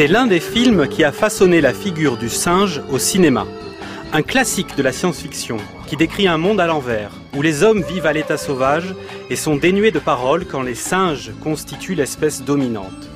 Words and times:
C'est 0.00 0.06
l'un 0.06 0.26
des 0.26 0.40
films 0.40 0.88
qui 0.88 1.04
a 1.04 1.12
façonné 1.12 1.60
la 1.60 1.74
figure 1.74 2.16
du 2.16 2.30
singe 2.30 2.80
au 2.88 2.98
cinéma. 2.98 3.46
Un 4.14 4.22
classique 4.22 4.74
de 4.74 4.82
la 4.82 4.92
science-fiction 4.92 5.58
qui 5.86 5.96
décrit 5.98 6.26
un 6.26 6.38
monde 6.38 6.58
à 6.58 6.66
l'envers, 6.66 7.10
où 7.36 7.42
les 7.42 7.62
hommes 7.62 7.82
vivent 7.82 8.06
à 8.06 8.14
l'état 8.14 8.38
sauvage 8.38 8.94
et 9.28 9.36
sont 9.36 9.56
dénués 9.56 9.90
de 9.90 9.98
paroles 9.98 10.46
quand 10.46 10.62
les 10.62 10.74
singes 10.74 11.32
constituent 11.42 11.96
l'espèce 11.96 12.42
dominante. 12.42 13.10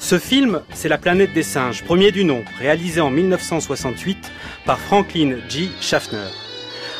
Ce 0.00 0.18
film, 0.18 0.62
c'est 0.72 0.88
La 0.88 0.98
planète 0.98 1.32
des 1.34 1.44
singes, 1.44 1.84
premier 1.84 2.10
du 2.10 2.24
nom, 2.24 2.42
réalisé 2.58 3.00
en 3.00 3.10
1968 3.10 4.32
par 4.66 4.80
Franklin 4.80 5.36
G. 5.48 5.68
Schaffner. 5.80 6.26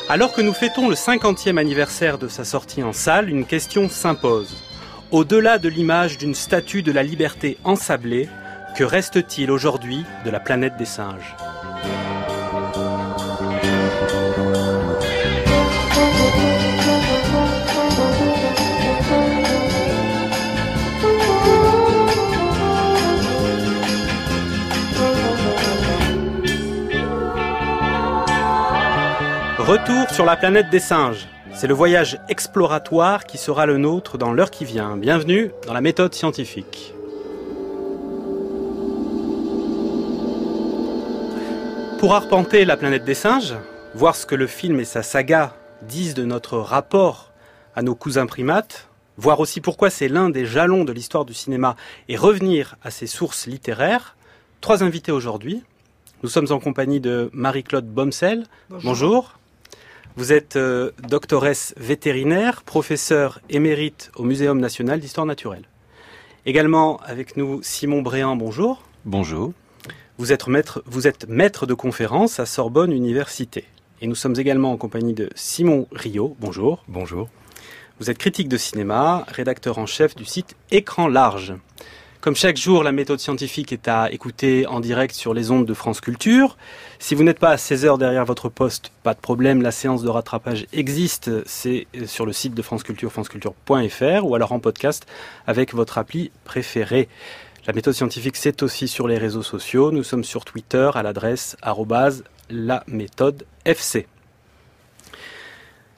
Alors 0.09 0.33
que 0.33 0.43
nous 0.43 0.55
fêtons 0.55 0.89
le 0.89 0.95
50e 0.95 1.59
anniversaire 1.59 2.19
de 2.19 2.29
sa 2.29 2.45
sortie 2.45 2.85
en 2.85 2.93
salle, 2.93 3.29
une 3.31 3.47
question 3.47 3.89
s'impose. 3.89 4.63
Au-delà 5.11 5.59
de 5.59 5.69
l'image 5.69 6.19
d'une 6.19 6.37
statue 6.37 6.83
de 6.83 6.93
la 6.93 7.03
liberté 7.03 7.59
ensablée, 7.65 8.29
que 8.75 8.83
reste-t-il 8.83 9.53
aujourd'hui 9.53 10.05
de 10.25 10.31
la 10.31 10.41
planète 10.41 10.77
des 10.77 10.85
singes? 10.85 11.37
Retour 29.59 30.11
sur 30.11 30.25
la 30.25 30.37
planète 30.37 30.69
des 30.71 30.81
singes. 30.81 31.29
C'est 31.53 31.69
le 31.69 31.75
voyage 31.75 32.19
exploratoire 32.29 33.25
qui 33.25 33.39
sera 33.39 33.67
le 33.67 33.79
nôtre 33.79 34.19
dans 34.19 34.33
l'heure 34.33 34.51
qui 34.51 34.65
vient. 34.65 34.97
Bienvenue 34.97 35.53
dans 35.67 35.73
la 35.73 35.81
méthode 35.81 36.13
scientifique. 36.13 36.94
Pour 42.05 42.15
arpenter 42.15 42.67
la 42.67 42.77
planète 42.77 43.07
des 43.07 43.15
singes, 43.15 43.55
voir 43.95 44.15
ce 44.15 44.27
que 44.27 44.35
le 44.35 44.47
film 44.47 44.79
et 44.79 44.85
sa 44.85 45.03
saga 45.03 45.57
disent 45.81 46.13
de 46.13 46.27
notre 46.27 46.59
rapport 46.59 47.33
à 47.75 47.81
nos 47.81 47.95
cousins 47.95 48.27
primates, 48.27 48.91
voir 49.17 49.41
aussi 49.41 49.63
pourquoi 49.63 49.89
c'est 49.89 50.09
l'un 50.09 50.29
des 50.29 50.45
jalons 50.45 50.85
de 50.85 50.93
l'histoire 50.93 51.25
du 51.25 51.33
cinéma 51.33 51.77
et 52.11 52.17
revenir 52.17 52.77
à 52.83 52.91
ses 52.91 53.07
sources 53.07 53.47
littéraires, 53.47 54.19
trois 54.61 54.85
invités 54.85 55.13
aujourd'hui. 55.13 55.63
Nous 56.23 56.29
sommes 56.29 56.49
en 56.51 56.61
compagnie 56.61 57.01
de 57.01 57.31
Marie-Claude 57.33 57.87
Bomsel. 57.87 58.45
Bonjour. 58.69 59.39
Vous 60.17 60.31
êtes 60.31 60.57
euh, 60.57 60.91
doctoresse 61.09 61.73
vétérinaire, 61.79 62.65
professeur 62.65 63.41
émérite 63.49 64.13
au 64.17 64.25
Muséum 64.25 64.61
national 64.61 65.01
d'histoire 65.01 65.25
naturelle. 65.25 65.65
Également 66.45 66.99
avec 67.07 67.39
nous 67.39 67.63
Simon 67.63 68.03
Bréant, 68.03 68.37
bonjour. 68.37 68.83
Bonjour. 69.07 69.55
Vous 70.17 70.33
êtes, 70.33 70.47
maître, 70.47 70.81
vous 70.87 71.09
êtes 71.09 71.29
maître 71.29 71.67
de 71.67 71.75
conférence 71.75 72.39
à 72.39 72.47
Sorbonne 72.47 72.93
Université. 72.93 73.65
Et 74.01 74.07
nous 74.07 74.15
sommes 74.15 74.39
également 74.39 74.71
en 74.71 74.77
compagnie 74.77 75.13
de 75.13 75.29
Simon 75.35 75.89
Rio, 75.91 76.37
bonjour. 76.39 76.85
Bonjour. 76.87 77.29
Vous 77.99 78.13
êtes 78.13 78.19
critique 78.19 78.49
de 78.49 78.57
cinéma, 78.57 79.25
rédacteur 79.27 79.79
en 79.79 79.87
chef 79.87 80.15
du 80.15 80.25
site 80.25 80.55
Écran 80.71 81.09
Large. 81.09 81.55
Comme 82.21 82.37
chaque 82.37 82.57
jour, 82.57 82.85
la 82.85 82.93
méthode 82.93 83.19
scientifique 83.19 83.73
est 83.73 83.89
à 83.89 84.11
écouter 84.13 84.69
en 84.69 84.79
direct 84.79 85.17
sur 85.17 85.35
les 85.35 85.51
ondes 85.51 85.67
de 85.67 85.75
France 85.75 86.01
Culture. 86.01 86.57
Si 87.01 87.17
vous 87.17 87.25
n'êtes 87.25 87.41
pas 87.41 87.51
à 87.51 87.57
16 87.57 87.85
heures 87.85 87.99
derrière 87.99 88.25
votre 88.25 88.49
poste, 88.49 88.93
pas 89.03 89.15
de 89.15 89.21
problème, 89.21 89.63
la 89.63 89.73
séance 89.73 90.05
de 90.05 90.09
rattrapage 90.09 90.67
existe. 90.73 91.31
C'est 91.45 91.89
sur 92.07 92.25
le 92.25 92.33
site 92.33 92.55
de 92.55 92.63
France 92.63 92.85
Culture, 92.85 93.11
franceculture.fr 93.11 94.25
ou 94.25 94.37
alors 94.37 94.53
en 94.53 94.61
podcast 94.61 95.07
avec 95.49 95.75
votre 95.75 95.99
appli 95.99 96.31
préférée. 96.45 97.09
La 97.67 97.73
méthode 97.73 97.95
scientifique, 97.95 98.37
c'est 98.37 98.63
aussi 98.63 98.89
sur 98.89 99.09
les 99.09 99.19
réseaux 99.19 99.43
sociaux. 99.43 99.91
Nous 99.91 100.03
sommes 100.03 100.25
sur 100.25 100.45
Twitter 100.45 100.91
à 100.95 101.03
l'adresse 101.03 101.57
la 102.51 102.85
méthode 102.87 103.47
FC. 103.65 104.07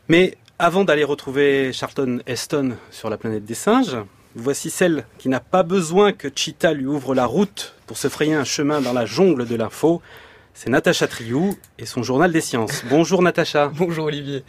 Mais 0.09 0.37
avant 0.59 0.85
d'aller 0.85 1.05
retrouver 1.05 1.73
Charlton 1.73 2.21
Heston 2.27 2.77
sur 2.91 3.11
la 3.11 3.19
planète 3.19 3.45
des 3.45 3.55
singes, 3.55 3.99
Voici 4.39 4.69
celle 4.69 5.07
qui 5.17 5.31
n'a 5.31 5.41
pas 5.41 5.63
besoin 5.63 6.13
que 6.13 6.29
Chita 6.29 6.75
lui 6.75 6.85
ouvre 6.85 7.15
la 7.15 7.25
route 7.25 7.75
pour 7.87 7.97
se 7.97 8.09
frayer 8.09 8.35
un 8.35 8.45
chemin 8.45 8.83
dans 8.83 8.93
la 8.93 9.07
jungle 9.07 9.47
de 9.47 9.57
l'info. 9.57 10.03
C'est 10.53 10.69
Natacha 10.69 11.07
Triou 11.09 11.57
et 11.79 11.87
son 11.87 12.03
journal 12.03 12.31
des 12.31 12.43
sciences. 12.43 12.85
Bonjour 12.91 13.23
Natacha. 13.23 13.69
Bonjour 13.75 14.05
Olivier. 14.05 14.45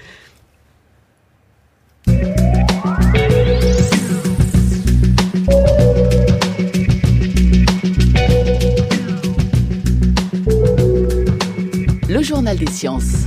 Des 12.55 12.67
sciences. 12.67 13.25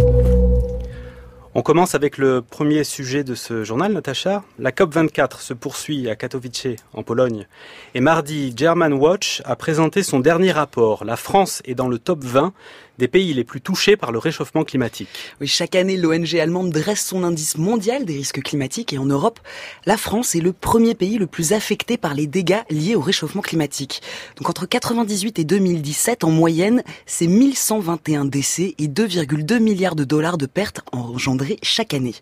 On 1.54 1.62
commence 1.62 1.94
avec 1.94 2.16
le 2.16 2.42
premier 2.42 2.84
sujet 2.84 3.24
de 3.24 3.34
ce 3.34 3.64
journal, 3.64 3.92
Natacha. 3.92 4.44
La 4.58 4.70
COP24 4.70 5.40
se 5.40 5.52
poursuit 5.52 6.08
à 6.08 6.16
Katowice, 6.16 6.76
en 6.94 7.02
Pologne. 7.02 7.46
Et 7.94 8.00
mardi, 8.00 8.54
German 8.56 8.92
Watch 8.92 9.42
a 9.44 9.56
présenté 9.56 10.02
son 10.02 10.20
dernier 10.20 10.52
rapport. 10.52 11.04
La 11.04 11.16
France 11.16 11.60
est 11.64 11.74
dans 11.74 11.88
le 11.88 11.98
top 11.98 12.24
20 12.24 12.52
des 13.00 13.08
pays 13.08 13.32
les 13.32 13.44
plus 13.44 13.62
touchés 13.62 13.96
par 13.96 14.12
le 14.12 14.18
réchauffement 14.18 14.62
climatique. 14.62 15.08
Oui, 15.40 15.46
chaque 15.46 15.74
année, 15.74 15.96
l'ONG 15.96 16.36
allemande 16.36 16.70
dresse 16.70 17.04
son 17.04 17.24
indice 17.24 17.56
mondial 17.56 18.04
des 18.04 18.12
risques 18.12 18.42
climatiques 18.42 18.92
et 18.92 18.98
en 18.98 19.06
Europe, 19.06 19.40
la 19.86 19.96
France 19.96 20.34
est 20.34 20.40
le 20.40 20.52
premier 20.52 20.94
pays 20.94 21.16
le 21.16 21.26
plus 21.26 21.54
affecté 21.54 21.96
par 21.96 22.12
les 22.12 22.26
dégâts 22.26 22.60
liés 22.68 22.94
au 22.94 23.00
réchauffement 23.00 23.40
climatique. 23.40 24.02
Donc 24.36 24.50
entre 24.50 24.66
98 24.66 25.38
et 25.38 25.44
2017, 25.44 26.24
en 26.24 26.30
moyenne, 26.30 26.82
c'est 27.06 27.26
1121 27.26 28.26
décès 28.26 28.74
et 28.78 28.86
2,2 28.86 29.58
milliards 29.60 29.96
de 29.96 30.04
dollars 30.04 30.36
de 30.36 30.44
pertes 30.44 30.82
engendrées 30.92 31.58
chaque 31.62 31.94
année. 31.94 32.14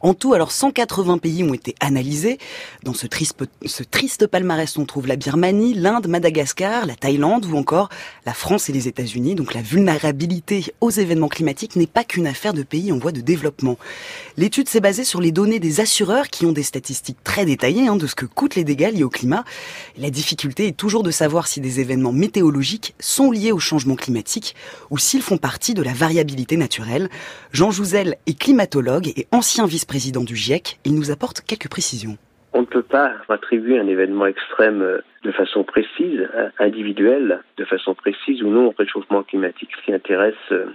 En 0.00 0.14
tout, 0.14 0.32
alors 0.32 0.50
180 0.50 1.18
pays 1.18 1.44
ont 1.44 1.52
été 1.52 1.74
analysés. 1.80 2.38
Dans 2.84 2.94
ce 2.94 3.06
triste, 3.06 3.36
ce 3.66 3.82
triste 3.82 4.26
palmarès, 4.26 4.78
on 4.78 4.86
trouve 4.86 5.06
la 5.06 5.16
Birmanie, 5.16 5.74
l'Inde, 5.74 6.06
Madagascar, 6.08 6.86
la 6.86 6.96
Thaïlande 6.96 7.44
ou 7.44 7.58
encore 7.58 7.90
la 8.24 8.32
France 8.32 8.70
et 8.70 8.72
les 8.72 8.88
États-Unis. 8.88 9.34
Donc 9.34 9.52
la 9.52 9.60
vulnérabilité 9.60 10.21
aux 10.80 10.90
événements 10.90 11.28
climatiques 11.28 11.76
n'est 11.76 11.86
pas 11.86 12.04
qu'une 12.04 12.26
affaire 12.26 12.54
de 12.54 12.62
pays 12.62 12.92
en 12.92 12.98
voie 12.98 13.12
de 13.12 13.20
développement. 13.20 13.78
L'étude 14.36 14.68
s'est 14.68 14.80
basée 14.80 15.04
sur 15.04 15.20
les 15.20 15.32
données 15.32 15.58
des 15.58 15.80
assureurs 15.80 16.28
qui 16.28 16.46
ont 16.46 16.52
des 16.52 16.62
statistiques 16.62 17.22
très 17.24 17.44
détaillées 17.44 17.88
hein, 17.88 17.96
de 17.96 18.06
ce 18.06 18.14
que 18.14 18.26
coûtent 18.26 18.54
les 18.54 18.64
dégâts 18.64 18.92
liés 18.92 19.04
au 19.04 19.10
climat. 19.10 19.44
La 19.96 20.10
difficulté 20.10 20.66
est 20.68 20.76
toujours 20.76 21.02
de 21.02 21.10
savoir 21.10 21.46
si 21.46 21.60
des 21.60 21.80
événements 21.80 22.12
météorologiques 22.12 22.94
sont 23.00 23.30
liés 23.30 23.52
au 23.52 23.58
changement 23.58 23.96
climatique 23.96 24.54
ou 24.90 24.98
s'ils 24.98 25.22
font 25.22 25.38
partie 25.38 25.74
de 25.74 25.82
la 25.82 25.92
variabilité 25.92 26.56
naturelle. 26.56 27.08
Jean 27.52 27.70
Jouzel 27.70 28.16
est 28.26 28.38
climatologue 28.38 29.12
et 29.16 29.26
ancien 29.32 29.66
vice-président 29.66 30.24
du 30.24 30.36
GIEC. 30.36 30.78
Il 30.84 30.94
nous 30.94 31.10
apporte 31.10 31.40
quelques 31.40 31.68
précisions. 31.68 32.18
On 32.54 32.60
ne 32.60 32.66
peut 32.66 32.82
pas 32.82 33.12
attribuer 33.28 33.78
un 33.78 33.86
événement 33.86 34.26
extrême 34.26 34.82
euh, 34.82 35.00
de 35.22 35.32
façon 35.32 35.64
précise, 35.64 36.28
euh, 36.34 36.50
individuelle, 36.58 37.40
de 37.56 37.64
façon 37.64 37.94
précise 37.94 38.42
ou 38.42 38.48
non 38.48 38.66
au 38.66 38.74
réchauffement 38.76 39.22
climatique. 39.22 39.70
Ce 39.78 39.84
qui 39.84 39.92
intéresse, 39.94 40.34
euh, 40.50 40.66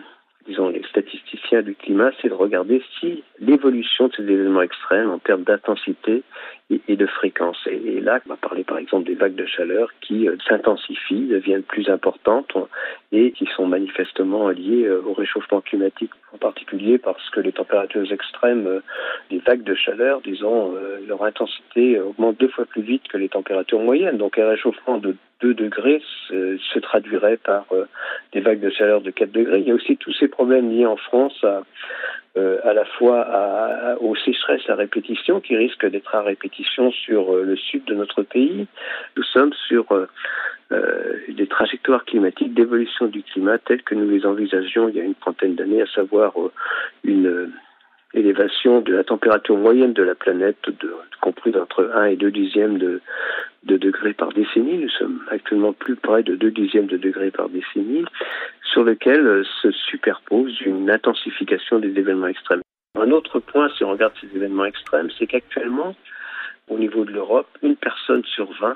disons, 0.47 0.69
les 0.69 0.81
statisticiens 0.89 1.61
du 1.61 1.75
climat, 1.75 2.09
c'est 2.21 2.29
de 2.29 2.33
regarder 2.33 2.81
si 2.99 3.23
l'évolution 3.39 4.07
de 4.07 4.13
ces 4.13 4.23
événements 4.23 4.63
extrêmes 4.63 5.11
en 5.11 5.19
termes 5.19 5.43
d'intensité 5.43 6.23
et, 6.69 6.95
de 6.95 7.05
fréquence. 7.05 7.57
Et, 7.67 8.01
là, 8.01 8.19
on 8.25 8.29
va 8.29 8.35
parler 8.35 8.63
par 8.63 8.77
exemple 8.77 9.07
des 9.07 9.15
vagues 9.15 9.35
de 9.35 9.45
chaleur 9.45 9.89
qui 10.01 10.27
s'intensifient, 10.47 11.27
deviennent 11.27 11.63
plus 11.63 11.89
importantes 11.89 12.55
et 13.11 13.31
qui 13.31 13.45
sont 13.55 13.65
manifestement 13.65 14.49
liées 14.49 14.89
au 14.89 15.13
réchauffement 15.13 15.61
climatique, 15.61 16.11
en 16.33 16.37
particulier 16.37 16.97
parce 16.97 17.29
que 17.29 17.39
les 17.39 17.53
températures 17.53 18.11
extrêmes, 18.11 18.81
les 19.31 19.39
vagues 19.39 19.63
de 19.63 19.75
chaleur, 19.75 20.21
disons, 20.21 20.73
leur 21.07 21.23
intensité 21.23 21.99
augmente 21.99 22.37
deux 22.37 22.49
fois 22.49 22.65
plus 22.65 22.81
vite 22.81 23.07
que 23.07 23.17
les 23.17 23.29
températures 23.29 23.79
moyennes. 23.79 24.17
Donc 24.17 24.37
un 24.37 24.49
réchauffement 24.49 24.97
de 24.97 25.15
2 25.41 25.53
degrés 25.53 26.01
se, 26.29 26.79
traduirait 26.79 27.37
par 27.37 27.65
euh, 27.71 27.85
des 28.33 28.39
vagues 28.39 28.59
de 28.59 28.69
chaleur 28.69 29.01
de 29.01 29.11
4 29.11 29.31
degrés. 29.31 29.59
Il 29.59 29.67
y 29.67 29.71
a 29.71 29.75
aussi 29.75 29.97
tous 29.97 30.13
ces 30.13 30.27
problèmes 30.27 30.71
liés 30.71 30.85
en 30.85 30.97
France 30.97 31.43
à, 31.43 31.63
euh, 32.37 32.59
à 32.63 32.73
la 32.73 32.85
fois 32.85 33.21
à, 33.21 33.97
aux 33.99 34.15
sécheresses 34.15 34.69
à 34.69 34.75
répétition 34.75 35.41
qui 35.41 35.55
risquent 35.55 35.89
d'être 35.89 36.13
à 36.15 36.21
répétition 36.21 36.91
sur 36.91 37.33
euh, 37.33 37.43
le 37.43 37.55
sud 37.55 37.83
de 37.85 37.95
notre 37.95 38.23
pays. 38.23 38.67
Nous 39.15 39.23
sommes 39.23 39.53
sur 39.67 39.85
des 41.29 41.47
trajectoires 41.47 42.03
climatiques 42.03 42.53
d'évolution 42.53 43.07
du 43.07 43.23
climat 43.23 43.57
telles 43.57 43.83
que 43.83 43.95
nous 43.95 44.09
les 44.09 44.25
envisagions 44.25 44.89
il 44.89 44.95
y 44.95 44.99
a 44.99 45.03
une 45.03 45.15
trentaine 45.15 45.55
d'années, 45.55 45.81
à 45.81 45.87
savoir 45.87 46.33
une 47.05 47.51
élévation 48.17 48.81
de 48.81 48.93
la 48.93 49.03
température 49.03 49.57
moyenne 49.57 49.93
de 49.93 50.03
la 50.03 50.15
planète, 50.15 50.57
compris 51.21 51.55
entre 51.55 51.91
1 51.93 52.05
et 52.05 52.15
2 52.15 52.31
dixièmes 52.31 52.77
de, 52.77 53.01
de 53.63 53.77
degrés 53.77 54.13
par 54.13 54.33
décennie. 54.33 54.77
Nous 54.77 54.89
sommes 54.89 55.21
actuellement 55.29 55.73
plus 55.73 55.95
près 55.95 56.23
de 56.23 56.35
2 56.35 56.51
dixièmes 56.51 56.87
de 56.87 56.97
degrés 56.97 57.31
par 57.31 57.49
décennie, 57.49 58.05
sur 58.71 58.83
lequel 58.83 59.25
euh, 59.25 59.43
se 59.61 59.71
superpose 59.71 60.59
une 60.61 60.89
intensification 60.89 61.79
des 61.79 61.97
événements 61.97 62.27
extrêmes. 62.27 62.61
Un 62.99 63.11
autre 63.11 63.39
point, 63.39 63.69
si 63.77 63.83
on 63.83 63.91
regarde 63.91 64.13
ces 64.19 64.35
événements 64.35 64.65
extrêmes, 64.65 65.09
c'est 65.17 65.27
qu'actuellement, 65.27 65.95
au 66.69 66.77
niveau 66.77 67.05
de 67.05 67.11
l'Europe, 67.11 67.47
une 67.61 67.75
personne 67.75 68.23
sur 68.25 68.51
20 68.59 68.75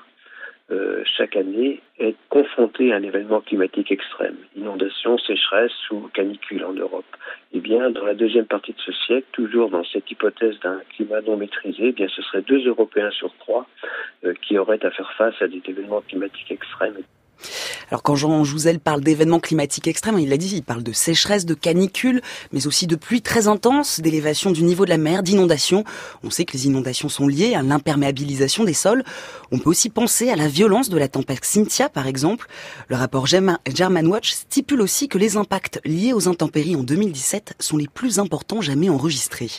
euh, 0.71 1.03
chaque 1.17 1.35
année 1.35 1.81
est 1.99 2.15
confronté 2.29 2.93
à 2.93 2.95
un 2.95 3.03
événement 3.03 3.41
climatique 3.41 3.91
extrême, 3.91 4.37
inondation, 4.55 5.17
sécheresse 5.17 5.89
ou 5.91 6.09
canicule 6.13 6.63
en 6.63 6.73
Europe. 6.73 7.05
Eh 7.51 7.59
bien, 7.59 7.89
dans 7.89 8.05
la 8.05 8.13
deuxième 8.13 8.45
partie 8.45 8.71
de 8.71 8.79
ce 8.79 8.93
siècle, 8.93 9.27
toujours 9.33 9.69
dans 9.69 9.83
cette 9.83 10.09
hypothèse 10.09 10.59
d'un 10.61 10.79
climat 10.95 11.21
non 11.21 11.35
maîtrisé, 11.35 11.87
eh 11.87 11.91
bien, 11.91 12.07
ce 12.07 12.21
serait 12.21 12.41
deux 12.41 12.65
Européens 12.65 13.11
sur 13.11 13.33
trois 13.39 13.67
euh, 14.23 14.33
qui 14.41 14.57
auraient 14.57 14.83
à 14.85 14.91
faire 14.91 15.11
face 15.17 15.41
à 15.41 15.47
des 15.47 15.61
événements 15.67 16.01
climatiques 16.01 16.51
extrêmes. 16.51 16.97
Alors 17.89 18.03
quand 18.03 18.15
Jean 18.15 18.43
Jouzel 18.43 18.79
parle 18.79 19.01
d'événements 19.01 19.39
climatiques 19.39 19.87
extrêmes, 19.87 20.19
il 20.19 20.29
l'a 20.29 20.37
dit, 20.37 20.55
il 20.55 20.63
parle 20.63 20.83
de 20.83 20.91
sécheresse, 20.91 21.45
de 21.45 21.53
canicule, 21.53 22.21
mais 22.51 22.67
aussi 22.67 22.87
de 22.87 22.95
pluies 22.95 23.21
très 23.21 23.47
intenses, 23.47 23.99
d'élévation 23.99 24.51
du 24.51 24.63
niveau 24.63 24.85
de 24.85 24.89
la 24.89 24.97
mer, 24.97 25.23
d'inondations. 25.23 25.83
On 26.23 26.29
sait 26.29 26.45
que 26.45 26.53
les 26.53 26.67
inondations 26.67 27.09
sont 27.09 27.27
liées 27.27 27.53
à 27.55 27.61
l'imperméabilisation 27.61 28.63
des 28.63 28.73
sols. 28.73 29.03
On 29.51 29.59
peut 29.59 29.69
aussi 29.69 29.89
penser 29.89 30.29
à 30.29 30.35
la 30.35 30.47
violence 30.47 30.89
de 30.89 30.97
la 30.97 31.07
tempête 31.07 31.43
Cynthia, 31.43 31.89
par 31.89 32.07
exemple. 32.07 32.47
Le 32.87 32.95
rapport 32.95 33.25
German 33.25 34.07
Watch 34.07 34.31
stipule 34.31 34.81
aussi 34.81 35.07
que 35.07 35.17
les 35.17 35.37
impacts 35.37 35.79
liés 35.85 36.13
aux 36.13 36.27
intempéries 36.27 36.75
en 36.75 36.83
2017 36.83 37.55
sont 37.59 37.77
les 37.77 37.87
plus 37.87 38.19
importants 38.19 38.61
jamais 38.61 38.89
enregistrés. 38.89 39.51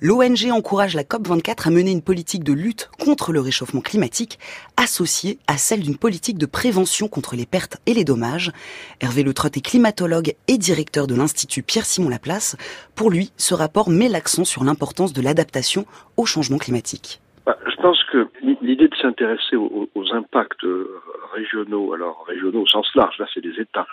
L'ONG 0.00 0.50
encourage 0.50 0.94
la 0.94 1.02
COP24 1.02 1.68
à 1.68 1.70
mener 1.70 1.90
une 1.90 2.02
politique 2.02 2.44
de 2.44 2.52
lutte 2.52 2.90
contre 2.98 3.32
le 3.32 3.40
réchauffement 3.40 3.80
climatique 3.80 4.38
associée 4.76 5.38
à 5.46 5.58
celle 5.58 5.80
d'une 5.80 5.96
politique 5.96 6.38
de 6.38 6.46
prévention 6.46 7.08
contre 7.08 7.25
les 7.34 7.46
pertes 7.46 7.78
et 7.86 7.94
les 7.94 8.04
dommages. 8.04 8.52
Hervé 9.00 9.22
Le 9.22 9.30
est 9.30 9.64
climatologue 9.64 10.34
et 10.48 10.58
directeur 10.58 11.06
de 11.06 11.14
l'Institut 11.14 11.62
Pierre-Simon 11.62 12.08
Laplace. 12.08 12.56
Pour 12.94 13.10
lui, 13.10 13.32
ce 13.36 13.54
rapport 13.54 13.90
met 13.90 14.08
l'accent 14.08 14.44
sur 14.44 14.62
l'importance 14.62 15.12
de 15.12 15.22
l'adaptation 15.22 15.84
au 16.16 16.26
changement 16.26 16.58
climatique. 16.58 17.20
Bah, 17.46 17.56
je 17.66 17.76
pense 17.76 18.02
que 18.04 18.28
l'idée 18.42 18.88
de 18.88 18.96
s'intéresser 18.96 19.56
aux, 19.56 19.88
impacts 20.12 20.64
euh, 20.64 21.00
régionaux, 21.32 21.92
alors 21.92 22.24
régionaux 22.26 22.62
au 22.62 22.66
sens 22.66 22.88
large, 22.94 23.18
là 23.18 23.26
c'est 23.32 23.40
des 23.40 23.60
États, 23.60 23.86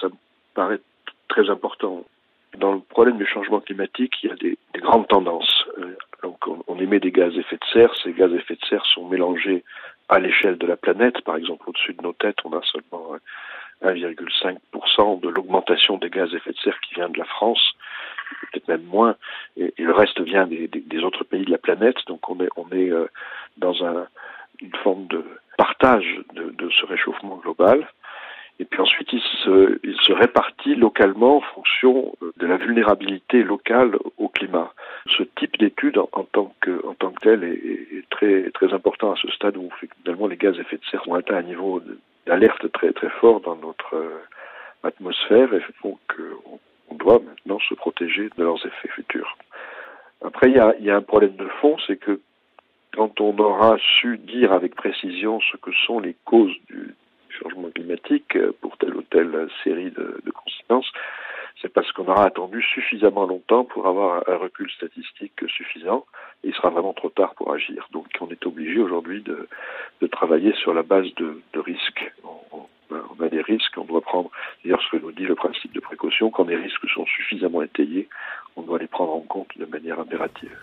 ça 0.00 0.08
me 0.08 0.14
paraît 0.54 0.80
très 1.28 1.48
important. 1.50 2.04
Dans 2.58 2.72
le 2.72 2.80
problème 2.80 3.18
du 3.18 3.26
changement 3.26 3.60
climatique, 3.60 4.14
il 4.22 4.30
y 4.30 4.32
a 4.32 4.36
des, 4.36 4.58
grandes 4.80 5.08
tendances. 5.08 5.64
Euh, 5.78 5.96
donc 6.22 6.38
on, 6.46 6.62
on, 6.66 6.78
émet 6.78 7.00
des 7.00 7.10
gaz 7.10 7.34
à 7.34 7.40
effet 7.40 7.56
de 7.56 7.64
serre, 7.72 7.94
ces 8.02 8.12
gaz 8.12 8.32
à 8.32 8.36
effet 8.36 8.54
de 8.54 8.64
serre 8.68 8.86
sont 8.86 9.06
mélangés 9.08 9.64
à 10.08 10.18
l'échelle 10.18 10.58
de 10.58 10.66
la 10.66 10.76
planète, 10.76 11.20
par 11.22 11.36
exemple 11.36 11.68
au-dessus 11.68 11.94
de 11.94 12.02
nos 12.02 12.12
têtes, 12.12 12.38
on 12.44 12.52
a 12.56 12.62
seulement 12.62 13.16
1,5% 13.82 15.20
de 15.20 15.28
l'augmentation 15.28 15.98
des 15.98 16.10
gaz 16.10 16.32
à 16.32 16.36
effet 16.36 16.52
de 16.52 16.58
serre 16.58 16.80
qui 16.80 16.94
vient 16.94 17.08
de 17.08 17.18
la 17.18 17.24
France, 17.24 17.74
peut-être 18.52 18.68
même 18.68 18.84
moins, 18.84 19.16
et, 19.56 19.72
le 19.78 19.92
reste 19.92 20.20
vient 20.20 20.46
des, 20.46 21.04
autres 21.04 21.24
pays 21.24 21.44
de 21.44 21.50
la 21.50 21.58
planète. 21.58 21.96
Donc 22.06 22.28
on 22.28 22.40
est, 22.40 22.90
euh, 22.90 23.08
dans 23.56 23.84
un, 23.84 24.06
une 24.60 24.74
forme 24.82 25.06
de 25.06 25.24
partage 25.56 26.20
de, 26.34 26.70
ce 26.70 26.86
réchauffement 26.86 27.36
global. 27.36 27.88
Et 28.60 28.64
puis 28.64 28.80
ensuite, 28.80 29.12
il 29.12 29.20
se, 29.20 30.12
répartit 30.12 30.74
localement 30.74 31.36
en 31.36 31.40
fonction 31.40 32.12
de 32.38 32.46
la 32.46 32.56
vulnérabilité 32.56 33.44
locale 33.44 33.96
au 34.16 34.28
climat. 34.28 34.72
Ce 35.06 35.22
type 35.22 35.56
d'étude, 35.58 35.98
en, 35.98 36.24
tant 36.24 36.52
que, 36.60 36.84
en 36.86 36.94
tant 36.94 37.10
que 37.10 37.20
tel, 37.20 37.44
est, 37.44 38.08
très, 38.10 38.50
très 38.50 38.72
important 38.72 39.12
à 39.12 39.16
ce 39.16 39.30
stade 39.30 39.56
où 39.56 39.70
finalement 39.78 40.26
les 40.26 40.36
gaz 40.36 40.56
à 40.58 40.62
effet 40.62 40.76
de 40.76 40.84
serre 40.90 41.06
ont 41.06 41.14
atteint 41.14 41.36
un 41.36 41.42
niveau 41.42 41.80
d'alerte 42.26 42.72
très, 42.72 42.92
très 42.92 43.10
fort 43.10 43.40
dans 43.40 43.56
notre 43.56 43.94
euh, 43.94 44.22
atmosphère 44.82 45.54
et 45.54 45.62
donc 45.84 46.00
on, 46.46 46.58
on 46.90 46.94
doit 46.94 47.20
maintenant 47.20 47.58
se 47.60 47.74
protéger 47.74 48.28
de 48.36 48.42
leurs 48.42 48.64
effets 48.66 48.88
futurs. 48.88 49.36
Après, 50.24 50.50
il 50.50 50.56
y 50.56 50.58
a, 50.58 50.74
il 50.78 50.84
y 50.84 50.90
a 50.90 50.96
un 50.96 51.02
problème 51.02 51.36
de 51.36 51.46
fond, 51.60 51.76
c'est 51.86 51.96
que 51.96 52.20
quand 52.94 53.20
on 53.20 53.38
aura 53.38 53.76
su 53.78 54.18
dire 54.18 54.52
avec 54.52 54.74
précision 54.74 55.40
ce 55.40 55.56
que 55.58 55.70
sont 55.86 56.00
les 56.00 56.16
causes 56.24 56.56
du, 56.68 56.94
changement 57.42 57.70
climatique 57.70 58.36
euh, 58.36 58.52
pour 58.60 58.76
telle 58.78 58.94
ou 58.94 59.02
telle 59.02 59.48
série 59.64 59.90
de, 59.90 60.20
conséquences, 60.32 60.90
c'est 61.60 61.72
parce 61.72 61.90
qu'on 61.92 62.06
aura 62.06 62.24
attendu 62.24 62.62
suffisamment 62.62 63.26
longtemps 63.26 63.64
pour 63.64 63.86
avoir 63.86 64.22
un 64.28 64.36
recul 64.36 64.70
statistique 64.70 65.32
suffisant 65.48 66.06
et 66.44 66.48
il 66.48 66.54
sera 66.54 66.70
vraiment 66.70 66.92
trop 66.92 67.10
tard 67.10 67.34
pour 67.34 67.52
agir. 67.52 67.88
Donc 67.92 68.06
on 68.20 68.28
est 68.28 68.46
obligé 68.46 68.78
aujourd'hui 68.78 69.22
de, 69.22 69.48
travailler 70.12 70.52
sur 70.54 70.72
la 70.74 70.82
base 70.82 71.06
de, 71.16 71.40
risques. 71.54 72.12
On, 72.24 72.66
on, 72.90 73.22
a 73.22 73.28
des 73.28 73.42
risques, 73.42 73.76
on 73.76 73.84
doit 73.84 74.00
prendre, 74.00 74.30
d'ailleurs 74.64 74.82
ce 74.82 74.96
que 74.96 75.02
nous 75.02 75.12
dit 75.12 75.26
le 75.26 75.34
principe 75.34 75.72
de 75.72 75.80
précaution, 75.80 76.30
quand 76.30 76.44
les 76.44 76.56
risques 76.56 76.88
sont 76.94 77.06
suffisamment 77.06 77.62
étayés, 77.62 78.08
on 78.56 78.62
doit 78.62 78.78
les 78.78 78.86
prendre 78.86 79.14
en 79.14 79.20
compte 79.20 79.56
de 79.56 79.66
manière 79.66 80.00
impérative. 80.00 80.56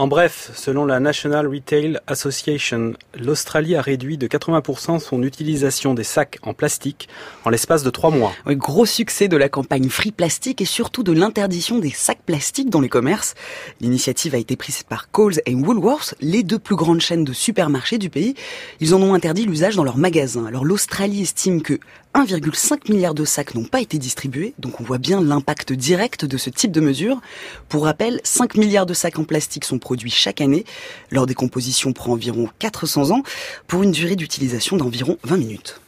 En 0.00 0.06
bref, 0.06 0.50
selon 0.54 0.86
la 0.86 0.98
National 0.98 1.46
Retail 1.46 2.00
Association, 2.06 2.94
l'Australie 3.14 3.76
a 3.76 3.82
réduit 3.82 4.16
de 4.16 4.26
80% 4.26 4.98
son 4.98 5.22
utilisation 5.22 5.92
des 5.92 6.04
sacs 6.04 6.38
en 6.40 6.54
plastique 6.54 7.06
en 7.44 7.50
l'espace 7.50 7.82
de 7.82 7.90
trois 7.90 8.08
mois. 8.08 8.32
Gros 8.46 8.86
succès 8.86 9.28
de 9.28 9.36
la 9.36 9.50
campagne 9.50 9.90
Free 9.90 10.10
Plastic 10.10 10.62
et 10.62 10.64
surtout 10.64 11.02
de 11.02 11.12
l'interdiction 11.12 11.78
des 11.78 11.90
sacs 11.90 12.22
plastiques 12.24 12.70
dans 12.70 12.80
les 12.80 12.88
commerces. 12.88 13.34
L'initiative 13.82 14.34
a 14.34 14.38
été 14.38 14.56
prise 14.56 14.84
par 14.84 15.10
Coles 15.10 15.42
et 15.44 15.54
Woolworths, 15.54 16.14
les 16.22 16.44
deux 16.44 16.58
plus 16.58 16.76
grandes 16.76 17.02
chaînes 17.02 17.24
de 17.24 17.34
supermarchés 17.34 17.98
du 17.98 18.08
pays. 18.08 18.34
Ils 18.80 18.94
en 18.94 19.02
ont 19.02 19.12
interdit 19.12 19.44
l'usage 19.44 19.76
dans 19.76 19.84
leurs 19.84 19.98
magasins. 19.98 20.46
Alors 20.46 20.64
l'Australie 20.64 21.20
estime 21.20 21.60
que 21.60 21.78
1,5 22.14 22.90
milliard 22.90 23.14
de 23.14 23.24
sacs 23.24 23.54
n'ont 23.54 23.64
pas 23.64 23.80
été 23.80 23.96
distribués, 23.96 24.52
donc 24.58 24.80
on 24.80 24.84
voit 24.84 24.98
bien 24.98 25.20
l'impact 25.20 25.72
direct 25.72 26.24
de 26.24 26.36
ce 26.36 26.50
type 26.50 26.72
de 26.72 26.80
mesure. 26.80 27.20
Pour 27.68 27.84
rappel, 27.84 28.20
5 28.24 28.56
milliards 28.56 28.86
de 28.86 28.94
sacs 28.94 29.18
en 29.18 29.24
plastique 29.24 29.64
sont 29.64 29.78
produits 29.78 30.10
chaque 30.10 30.40
année. 30.40 30.64
Leur 31.10 31.26
décomposition 31.26 31.92
prend 31.92 32.12
environ 32.12 32.48
400 32.58 33.12
ans 33.12 33.22
pour 33.68 33.84
une 33.84 33.92
durée 33.92 34.16
d'utilisation 34.16 34.76
d'environ 34.76 35.18
20 35.22 35.36
minutes. 35.36 35.80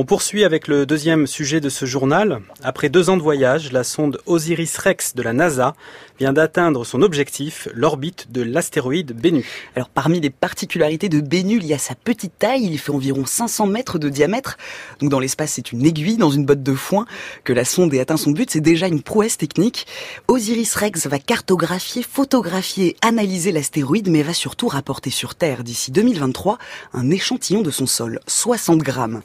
On 0.00 0.04
poursuit 0.04 0.44
avec 0.44 0.68
le 0.68 0.86
deuxième 0.86 1.26
sujet 1.26 1.60
de 1.60 1.68
ce 1.68 1.84
journal. 1.84 2.40
Après 2.62 2.88
deux 2.88 3.10
ans 3.10 3.16
de 3.16 3.22
voyage, 3.22 3.72
la 3.72 3.82
sonde 3.82 4.20
Osiris-Rex 4.26 5.16
de 5.16 5.22
la 5.22 5.32
NASA 5.32 5.74
vient 6.20 6.32
d'atteindre 6.32 6.84
son 6.84 7.02
objectif, 7.02 7.66
l'orbite 7.74 8.30
de 8.30 8.42
l'astéroïde 8.42 9.12
Bennu. 9.12 9.44
Alors 9.74 9.88
parmi 9.88 10.20
les 10.20 10.30
particularités 10.30 11.08
de 11.08 11.20
Bennu, 11.20 11.56
il 11.56 11.66
y 11.66 11.74
a 11.74 11.78
sa 11.78 11.96
petite 11.96 12.38
taille, 12.38 12.64
il 12.64 12.78
fait 12.78 12.92
environ 12.92 13.26
500 13.26 13.66
mètres 13.66 13.98
de 13.98 14.08
diamètre. 14.08 14.56
Donc 15.00 15.10
dans 15.10 15.18
l'espace, 15.18 15.54
c'est 15.54 15.72
une 15.72 15.84
aiguille 15.84 16.16
dans 16.16 16.30
une 16.30 16.44
botte 16.44 16.62
de 16.62 16.74
foin. 16.74 17.04
Que 17.42 17.52
la 17.52 17.64
sonde 17.64 17.92
ait 17.92 17.98
atteint 17.98 18.16
son 18.16 18.30
but, 18.30 18.52
c'est 18.52 18.60
déjà 18.60 18.86
une 18.86 19.02
prouesse 19.02 19.36
technique. 19.36 19.88
Osiris-Rex 20.28 21.08
va 21.08 21.18
cartographier, 21.18 22.04
photographier, 22.04 22.96
analyser 23.02 23.50
l'astéroïde, 23.50 24.10
mais 24.10 24.22
va 24.22 24.32
surtout 24.32 24.68
rapporter 24.68 25.10
sur 25.10 25.34
Terre 25.34 25.64
d'ici 25.64 25.90
2023 25.90 26.58
un 26.92 27.10
échantillon 27.10 27.62
de 27.62 27.72
son 27.72 27.86
sol, 27.86 28.20
60 28.28 28.78
grammes. 28.78 29.22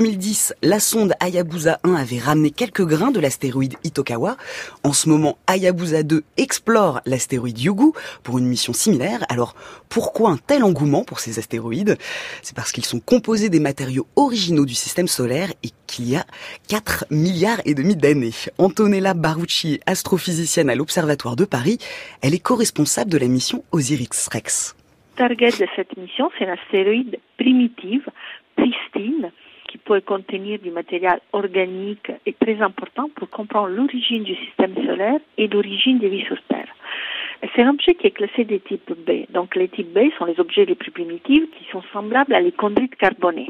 2010, 0.00 0.54
la 0.62 0.80
sonde 0.80 1.12
Hayabusa 1.20 1.78
1 1.84 1.92
avait 1.94 2.18
ramené 2.18 2.50
quelques 2.50 2.86
grains 2.86 3.10
de 3.10 3.20
l'astéroïde 3.20 3.74
Itokawa. 3.84 4.38
En 4.82 4.94
ce 4.94 5.10
moment, 5.10 5.36
Hayabusa 5.46 6.04
2 6.04 6.22
explore 6.38 7.02
l'astéroïde 7.04 7.60
Yugu 7.60 7.92
pour 8.22 8.38
une 8.38 8.46
mission 8.46 8.72
similaire. 8.72 9.26
Alors, 9.28 9.54
pourquoi 9.90 10.30
un 10.30 10.38
tel 10.38 10.64
engouement 10.64 11.04
pour 11.04 11.20
ces 11.20 11.38
astéroïdes? 11.38 11.98
C'est 12.40 12.56
parce 12.56 12.72
qu'ils 12.72 12.86
sont 12.86 12.98
composés 12.98 13.50
des 13.50 13.60
matériaux 13.60 14.06
originaux 14.16 14.64
du 14.64 14.72
système 14.72 15.06
solaire 15.06 15.50
et 15.62 15.68
qu'il 15.86 16.08
y 16.08 16.16
a 16.16 16.24
4 16.68 17.04
milliards 17.10 17.60
et 17.66 17.74
demi 17.74 17.94
d'années. 17.94 18.32
Antonella 18.56 19.12
Barucci, 19.12 19.80
astrophysicienne 19.84 20.70
à 20.70 20.74
l'Observatoire 20.74 21.36
de 21.36 21.44
Paris, 21.44 21.76
elle 22.22 22.32
est 22.32 22.38
co-responsable 22.38 23.10
de 23.10 23.18
la 23.18 23.28
mission 23.28 23.64
Osiris-Rex. 23.72 24.74
Target 25.16 25.50
de 25.60 25.66
cette 25.76 25.94
mission, 25.98 26.30
c'est 26.38 26.46
l'astéroïde 26.46 27.18
primitive, 27.36 28.08
pristine, 28.56 29.30
qui 29.70 29.78
peut 29.78 30.00
contenir 30.00 30.58
du 30.58 30.70
matériel 30.70 31.20
organique 31.32 32.10
est 32.26 32.38
très 32.40 32.60
important 32.60 33.08
pour 33.14 33.30
comprendre 33.30 33.68
l'origine 33.68 34.24
du 34.24 34.34
système 34.34 34.74
solaire 34.74 35.20
et 35.38 35.46
l'origine 35.46 35.98
des 35.98 36.08
vies 36.08 36.24
sur 36.24 36.42
Terre. 36.48 36.66
C'est 37.54 37.62
un 37.62 37.70
objet 37.70 37.94
qui 37.94 38.08
est 38.08 38.10
classé 38.10 38.44
des 38.44 38.60
types 38.60 38.92
B. 39.06 39.30
Donc 39.30 39.54
les 39.54 39.68
types 39.68 39.92
B 39.92 40.10
sont 40.18 40.24
les 40.24 40.38
objets 40.40 40.64
les 40.64 40.74
plus 40.74 40.90
primitifs 40.90 41.44
qui 41.56 41.64
sont 41.70 41.82
semblables 41.92 42.34
à 42.34 42.40
les 42.40 42.52
chondrites 42.52 42.96
carbonées. 42.96 43.48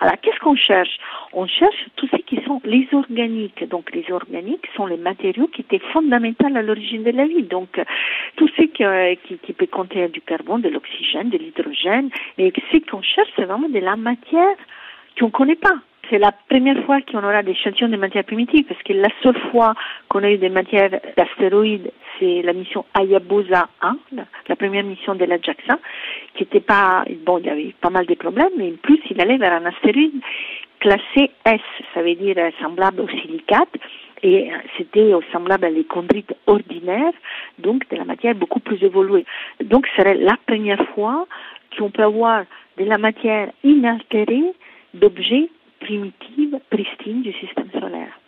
Alors 0.00 0.14
qu'est-ce 0.22 0.38
qu'on 0.38 0.54
cherche? 0.54 0.96
On 1.32 1.46
cherche 1.46 1.86
tous 1.96 2.06
ceux 2.08 2.18
qui 2.18 2.40
sont 2.46 2.62
les 2.64 2.88
organiques. 2.92 3.68
Donc 3.68 3.92
les 3.92 4.10
organiques 4.12 4.66
sont 4.76 4.86
les 4.86 4.96
matériaux 4.96 5.48
qui 5.48 5.62
étaient 5.62 5.82
fondamentaux 5.92 6.46
à 6.46 6.62
l'origine 6.62 7.02
de 7.02 7.10
la 7.10 7.26
vie. 7.26 7.42
Donc 7.42 7.80
tout 8.36 8.48
ce 8.56 8.62
qui, 8.62 8.84
euh, 8.84 9.14
qui, 9.24 9.36
qui 9.38 9.52
peut 9.52 9.66
contenir 9.66 10.08
du 10.08 10.20
carbone, 10.20 10.62
de 10.62 10.68
l'oxygène, 10.68 11.28
de 11.28 11.38
l'hydrogène. 11.38 12.10
Et 12.38 12.52
ce 12.72 12.78
qu'on 12.90 13.02
cherche, 13.02 13.28
c'est 13.36 13.44
vraiment 13.44 13.68
de 13.68 13.80
la 13.80 13.96
matière 13.96 14.56
qu'on 15.18 15.26
ne 15.26 15.30
connaît 15.30 15.56
pas. 15.56 15.74
C'est 16.10 16.18
la 16.18 16.32
première 16.48 16.82
fois 16.84 17.00
qu'on 17.02 17.18
aura 17.18 17.42
des 17.42 17.52
échantillons 17.52 17.88
de 17.88 17.96
matières 17.96 18.24
primitives, 18.24 18.64
parce 18.64 18.82
que 18.82 18.94
la 18.94 19.08
seule 19.22 19.38
fois 19.50 19.74
qu'on 20.08 20.22
a 20.24 20.30
eu 20.30 20.38
des 20.38 20.48
matières 20.48 20.90
d'astéroïdes, 21.16 21.90
c'est 22.18 22.40
la 22.42 22.54
mission 22.54 22.86
Hayabusa 22.94 23.68
1, 23.82 23.96
la, 24.48 24.56
première 24.56 24.84
mission 24.84 25.14
de 25.14 25.24
la 25.26 25.38
JAXA, 25.38 25.78
qui 26.34 26.44
n'était 26.44 26.60
pas, 26.60 27.04
bon, 27.26 27.38
il 27.38 27.46
y 27.46 27.50
avait 27.50 27.74
pas 27.80 27.90
mal 27.90 28.06
de 28.06 28.14
problèmes, 28.14 28.52
mais 28.56 28.72
en 28.72 28.76
plus, 28.82 29.00
il 29.10 29.20
allait 29.20 29.36
vers 29.36 29.52
un 29.52 29.66
astéroïde 29.66 30.20
classé 30.80 31.30
S, 31.44 31.60
ça 31.92 32.02
veut 32.02 32.14
dire 32.14 32.36
semblable 32.60 33.00
au 33.02 33.08
silicate, 33.08 33.76
Et 34.22 34.50
c'était 34.76 35.12
semblable 35.32 35.66
à 35.66 35.70
les 35.70 35.84
chondrites 35.84 36.34
ordinaires, 36.46 37.12
donc 37.58 37.88
de 37.90 37.96
la 37.96 38.04
matière 38.04 38.34
beaucoup 38.34 38.60
plus 38.60 38.82
évoluée. 38.82 39.26
Donc 39.62 39.86
ce 39.88 40.02
serait 40.02 40.14
la 40.14 40.36
première 40.46 40.84
fois 40.94 41.26
qu'on 41.76 41.90
peut 41.90 42.02
avoir 42.02 42.44
de 42.78 42.84
la 42.84 42.98
matière 42.98 43.50
inaltérée 43.62 44.54
d'objets 44.94 45.50
primitifs, 45.80 46.54
pristines 46.70 47.22
du 47.22 47.32
système 47.34 47.70
solaire. 47.72 48.18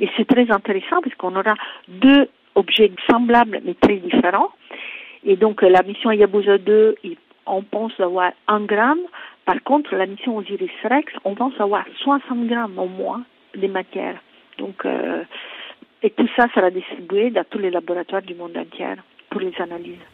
Et 0.00 0.08
c'est 0.16 0.26
très 0.26 0.50
intéressant 0.50 1.00
parce 1.02 1.14
qu'on 1.16 1.36
aura 1.36 1.54
deux 1.88 2.28
objets 2.54 2.92
semblables 3.10 3.60
mais 3.64 3.74
très 3.74 3.96
différents. 3.96 4.50
Et 5.24 5.36
donc 5.36 5.62
la 5.62 5.82
mission 5.82 6.10
Hayabusa 6.10 6.58
2, 6.58 6.96
on 7.46 7.62
pense 7.62 7.98
avoir 8.00 8.32
un 8.48 8.60
gramme. 8.60 9.00
Par 9.44 9.62
contre, 9.62 9.94
la 9.94 10.06
mission 10.06 10.36
Osiris-Rex, 10.36 11.12
on 11.24 11.34
pense 11.34 11.58
avoir 11.60 11.84
60 12.02 12.46
grammes 12.46 12.78
au 12.78 12.86
moins 12.88 13.22
de 13.54 13.66
matière. 13.66 14.16
Donc, 14.58 14.84
euh, 14.86 15.22
et 16.02 16.10
tout 16.10 16.28
ça 16.36 16.46
sera 16.54 16.70
distribué 16.70 17.30
dans 17.30 17.44
tous 17.44 17.58
les 17.58 17.70
laboratoires 17.70 18.22
du 18.22 18.34
monde 18.34 18.56
entier 18.56 18.86
pour 19.30 19.40
les 19.40 19.52
analyses. 19.58 20.13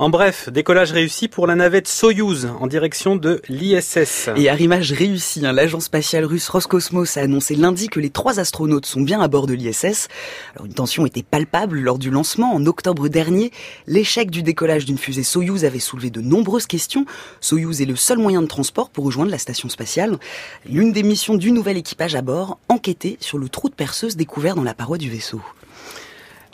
En 0.00 0.10
bref, 0.10 0.48
décollage 0.48 0.92
réussi 0.92 1.26
pour 1.26 1.48
la 1.48 1.56
navette 1.56 1.88
Soyouz 1.88 2.46
en 2.60 2.68
direction 2.68 3.16
de 3.16 3.42
l'ISS. 3.48 4.30
Et 4.36 4.48
arrimage 4.48 4.92
réussi, 4.92 5.44
hein, 5.44 5.50
l'agence 5.50 5.86
spatiale 5.86 6.24
russe 6.24 6.48
Roscosmos 6.48 7.16
a 7.16 7.22
annoncé 7.22 7.56
lundi 7.56 7.88
que 7.88 7.98
les 7.98 8.10
trois 8.10 8.38
astronautes 8.38 8.86
sont 8.86 9.00
bien 9.00 9.20
à 9.20 9.26
bord 9.26 9.48
de 9.48 9.54
l'ISS. 9.54 10.06
Alors 10.54 10.66
une 10.66 10.72
tension 10.72 11.04
était 11.04 11.24
palpable 11.24 11.80
lors 11.80 11.98
du 11.98 12.10
lancement 12.10 12.54
en 12.54 12.64
octobre 12.66 13.08
dernier. 13.08 13.50
L'échec 13.88 14.30
du 14.30 14.44
décollage 14.44 14.84
d'une 14.84 14.98
fusée 14.98 15.24
Soyouz 15.24 15.64
avait 15.64 15.80
soulevé 15.80 16.10
de 16.10 16.20
nombreuses 16.20 16.68
questions. 16.68 17.04
Soyouz 17.40 17.82
est 17.82 17.84
le 17.84 17.96
seul 17.96 18.18
moyen 18.18 18.42
de 18.42 18.46
transport 18.46 18.90
pour 18.90 19.04
rejoindre 19.04 19.32
la 19.32 19.38
station 19.38 19.68
spatiale. 19.68 20.16
L'une 20.64 20.92
des 20.92 21.02
missions 21.02 21.34
du 21.34 21.50
nouvel 21.50 21.76
équipage 21.76 22.14
à 22.14 22.22
bord, 22.22 22.60
enquêter 22.68 23.16
sur 23.18 23.36
le 23.36 23.48
trou 23.48 23.68
de 23.68 23.74
perceuse 23.74 24.14
découvert 24.14 24.54
dans 24.54 24.62
la 24.62 24.74
paroi 24.74 24.96
du 24.96 25.10
vaisseau. 25.10 25.42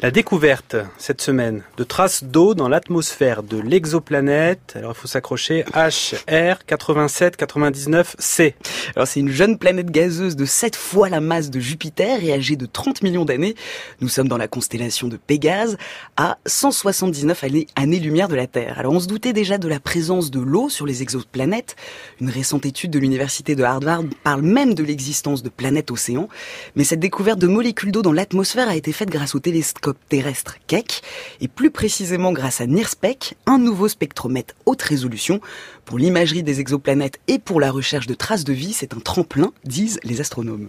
La 0.01 0.11
découverte 0.11 0.77
cette 0.99 1.23
semaine 1.23 1.63
de 1.77 1.85
traces 1.85 2.25
d'eau 2.25 2.55
dans 2.55 2.69
l'atmosphère 2.69 3.43
de 3.43 3.59
l'exoplanète. 3.59 4.75
Alors 4.75 4.93
il 4.93 5.01
faut 5.01 5.07
s'accrocher 5.07 5.65
HR 5.73 6.59
8799c. 6.69 8.55
Alors 8.97 9.07
c'est 9.07 9.21
une 9.21 9.31
jeune 9.31 9.57
planète 9.57 9.91
gazeuse 9.91 10.35
de 10.37 10.45
7 10.45 10.75
fois 10.75 11.09
la 11.09 11.21
masse 11.21 11.49
de 11.49 11.61
Jupiter 11.61 12.23
et 12.23 12.35
âgée 12.35 12.57
de 12.57 12.67
30 12.67 13.03
millions 13.03 13.25
d'années. 13.25 13.55
Nous 14.01 14.09
sommes 14.09 14.29
dans 14.29 14.37
la 14.37 14.49
constellation 14.49 15.07
de 15.07 15.17
Pégase 15.17 15.79
à 16.17 16.39
179 16.45 17.45
années-lumière 17.77 18.29
de 18.29 18.35
la 18.35 18.49
Terre. 18.49 18.81
Alors 18.81 18.93
on 18.93 19.01
se 19.01 19.07
doutait 19.07 19.33
déjà 19.33 19.59
de 19.59 19.69
la 19.69 19.81
présence 19.81 20.31
de 20.31 20.41
l'eau 20.41 20.69
sur 20.69 20.87
les 20.87 21.03
exoplanètes. 21.03 21.77
Une 22.21 22.31
récente 22.31 22.67
étude 22.67 22.91
de 22.91 22.99
l'université 22.99 23.55
de 23.55 23.63
Harvard 23.63 24.03
parle 24.25 24.43
même 24.43 24.75
de 24.75 24.83
l'existence 24.83 25.43
de 25.43 25.49
planètes 25.49 25.93
océans. 25.93 26.29
Mais 26.75 26.85
cette 26.85 27.01
découverte 27.01 27.39
de 27.39 27.47
molécules 27.47 27.93
d'eau 27.93 28.03
dans 28.03 28.13
l'atmosphère 28.13 28.69
a 28.69 28.77
été 28.77 28.93
faite 28.93 29.09
grâce 29.09 29.37
au 29.37 29.39
télescope 29.39 29.84
terrestre 29.93 30.57
Keck, 30.67 31.03
et 31.41 31.49
plus 31.49 31.71
précisément 31.71 32.33
grâce 32.33 32.61
à 32.61 32.67
NIRSPEC, 32.67 33.37
un 33.47 33.59
nouveau 33.59 33.89
spectromètre 33.89 34.55
haute 34.67 34.83
résolution. 34.83 35.41
Pour 35.85 35.99
l'imagerie 35.99 36.43
des 36.43 36.61
exoplanètes 36.61 37.19
et 37.29 37.39
pour 37.39 37.61
la 37.61 37.71
recherche 37.71 38.07
de 38.07 38.15
traces 38.15 38.45
de 38.45 38.53
vie, 38.53 38.73
c'est 38.73 38.95
un 38.95 39.01
tremplin, 39.01 39.53
disent 39.65 40.01
les 40.05 40.21
astronomes. 40.21 40.69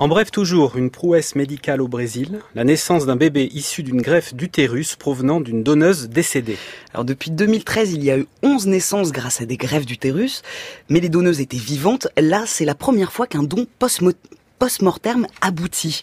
En 0.00 0.06
bref, 0.06 0.30
toujours 0.30 0.76
une 0.76 0.90
prouesse 0.90 1.34
médicale 1.34 1.82
au 1.82 1.88
Brésil, 1.88 2.38
la 2.54 2.62
naissance 2.62 3.04
d'un 3.04 3.16
bébé 3.16 3.50
issu 3.52 3.82
d'une 3.82 4.00
greffe 4.00 4.32
d'utérus 4.32 4.94
provenant 4.94 5.40
d'une 5.40 5.64
donneuse 5.64 6.08
décédée. 6.08 6.56
Alors 6.94 7.04
depuis 7.04 7.32
2013, 7.32 7.94
il 7.94 8.04
y 8.04 8.12
a 8.12 8.18
eu 8.18 8.28
11 8.44 8.68
naissances 8.68 9.10
grâce 9.10 9.40
à 9.40 9.44
des 9.44 9.56
greffes 9.56 9.86
d'utérus, 9.86 10.42
mais 10.88 11.00
les 11.00 11.08
donneuses 11.08 11.40
étaient 11.40 11.56
vivantes. 11.56 12.06
Là, 12.16 12.44
c'est 12.46 12.64
la 12.64 12.76
première 12.76 13.10
fois 13.10 13.26
qu'un 13.26 13.42
don 13.42 13.66
post 13.80 14.02
post-mortem 14.58 15.26
abouti. 15.40 16.02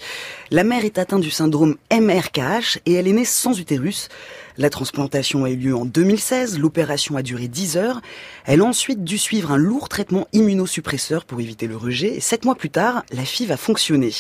La 0.52 0.64
mère 0.64 0.86
est 0.86 0.98
atteinte 0.98 1.22
du 1.22 1.32
syndrome 1.32 1.76
MRKH 1.92 2.80
et 2.86 2.94
elle 2.94 3.08
est 3.08 3.14
née 3.14 3.26
sans 3.26 3.60
utérus. 3.60 4.10
La 4.58 4.70
transplantation 4.70 5.44
a 5.44 5.50
eu 5.50 5.58
lieu 5.58 5.76
en 5.76 5.84
2016, 5.84 6.60
l'opération 6.60 7.18
a 7.18 7.22
duré 7.22 7.50
10 7.50 7.76
heures. 7.76 8.02
Elle 8.46 8.62
a 8.62 8.64
ensuite 8.66 9.04
dû 9.04 9.18
suivre 9.18 9.52
un 9.52 9.58
lourd 9.58 9.90
traitement 9.90 10.30
immunosuppresseur 10.32 11.26
pour 11.26 11.42
éviter 11.42 11.68
le 11.68 11.76
rejet. 11.76 12.16
Et 12.16 12.20
sept 12.22 12.46
mois 12.46 12.56
plus 12.56 12.70
tard, 12.70 13.04
la 13.12 13.26
fille 13.26 13.48
va 13.48 13.58
fonctionner. 13.58 14.14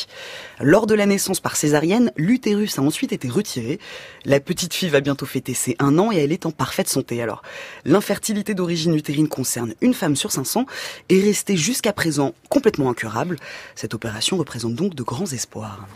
Lors 0.59 0.87
de 0.87 0.93
la 0.93 1.05
naissance 1.05 1.39
par 1.39 1.55
césarienne, 1.55 2.11
l'utérus 2.17 2.77
a 2.77 2.81
ensuite 2.81 3.13
été 3.13 3.29
retiré. 3.29 3.79
La 4.25 4.41
petite 4.41 4.73
fille 4.73 4.89
va 4.89 4.99
bientôt 4.99 5.25
fêter 5.25 5.53
ses 5.53 5.77
un 5.79 5.97
an 5.99 6.11
et 6.11 6.17
elle 6.17 6.33
est 6.33 6.45
en 6.45 6.51
parfaite 6.51 6.89
santé. 6.89 7.21
Alors, 7.21 7.41
l'infertilité 7.85 8.53
d'origine 8.53 8.93
utérine 8.93 9.29
concerne 9.29 9.73
une 9.79 9.93
femme 9.93 10.17
sur 10.17 10.33
500 10.33 10.65
et 11.07 11.21
restée 11.21 11.55
jusqu'à 11.55 11.93
présent 11.93 12.33
complètement 12.49 12.89
incurable. 12.89 13.37
Cette 13.73 13.93
opération 13.93 14.35
représente 14.35 14.75
donc 14.75 14.95
de 14.95 15.03
grands 15.03 15.31
espoirs. 15.31 15.87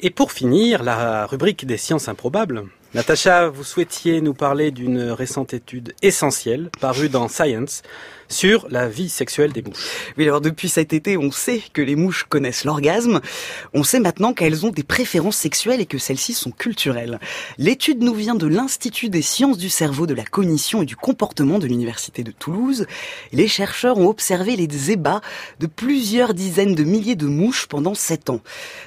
Et 0.00 0.08
pour 0.08 0.32
finir, 0.32 0.82
la 0.82 1.26
rubrique 1.26 1.66
des 1.66 1.76
sciences 1.76 2.08
improbables. 2.08 2.64
Natacha, 2.94 3.48
vous 3.48 3.64
souhaitiez 3.64 4.20
nous 4.20 4.34
parler 4.34 4.70
d'une 4.70 5.00
récente 5.00 5.54
étude 5.54 5.94
essentielle 6.02 6.68
parue 6.78 7.08
dans 7.08 7.26
Science 7.26 7.82
sur 8.32 8.66
la 8.70 8.88
vie 8.88 9.08
sexuelle 9.08 9.52
des 9.52 9.62
mouches. 9.62 9.86
Oui, 10.18 10.24
alors 10.24 10.40
depuis 10.40 10.68
cet 10.68 10.92
été, 10.92 11.16
on 11.16 11.30
sait 11.30 11.62
que 11.72 11.82
les 11.82 11.94
mouches 11.94 12.24
connaissent 12.28 12.64
l'orgasme. 12.64 13.20
On 13.74 13.84
sait 13.84 14.00
maintenant 14.00 14.32
qu'elles 14.32 14.66
ont 14.66 14.70
des 14.70 14.82
préférences 14.82 15.36
sexuelles 15.36 15.80
et 15.80 15.86
que 15.86 15.98
celles-ci 15.98 16.32
sont 16.32 16.50
culturelles. 16.50 17.20
L'étude 17.58 18.02
nous 18.02 18.14
vient 18.14 18.34
de 18.34 18.46
l'Institut 18.46 19.10
des 19.10 19.22
sciences 19.22 19.58
du 19.58 19.68
cerveau, 19.68 20.06
de 20.06 20.14
la 20.14 20.24
cognition 20.24 20.82
et 20.82 20.86
du 20.86 20.96
comportement 20.96 21.58
de 21.58 21.66
l'Université 21.66 22.24
de 22.24 22.32
Toulouse. 22.32 22.86
Les 23.32 23.48
chercheurs 23.48 23.98
ont 23.98 24.08
observé 24.08 24.56
les 24.56 24.90
ébats 24.90 25.20
de 25.60 25.66
plusieurs 25.66 26.34
dizaines 26.34 26.74
de 26.74 26.84
milliers 26.84 27.16
de 27.16 27.26
mouches 27.26 27.66
pendant 27.66 27.94
sept 27.94 28.30
ans. 28.30 28.40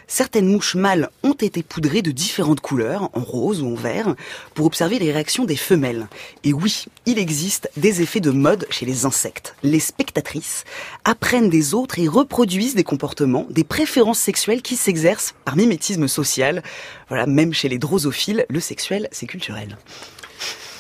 Certaines 0.08 0.48
mouches 0.48 0.76
mâles 0.76 1.10
ont 1.24 1.34
été 1.34 1.64
poudrées 1.64 2.02
de 2.02 2.12
différentes 2.12 2.62
couleurs, 2.62 3.10
en 3.14 3.22
rose 3.22 3.62
ou 3.62 3.68
en 3.68 3.76
vert, 3.76 4.16
pour 4.54 4.66
observer 4.66 5.00
les 5.00 5.12
réactions 5.12 5.46
des 5.46 5.56
femelles. 5.56 6.08
Et 6.44 6.54
oui, 6.54 6.86
il 7.06 7.20
existe 7.20 7.70
des 7.78 8.02
effets 8.02 8.20
de 8.20 8.32
mode 8.32 8.66
chez 8.70 8.86
les 8.86 9.06
insectes 9.06 9.35
les 9.64 9.80
spectatrices, 9.80 10.64
apprennent 11.04 11.50
des 11.50 11.74
autres 11.74 12.00
et 12.00 12.08
reproduisent 12.08 12.76
des 12.76 12.84
comportements, 12.84 13.46
des 13.50 13.64
préférences 13.64 14.20
sexuelles 14.20 14.62
qui 14.62 14.76
s'exercent 14.76 15.36
par 15.46 15.56
mimétisme 15.56 16.08
social. 16.08 16.64
Voilà, 17.10 17.26
même 17.26 17.54
chez 17.54 17.70
les 17.70 17.78
drosophiles, 17.78 18.46
le 18.50 18.60
sexuel, 18.60 19.08
c'est 19.12 19.28
culturel. 19.28 19.78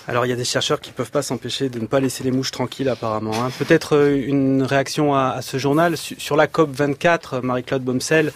Alors 0.07 0.25
il 0.25 0.29
y 0.29 0.33
a 0.33 0.35
des 0.35 0.45
chercheurs 0.45 0.81
qui 0.81 0.91
peuvent 0.91 1.09
pas 1.09 1.23
s'empêcher 1.23 1.69
de 1.69 1.79
ne 1.79 1.87
pas 1.87 1.99
laisser 1.99 2.23
les 2.23 2.31
mouches 2.31 2.51
tranquilles 2.51 2.89
apparemment. 2.89 3.43
Hein. 3.43 3.49
Peut-être 3.57 3.95
euh, 3.95 4.15
une 4.15 4.61
réaction 4.61 5.15
à, 5.15 5.41
ce 5.41 5.57
journal 5.57 5.97
sur 5.97 6.35
la 6.35 6.45
COP 6.45 6.69
24, 6.71 7.41
Marie-Claude 7.41 7.83
Bomsel. 7.83 8.31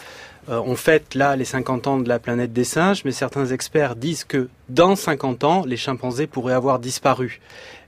Euh, 0.49 0.59
on 0.65 0.75
fête 0.75 1.13
là 1.13 1.35
les 1.35 1.45
50 1.45 1.85
ans 1.85 1.99
de 1.99 2.09
la 2.09 2.17
planète 2.17 2.53
des 2.53 2.63
singes, 2.63 3.03
mais 3.05 3.11
certains 3.11 3.45
experts 3.45 3.95
disent 3.95 4.23
que 4.23 4.49
dans 4.69 4.95
50 4.95 5.43
ans, 5.43 5.63
les 5.65 5.77
chimpanzés 5.77 6.27
pourraient 6.27 6.53
avoir 6.53 6.79
disparu 6.79 7.39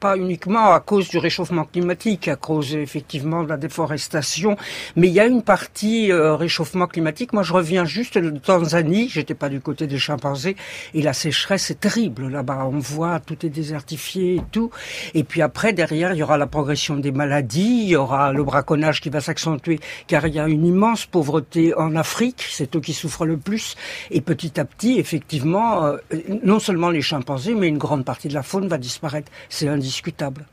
pas 0.02 0.18
uniquement 0.18 0.74
à 0.74 0.80
cause 0.80 1.10
du 1.10 1.20
réchauffement 1.20 1.64
climatique, 1.64 2.28
à 2.28 2.36
cause 2.36 2.74
effectivement 2.76 3.44
de 3.44 3.50
la 3.50 3.58
déforestation, 3.58 4.58
mais 4.96 5.08
il 5.08 5.14
y 5.14 5.20
a 5.20 5.28
une 5.28 5.44
partie 5.44 6.12
euh, 6.12 6.36
réchauffement 6.36 6.88
climatique. 6.88 7.34
Moi, 7.34 7.44
je 7.44 7.54
reviens 7.54 7.86
juste 7.86 8.18
de 8.18 8.32
Tanzanie, 8.32 9.10
j'étais 9.10 9.36
pas 9.36 9.48
du 9.48 9.62
côté 9.62 9.86
des 9.86 10.00
chimpanzés, 10.00 10.56
et 10.96 11.04
la 11.04 11.14
sécheresse 11.14 11.70
est 11.70 11.80
terrible 11.80 12.30
là-bas. 12.30 12.66
On 12.66 12.80
voit 12.80 13.20
tout 13.20 13.46
est 13.46 13.50
désertifié 13.50 14.38
et 14.38 14.42
tout. 14.52 14.72
Et 15.14 15.24
puis 15.24 15.44
après, 15.44 15.72
derrière, 15.72 16.14
il 16.14 16.18
y 16.18 16.24
aura 16.24 16.40
la 16.40 16.48
progression 16.48 16.96
des 16.96 17.12
maladies, 17.12 17.84
il 17.84 17.90
y 17.90 17.96
aura 17.96 18.34
le 18.34 18.44
braconnage 18.44 19.02
qui 19.02 19.12
va 19.12 19.22
s'accentuer, 19.22 19.80
car 20.08 20.26
il 20.26 20.34
y 20.34 20.40
a 20.40 20.48
une 20.48 20.66
immense 20.66 21.06
pauvreté 21.06 21.76
en 21.78 21.96
Afrique, 21.96 22.44
c'est 22.50 22.76
eux 22.76 22.82
qui 22.82 22.94
souffrent 22.94 23.28
le 23.28 23.38
plus. 23.38 23.76
Et 24.10 24.22
petit 24.22 24.60
à 24.60 24.66
petit, 24.66 24.98
effectivement, 24.98 25.86
euh, 25.86 25.98
non 26.44 26.58
seulement 26.58 26.71
les 26.72 27.01
chimpanzés, 27.01 27.56
mais 27.56 27.68
une 27.68 27.78
grande 27.78 28.06
partie 28.06 28.28
de 28.28 28.34
la 28.34 28.44
faune 28.44 28.68
va 28.68 28.78
disparaître. 28.78 29.32
C'est 29.50 29.68
discutable. 29.78 30.46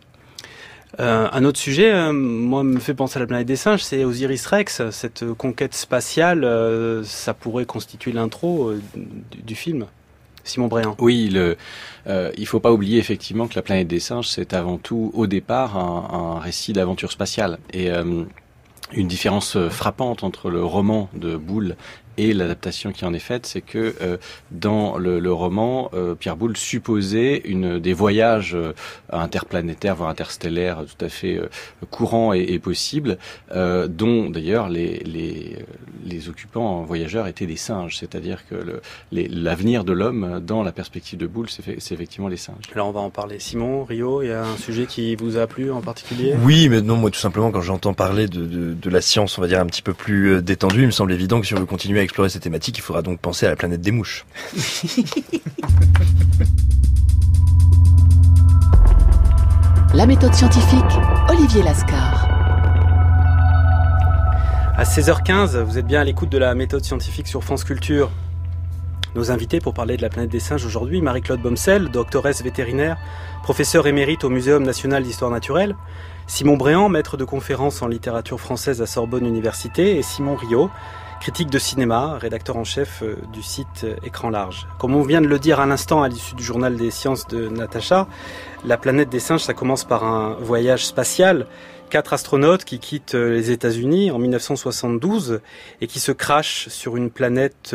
Euh, 1.01 1.29
un 1.33 1.45
autre 1.45 1.59
sujet, 1.59 1.93
euh, 1.93 2.13
moi, 2.13 2.63
me 2.63 2.79
fait 2.79 2.95
penser 2.95 3.19
à 3.19 3.21
la 3.21 3.27
planète 3.27 3.47
des 3.47 3.57
singes, 3.57 3.83
c'est 3.83 4.05
Osiris 4.05 4.47
Rex. 4.47 4.91
Cette 4.91 5.25
conquête 5.35 5.75
spatiale, 5.75 6.45
euh, 6.45 7.05
ça 7.05 7.35
pourrait 7.35 7.67
constituer 7.67 8.13
l'intro 8.13 8.73
du, 9.45 9.55
film. 9.55 9.87
Simon 10.45 10.69
Bréant. 10.69 10.97
Oui, 10.99 11.29
le, 11.29 11.57
il 12.37 12.47
faut 12.47 12.61
pas 12.61 12.73
oublier 12.73 12.99
effectivement 12.99 13.49
que 13.49 13.55
la 13.55 13.63
planète 13.63 13.89
des 13.89 14.01
singes, 14.01 14.29
c'est 14.29 14.55
avant 14.55 14.79
tout, 14.79 15.11
au 15.15 15.27
départ, 15.27 15.77
un, 15.77 16.37
un 16.37 16.41
récit 16.41 16.73
d'aventure 16.73 17.13
spatiale. 17.13 17.59
Et 17.73 17.91
une 17.91 19.09
différence 19.09 19.59
frappante 19.69 20.25
entre 20.25 20.49
le 20.49 20.65
roman 20.65 21.11
de 21.13 21.37
Boulle 21.37 21.77
et 22.19 22.35
l'adaptation 22.35 22.91
qui 22.93 23.05
en 23.05 23.15
est 23.15 23.21
faite, 23.21 23.47
c'est 23.47 23.61
que 23.61 23.95
euh, 24.03 24.17
dans 24.51 24.99
le, 24.99 25.21
le 25.21 25.33
roman, 25.33 25.89
euh, 25.95 26.17
Pierre 26.17 26.37
Boulle 26.37 26.57
supposait 26.57 27.39
une, 27.45 27.79
des 27.79 27.93
voyages 27.93 28.55
euh, 28.55 28.73
interplanétaires, 29.11 29.95
voire 29.95 30.11
interstellaires, 30.11 30.85
tout 30.85 31.05
à 31.05 31.09
fait 31.09 31.41
courants 31.91 32.35
et, 32.35 32.41
et 32.41 32.59
possibles, 32.59 33.19
dont 33.55 34.31
d'ailleurs 34.31 34.69
les, 34.69 34.99
les, 34.99 35.65
les 36.05 36.29
occupants 36.29 36.83
voyageurs 36.83 37.27
étaient 37.29 37.47
des 37.47 37.57
singes, 37.57 37.97
c'est-à-dire 37.97 38.47
que 38.49 38.81
l'avenir 39.13 39.85
de 39.85 39.93
l'homme 39.93 40.41
dans 40.45 40.63
la 40.63 40.73
perspective 40.73 41.19
de 41.19 41.27
Boulle, 41.27 41.49
c'est 41.49 41.93
effectivement 41.93 42.29
les 42.29 42.37
singes. 42.37 42.65
Alors 42.75 42.89
on 42.89 42.93
va 42.93 43.01
en 43.01 43.11
parler. 43.11 43.39
Simon, 43.39 43.85
Rio, 43.85 44.23
il 44.23 44.29
y 44.29 44.33
a 44.33 44.45
un 44.45 44.57
sujet 44.57 44.87
qui 44.87 45.15
vous 45.15 45.37
a 45.37 45.47
plu 45.47 45.71
en 45.71 45.81
particulier? 45.81 46.35
Oui, 46.43 46.69
mais 46.69 46.81
non, 46.81 46.97
moi 46.97 47.11
tout 47.11 47.21
simplement 47.21 47.51
quand 47.51 47.63
j'entends 47.63 47.95
parler 47.95 48.27
de, 48.27 48.45
de, 48.45 48.75
de, 48.75 48.91
la 48.91 49.01
science, 49.01 49.39
on 49.39 49.41
va 49.41 49.49
dire 49.49 49.61
un 49.61 49.67
petit 49.67 49.83
peu 49.83 49.95
plus 49.95 50.43
détendue, 50.43 50.83
il 50.83 50.87
me 50.87 50.91
semble 50.91 51.13
évident 51.13 51.41
que 51.41 51.47
si 51.47 51.55
on 51.55 51.61
veut 51.61 51.67
continuer 51.67 52.01
à 52.01 52.08
explorer 52.09 52.31
ces 52.31 52.41
thématiques, 52.41 52.79
il 52.79 52.81
faudra 52.81 53.03
donc 53.03 53.21
penser 53.21 53.45
à 53.47 53.51
la 53.51 53.57
planète 53.57 53.83
des 53.83 53.93
mouches. 53.93 54.25
La 59.95 60.07
méthode 60.07 60.35
scientifique, 60.35 60.85
Olivier 61.29 61.63
Lascar. 61.63 62.29
À 64.77 64.85
16h15, 64.85 65.61
vous 65.63 65.79
êtes 65.79 65.87
bien 65.87 66.01
à 66.01 66.05
l'écoute 66.05 66.29
de 66.29 66.39
la 66.39 66.55
méthode 66.55 66.85
scientifique 66.85 67.27
sur 67.27 67.43
France 67.43 67.65
Culture. 67.65 68.11
Nos 69.15 69.31
invités 69.31 69.61
pour 69.61 69.75
parler 69.75 69.97
de 69.97 70.03
la 70.03 70.09
planète 70.09 70.31
des 70.31 70.41
singes 70.41 70.65
aujourd'hui, 70.65 71.01
Marie-Claude 71.01 71.41
Bomsel, 71.41 71.89
doctoresse 71.89 72.43
vétérinaire, 72.43 72.99
professeur 73.43 73.87
émérite 73.87 74.25
au 74.25 74.29
Muséum 74.29 74.63
national 74.63 75.03
d'histoire 75.03 75.31
naturelle, 75.31 75.75
Simon 76.27 76.59
Bréant, 76.59 76.91
maître 76.91 77.17
de 77.17 77.25
conférences 77.25 77.81
en 77.81 77.89
littérature 77.89 78.39
française 78.39 78.83
à 78.83 78.87
Sorbonne 78.87 79.27
Université, 79.27 79.97
et 79.97 80.03
Simon 80.03 80.37
Rio, 80.37 80.71
critique 81.21 81.51
de 81.51 81.59
cinéma, 81.59 82.17
rédacteur 82.19 82.57
en 82.57 82.65
chef 82.65 83.03
euh, 83.03 83.17
du 83.33 83.43
site 83.43 83.85
euh, 83.85 83.97
Écran 84.05 84.31
Large. 84.31 84.67
Comme 84.79 84.95
on 84.95 85.03
vient 85.03 85.21
de 85.21 85.27
le 85.27 85.39
dire 85.39 85.61
à 85.61 85.67
l'instant 85.67 86.03
à 86.03 86.09
l'issue 86.09 86.35
du 86.35 86.43
journal 86.43 86.77
des 86.77 86.91
sciences 86.91 87.27
de 87.27 87.49
Natacha, 87.49 88.07
la 88.65 88.77
planète 88.77 89.09
des 89.09 89.21
singes, 89.21 89.43
ça 89.43 89.55
commence 89.55 89.85
par 89.85 90.05
un 90.05 90.35
voyage 90.41 90.87
spatial 90.87 91.47
quatre 91.91 92.13
astronautes 92.13 92.65
qui 92.65 92.79
quittent 92.79 93.15
euh, 93.15 93.33
les 93.33 93.51
États-Unis 93.51 94.11
en 94.11 94.19
1972 94.19 95.41
et 95.81 95.87
qui 95.87 96.01
se 96.01 96.13
crachent 96.13 96.69
sur 96.69 96.97
une 96.97 97.11
planète 97.11 97.75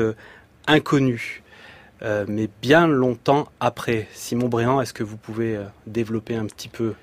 inconnue, 0.68 1.44
mais 2.28 2.50
bien 2.62 2.88
longtemps 2.88 3.48
après. 3.60 4.08
Simon 4.14 4.48
Bréant, 4.48 4.82
est-ce 4.82 4.94
que 4.94 5.04
vous 5.04 5.18
pouvez 5.18 5.60
développer 5.88 6.36
un 6.36 6.46
petit 6.46 6.70
peu 6.70 6.94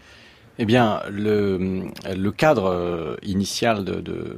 eh 0.62 0.66
bien, 0.66 1.00
le, 1.10 2.30
cadre 2.30 3.16
initial 3.22 3.82
de, 3.82 3.94
de, 4.00 4.36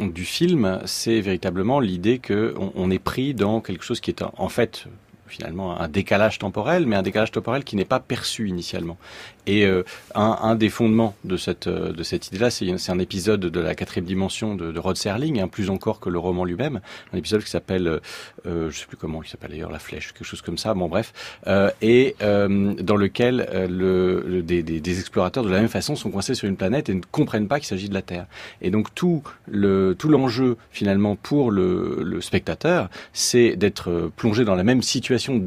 du 0.00 0.24
film, 0.24 0.80
c'est 0.84 1.20
véritablement 1.20 1.78
l'idée 1.78 2.18
qu'on 2.18 2.72
on 2.74 2.90
est 2.90 2.98
pris 2.98 3.34
dans 3.34 3.60
quelque 3.60 3.84
chose 3.84 4.00
qui 4.00 4.10
est 4.10 4.24
en 4.36 4.48
fait 4.48 4.86
finalement 5.28 5.80
un 5.80 5.86
décalage 5.86 6.40
temporel, 6.40 6.86
mais 6.86 6.96
un 6.96 7.02
décalage 7.02 7.30
temporel 7.30 7.62
qui 7.62 7.76
n'est 7.76 7.84
pas 7.84 8.00
perçu 8.00 8.48
initialement. 8.48 8.98
Et 9.46 9.64
euh, 9.64 9.82
un, 10.14 10.54
des 10.54 10.68
fondements 10.68 11.14
de 11.24 11.36
cette, 11.36 11.66
euh, 11.66 11.92
idée-là, 11.92 12.50
c'est 12.50 12.90
un 12.90 12.98
épisode 12.98 13.40
de 13.40 13.60
la 13.60 13.74
quatrième 13.74 14.06
dimension 14.06 14.54
de, 14.54 14.78
Rod 14.78 14.96
Serling, 14.96 15.40
hein, 15.40 15.48
plus 15.48 15.70
encore 15.70 16.00
que 16.00 16.08
le 16.08 16.18
roman 16.18 16.44
lui-même, 16.44 16.80
un 17.12 17.16
épisode 17.16 17.42
qui 17.42 17.50
s'appelle, 17.50 17.86
euh, 17.86 18.00
euh 18.46 18.70
je 18.70 18.78
sais 18.78 18.86
plus 18.86 18.96
comment 18.96 19.22
il 19.22 19.28
s'appelle 19.28 19.50
d'ailleurs, 19.50 19.70
La 19.70 19.78
Flèche, 19.78 20.12
quelque 20.12 20.24
chose 20.24 20.42
comme 20.42 20.58
ça, 20.58 20.74
bon 20.74 20.88
bref, 20.88 21.12
et 21.82 22.16
dans 22.20 22.96
lequel 22.96 23.48
le, 23.68 24.22
le 24.26 24.42
des, 24.42 25.00
explorateurs 25.00 25.44
de 25.44 25.50
la 25.50 25.60
même 25.60 25.68
façon 25.68 25.96
sont 25.96 26.10
coincés 26.10 26.34
sur 26.34 26.48
une 26.48 26.56
planète 26.56 26.88
et 26.88 26.94
ne 26.94 27.00
comprennent 27.10 27.48
pas 27.48 27.58
qu'il 27.58 27.68
s'agit 27.68 27.88
de 27.88 27.94
la 27.94 28.02
Terre. 28.02 28.26
Et 28.60 28.70
donc 28.70 28.94
tout 28.94 29.22
le 29.46 29.94
tout 29.98 30.08
l'enjeu 30.08 30.56
finalement 30.70 31.16
pour 31.16 31.50
le, 31.50 32.02
le 32.02 32.20
spectateur, 32.20 32.88
c'est 33.12 33.56
d'être 33.56 34.10
plongé 34.16 34.44
dans 34.44 34.54
la 34.54 34.64
même 34.64 34.82
situation 34.82 35.40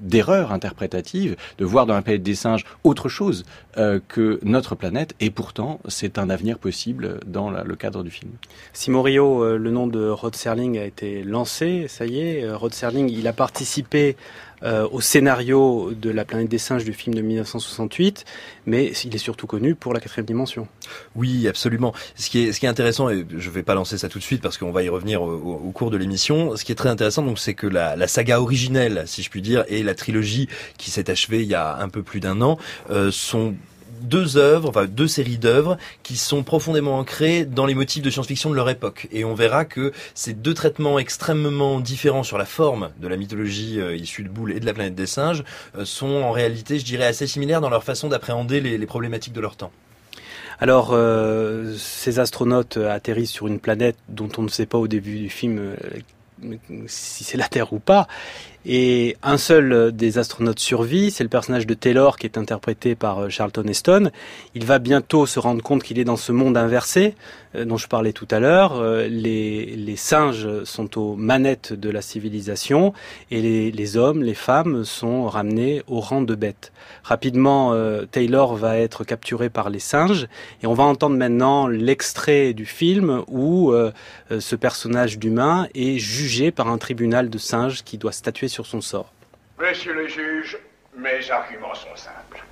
d'erreur 0.00 0.52
interprétative, 0.52 1.36
de 1.58 1.64
voir 1.64 1.86
dans 1.86 1.94
la 1.94 2.02
planète 2.02 2.22
des 2.22 2.34
singes 2.34 2.64
autre 2.84 3.08
chose 3.08 3.29
euh, 3.76 4.00
que 4.08 4.40
notre 4.42 4.74
planète, 4.74 5.14
et 5.20 5.30
pourtant 5.30 5.80
c'est 5.88 6.18
un 6.18 6.30
avenir 6.30 6.58
possible 6.58 7.20
dans 7.26 7.50
le 7.50 7.76
cadre 7.76 8.02
du 8.02 8.10
film. 8.10 8.32
Simon 8.72 9.02
Rio, 9.02 9.42
euh, 9.42 9.56
le 9.56 9.70
nom 9.70 9.86
de 9.86 10.08
Rod 10.08 10.34
Serling 10.34 10.78
a 10.78 10.84
été 10.84 11.22
lancé, 11.22 11.86
ça 11.88 12.06
y 12.06 12.20
est. 12.20 12.44
Euh, 12.44 12.56
Rod 12.56 12.74
Serling, 12.74 13.08
il 13.10 13.26
a 13.26 13.32
participé 13.32 14.16
euh, 14.62 14.88
au 14.90 15.00
scénario 15.00 15.92
de 15.92 16.10
La 16.10 16.24
planète 16.24 16.48
des 16.48 16.58
singes 16.58 16.84
du 16.84 16.92
film 16.92 17.14
de 17.14 17.22
1968, 17.22 18.24
mais 18.66 18.92
il 19.04 19.14
est 19.14 19.18
surtout 19.18 19.46
connu 19.46 19.74
pour 19.74 19.94
la 19.94 20.00
quatrième 20.00 20.26
dimension. 20.26 20.68
Oui, 21.14 21.48
absolument. 21.48 21.94
Ce 22.16 22.30
qui 22.30 22.44
est, 22.44 22.52
ce 22.52 22.60
qui 22.60 22.66
est 22.66 22.68
intéressant, 22.68 23.10
et 23.10 23.26
je 23.30 23.48
ne 23.48 23.54
vais 23.54 23.62
pas 23.62 23.74
lancer 23.74 23.98
ça 23.98 24.08
tout 24.08 24.18
de 24.18 24.24
suite 24.24 24.42
parce 24.42 24.58
qu'on 24.58 24.72
va 24.72 24.82
y 24.82 24.88
revenir 24.88 25.22
au, 25.22 25.32
au, 25.32 25.70
cours 25.70 25.90
de 25.90 25.96
l'émission, 25.96 26.56
ce 26.56 26.64
qui 26.64 26.72
est 26.72 26.76
très 26.76 26.88
intéressant, 26.88 27.22
donc, 27.22 27.38
c'est 27.38 27.54
que 27.54 27.66
la, 27.66 27.96
la, 27.96 28.08
saga 28.08 28.40
originelle, 28.40 29.04
si 29.06 29.22
je 29.22 29.30
puis 29.30 29.42
dire, 29.42 29.64
et 29.68 29.82
la 29.82 29.94
trilogie 29.94 30.48
qui 30.78 30.90
s'est 30.90 31.10
achevée 31.10 31.42
il 31.42 31.48
y 31.48 31.54
a 31.54 31.76
un 31.76 31.88
peu 31.88 32.02
plus 32.02 32.20
d'un 32.20 32.40
an, 32.42 32.58
euh, 32.90 33.10
sont 33.10 33.54
deux 34.00 34.36
œuvres, 34.36 34.68
enfin 34.68 34.86
deux 34.86 35.08
séries 35.08 35.38
d'œuvres 35.38 35.76
qui 36.02 36.16
sont 36.16 36.42
profondément 36.42 36.98
ancrées 36.98 37.44
dans 37.44 37.66
les 37.66 37.74
motifs 37.74 38.02
de 38.02 38.10
science-fiction 38.10 38.50
de 38.50 38.54
leur 38.54 38.68
époque. 38.68 39.08
Et 39.12 39.24
on 39.24 39.34
verra 39.34 39.64
que 39.64 39.92
ces 40.14 40.32
deux 40.32 40.54
traitements 40.54 40.98
extrêmement 40.98 41.80
différents 41.80 42.22
sur 42.22 42.38
la 42.38 42.44
forme 42.44 42.90
de 43.00 43.08
la 43.08 43.16
mythologie 43.16 43.80
euh, 43.80 43.96
issue 43.96 44.22
de 44.22 44.28
Boule 44.28 44.52
et 44.52 44.60
de 44.60 44.66
la 44.66 44.72
planète 44.72 44.94
des 44.94 45.06
singes 45.06 45.44
euh, 45.76 45.84
sont 45.84 46.08
en 46.08 46.32
réalité, 46.32 46.78
je 46.78 46.84
dirais, 46.84 47.06
assez 47.06 47.26
similaires 47.26 47.60
dans 47.60 47.70
leur 47.70 47.84
façon 47.84 48.08
d'appréhender 48.08 48.60
les, 48.60 48.86
problématiques 48.86 49.34
de 49.34 49.40
leur 49.40 49.56
temps. 49.56 49.70
Alors, 50.58 50.90
euh, 50.92 51.74
ces 51.78 52.18
astronautes 52.18 52.76
atterrissent 52.76 53.30
sur 53.30 53.46
une 53.46 53.60
planète 53.60 53.96
dont 54.08 54.28
on 54.36 54.42
ne 54.42 54.48
sait 54.48 54.66
pas 54.66 54.78
au 54.78 54.88
début 54.88 55.18
du 55.18 55.30
film 55.30 55.74
si 56.86 57.24
c'est 57.24 57.36
la 57.36 57.48
Terre 57.48 57.72
ou 57.72 57.78
pas. 57.78 58.08
Et 58.66 59.16
un 59.22 59.38
seul 59.38 59.72
euh, 59.72 59.90
des 59.90 60.18
astronautes 60.18 60.58
survit, 60.58 61.10
c'est 61.10 61.24
le 61.24 61.30
personnage 61.30 61.66
de 61.66 61.72
Taylor 61.72 62.18
qui 62.18 62.26
est 62.26 62.36
interprété 62.36 62.94
par 62.94 63.20
euh, 63.20 63.28
Charlton 63.30 63.64
Heston. 63.66 64.10
Il 64.54 64.66
va 64.66 64.78
bientôt 64.78 65.24
se 65.24 65.38
rendre 65.38 65.62
compte 65.62 65.82
qu'il 65.82 65.98
est 65.98 66.04
dans 66.04 66.18
ce 66.18 66.30
monde 66.30 66.58
inversé 66.58 67.14
euh, 67.54 67.64
dont 67.64 67.78
je 67.78 67.88
parlais 67.88 68.12
tout 68.12 68.28
à 68.30 68.38
l'heure. 68.38 68.82
Les, 69.08 69.94
singes 69.96 70.64
sont 70.64 70.98
aux 70.98 71.16
manettes 71.16 71.72
de 71.72 71.90
la 71.90 72.02
civilisation 72.02 72.92
et 73.30 73.70
les, 73.70 73.96
hommes, 73.96 74.22
les 74.22 74.34
femmes 74.34 74.84
sont 74.84 75.26
ramenés 75.26 75.82
au 75.88 76.00
rang 76.00 76.22
de 76.22 76.34
bêtes. 76.34 76.72
Rapidement, 77.02 77.74
Taylor 78.10 78.54
va 78.54 78.78
être 78.78 79.04
capturé 79.04 79.50
par 79.50 79.68
les 79.68 79.78
singes 79.78 80.26
et 80.62 80.66
on 80.66 80.72
va 80.72 80.84
entendre 80.84 81.16
maintenant 81.16 81.66
l'extrait 81.66 82.54
du 82.54 82.64
film 82.64 83.22
où 83.28 83.74
ce 84.30 84.56
personnage 84.56 85.18
d'humain 85.18 85.68
est 85.74 85.98
jugé 85.98 86.50
par 86.50 86.68
un 86.68 86.78
tribunal 86.78 87.28
de 87.28 87.38
singes 87.38 87.82
qui 87.82 87.98
doit 87.98 88.12
statuer 88.12 88.48
sur 88.50 88.66
son 88.66 88.80
sort. 88.80 89.12
Messieurs 89.58 89.94
les 89.94 90.08
juges, 90.08 90.58
mes 90.96 91.30
arguments 91.30 91.74
sont 91.74 91.96
simples. 91.96 92.42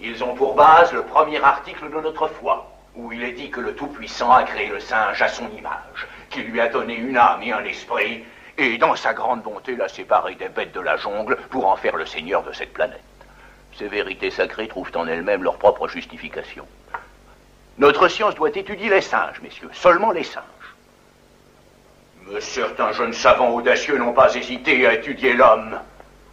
Ils 0.00 0.24
ont 0.24 0.34
pour 0.34 0.54
base 0.54 0.92
le 0.92 1.02
premier 1.02 1.42
article 1.42 1.90
de 1.90 2.00
notre 2.00 2.28
foi, 2.28 2.70
où 2.96 3.12
il 3.12 3.22
est 3.22 3.32
dit 3.32 3.50
que 3.50 3.60
le 3.60 3.74
Tout-Puissant 3.74 4.30
a 4.30 4.42
créé 4.44 4.68
le 4.68 4.80
singe 4.80 5.20
à 5.22 5.28
son 5.28 5.48
image, 5.50 6.06
qu'il 6.30 6.44
lui 6.44 6.60
a 6.60 6.68
donné 6.68 6.94
une 6.94 7.16
âme 7.16 7.42
et 7.42 7.52
un 7.52 7.64
esprit, 7.64 8.24
et 8.56 8.78
dans 8.78 8.96
sa 8.96 9.14
grande 9.14 9.42
bonté 9.42 9.76
l'a 9.76 9.88
séparé 9.88 10.34
des 10.34 10.48
bêtes 10.48 10.72
de 10.72 10.80
la 10.80 10.96
jungle 10.96 11.36
pour 11.50 11.66
en 11.66 11.76
faire 11.76 11.96
le 11.96 12.06
seigneur 12.06 12.42
de 12.42 12.52
cette 12.52 12.72
planète. 12.72 13.00
Ces 13.76 13.88
vérités 13.88 14.30
sacrées 14.30 14.68
trouvent 14.68 14.92
en 14.94 15.06
elles-mêmes 15.06 15.42
leur 15.42 15.58
propre 15.58 15.88
justification. 15.88 16.66
Notre 17.78 18.06
science 18.06 18.36
doit 18.36 18.50
étudier 18.50 18.88
les 18.88 19.00
singes, 19.00 19.40
messieurs, 19.42 19.70
seulement 19.72 20.12
les 20.12 20.22
singes. 20.22 20.44
Mais 22.26 22.40
certains 22.40 22.92
jeunes 22.92 23.12
savants 23.12 23.50
audacieux 23.50 23.98
n'ont 23.98 24.12
pas 24.12 24.34
hésité 24.34 24.86
à 24.86 24.94
étudier 24.94 25.34
l'homme. 25.34 25.78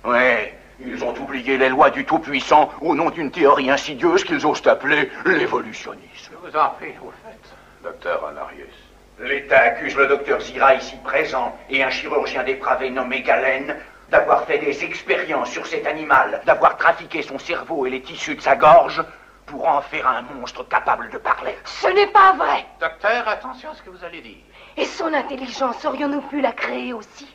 Ouais, 0.06 0.58
ils 0.80 1.04
ont 1.04 1.13
oublié 1.19 1.58
les 1.58 1.69
lois 1.69 1.89
du 1.89 2.06
Tout-Puissant 2.06 2.71
au 2.82 2.95
nom 2.95 3.10
d'une 3.10 3.32
théorie 3.32 3.69
insidieuse 3.69 4.23
qu'ils 4.23 4.45
osent 4.45 4.65
appeler 4.65 5.12
l'évolutionnisme. 5.25 6.32
Je 6.32 6.49
vous 6.49 6.58
en 6.58 6.69
prie, 6.69 6.93
vous 7.01 7.13
faites, 7.23 7.54
docteur 7.84 8.25
Anarius. 8.25 8.73
L'État 9.19 9.60
accuse 9.60 9.95
le 9.95 10.08
docteur 10.08 10.39
Zira 10.39 10.75
ici 10.75 10.95
présent 11.04 11.56
et 11.69 11.84
un 11.84 11.89
chirurgien 11.89 12.43
dépravé 12.43 12.89
nommé 12.89 13.21
Galen 13.21 13.75
d'avoir 14.10 14.45
fait 14.45 14.58
des 14.58 14.84
expériences 14.84 15.51
sur 15.51 15.67
cet 15.67 15.86
animal, 15.86 16.41
d'avoir 16.45 16.77
trafiqué 16.77 17.21
son 17.21 17.38
cerveau 17.38 17.86
et 17.86 17.89
les 17.89 18.01
tissus 18.01 18.36
de 18.36 18.41
sa 18.41 18.56
gorge 18.56 19.04
pour 19.45 19.67
en 19.67 19.82
faire 19.82 20.08
un 20.08 20.21
monstre 20.34 20.67
capable 20.67 21.10
de 21.10 21.17
parler. 21.17 21.56
Ce 21.65 21.88
n'est 21.88 22.08
pas 22.08 22.34
vrai. 22.34 22.65
Docteur, 22.80 23.27
attention 23.27 23.69
à 23.69 23.75
ce 23.75 23.82
que 23.84 23.89
vous 23.89 24.04
allez 24.04 24.21
dire. 24.21 24.38
Et 24.77 24.86
son 24.86 25.13
intelligence, 25.13 25.84
aurions-nous 25.86 26.21
pu 26.21 26.41
la 26.41 26.51
créer 26.51 26.93
aussi? 26.93 27.27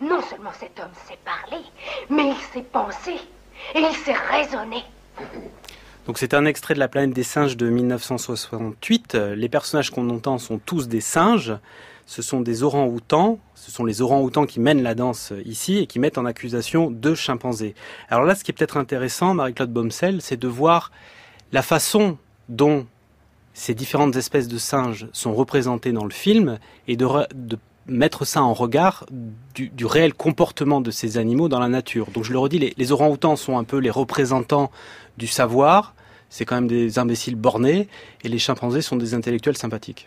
Non 0.00 0.20
seulement 0.22 0.52
cet 0.58 0.78
homme 0.78 0.92
sait 1.06 1.18
parler, 1.24 1.64
mais 2.10 2.28
il 2.28 2.36
sait 2.52 2.62
penser 2.62 3.16
et 3.74 3.80
il 3.80 3.96
sait 3.96 4.12
raisonner. 4.12 4.84
Donc 6.06 6.18
c'est 6.18 6.32
un 6.32 6.46
extrait 6.46 6.72
de 6.72 6.78
La 6.78 6.88
planète 6.88 7.12
des 7.12 7.22
singes 7.22 7.56
de 7.56 7.68
1968. 7.68 9.14
Les 9.14 9.48
personnages 9.50 9.90
qu'on 9.90 10.08
entend 10.08 10.38
sont 10.38 10.58
tous 10.58 10.88
des 10.88 11.02
singes. 11.02 11.54
Ce 12.06 12.22
sont 12.22 12.40
des 12.40 12.62
orang-outans. 12.62 13.38
Ce 13.54 13.70
sont 13.70 13.84
les 13.84 14.00
orang-outans 14.00 14.46
qui 14.46 14.58
mènent 14.58 14.82
la 14.82 14.94
danse 14.94 15.34
ici 15.44 15.76
et 15.76 15.86
qui 15.86 15.98
mettent 15.98 16.16
en 16.16 16.24
accusation 16.24 16.90
deux 16.90 17.14
chimpanzés. 17.14 17.74
Alors 18.08 18.24
là, 18.24 18.34
ce 18.34 18.42
qui 18.42 18.52
est 18.52 18.54
peut-être 18.54 18.78
intéressant, 18.78 19.34
Marie-Claude 19.34 19.70
Baumsel, 19.70 20.22
c'est 20.22 20.38
de 20.38 20.48
voir 20.48 20.92
la 21.52 21.60
façon 21.60 22.16
dont 22.48 22.86
ces 23.58 23.74
différentes 23.74 24.14
espèces 24.14 24.46
de 24.46 24.56
singes 24.56 25.08
sont 25.12 25.34
représentées 25.34 25.90
dans 25.90 26.04
le 26.04 26.12
film 26.12 26.60
et 26.86 26.96
de, 26.96 27.06
mettre 27.86 28.24
ça 28.24 28.42
en 28.42 28.52
regard 28.52 29.04
du, 29.54 29.70
du, 29.70 29.84
réel 29.84 30.14
comportement 30.14 30.80
de 30.80 30.92
ces 30.92 31.18
animaux 31.18 31.48
dans 31.48 31.58
la 31.58 31.68
nature. 31.68 32.08
Donc 32.12 32.22
je 32.22 32.32
le 32.32 32.38
redis, 32.38 32.60
les, 32.60 32.74
les 32.76 32.92
orang-outans 32.92 33.34
sont 33.34 33.58
un 33.58 33.64
peu 33.64 33.78
les 33.78 33.90
représentants 33.90 34.70
du 35.16 35.26
savoir, 35.26 35.94
c'est 36.30 36.44
quand 36.44 36.54
même 36.54 36.68
des 36.68 37.00
imbéciles 37.00 37.34
bornés, 37.34 37.88
et 38.22 38.28
les 38.28 38.38
chimpanzés 38.38 38.82
sont 38.82 38.96
des 38.96 39.14
intellectuels 39.14 39.56
sympathiques. 39.56 40.06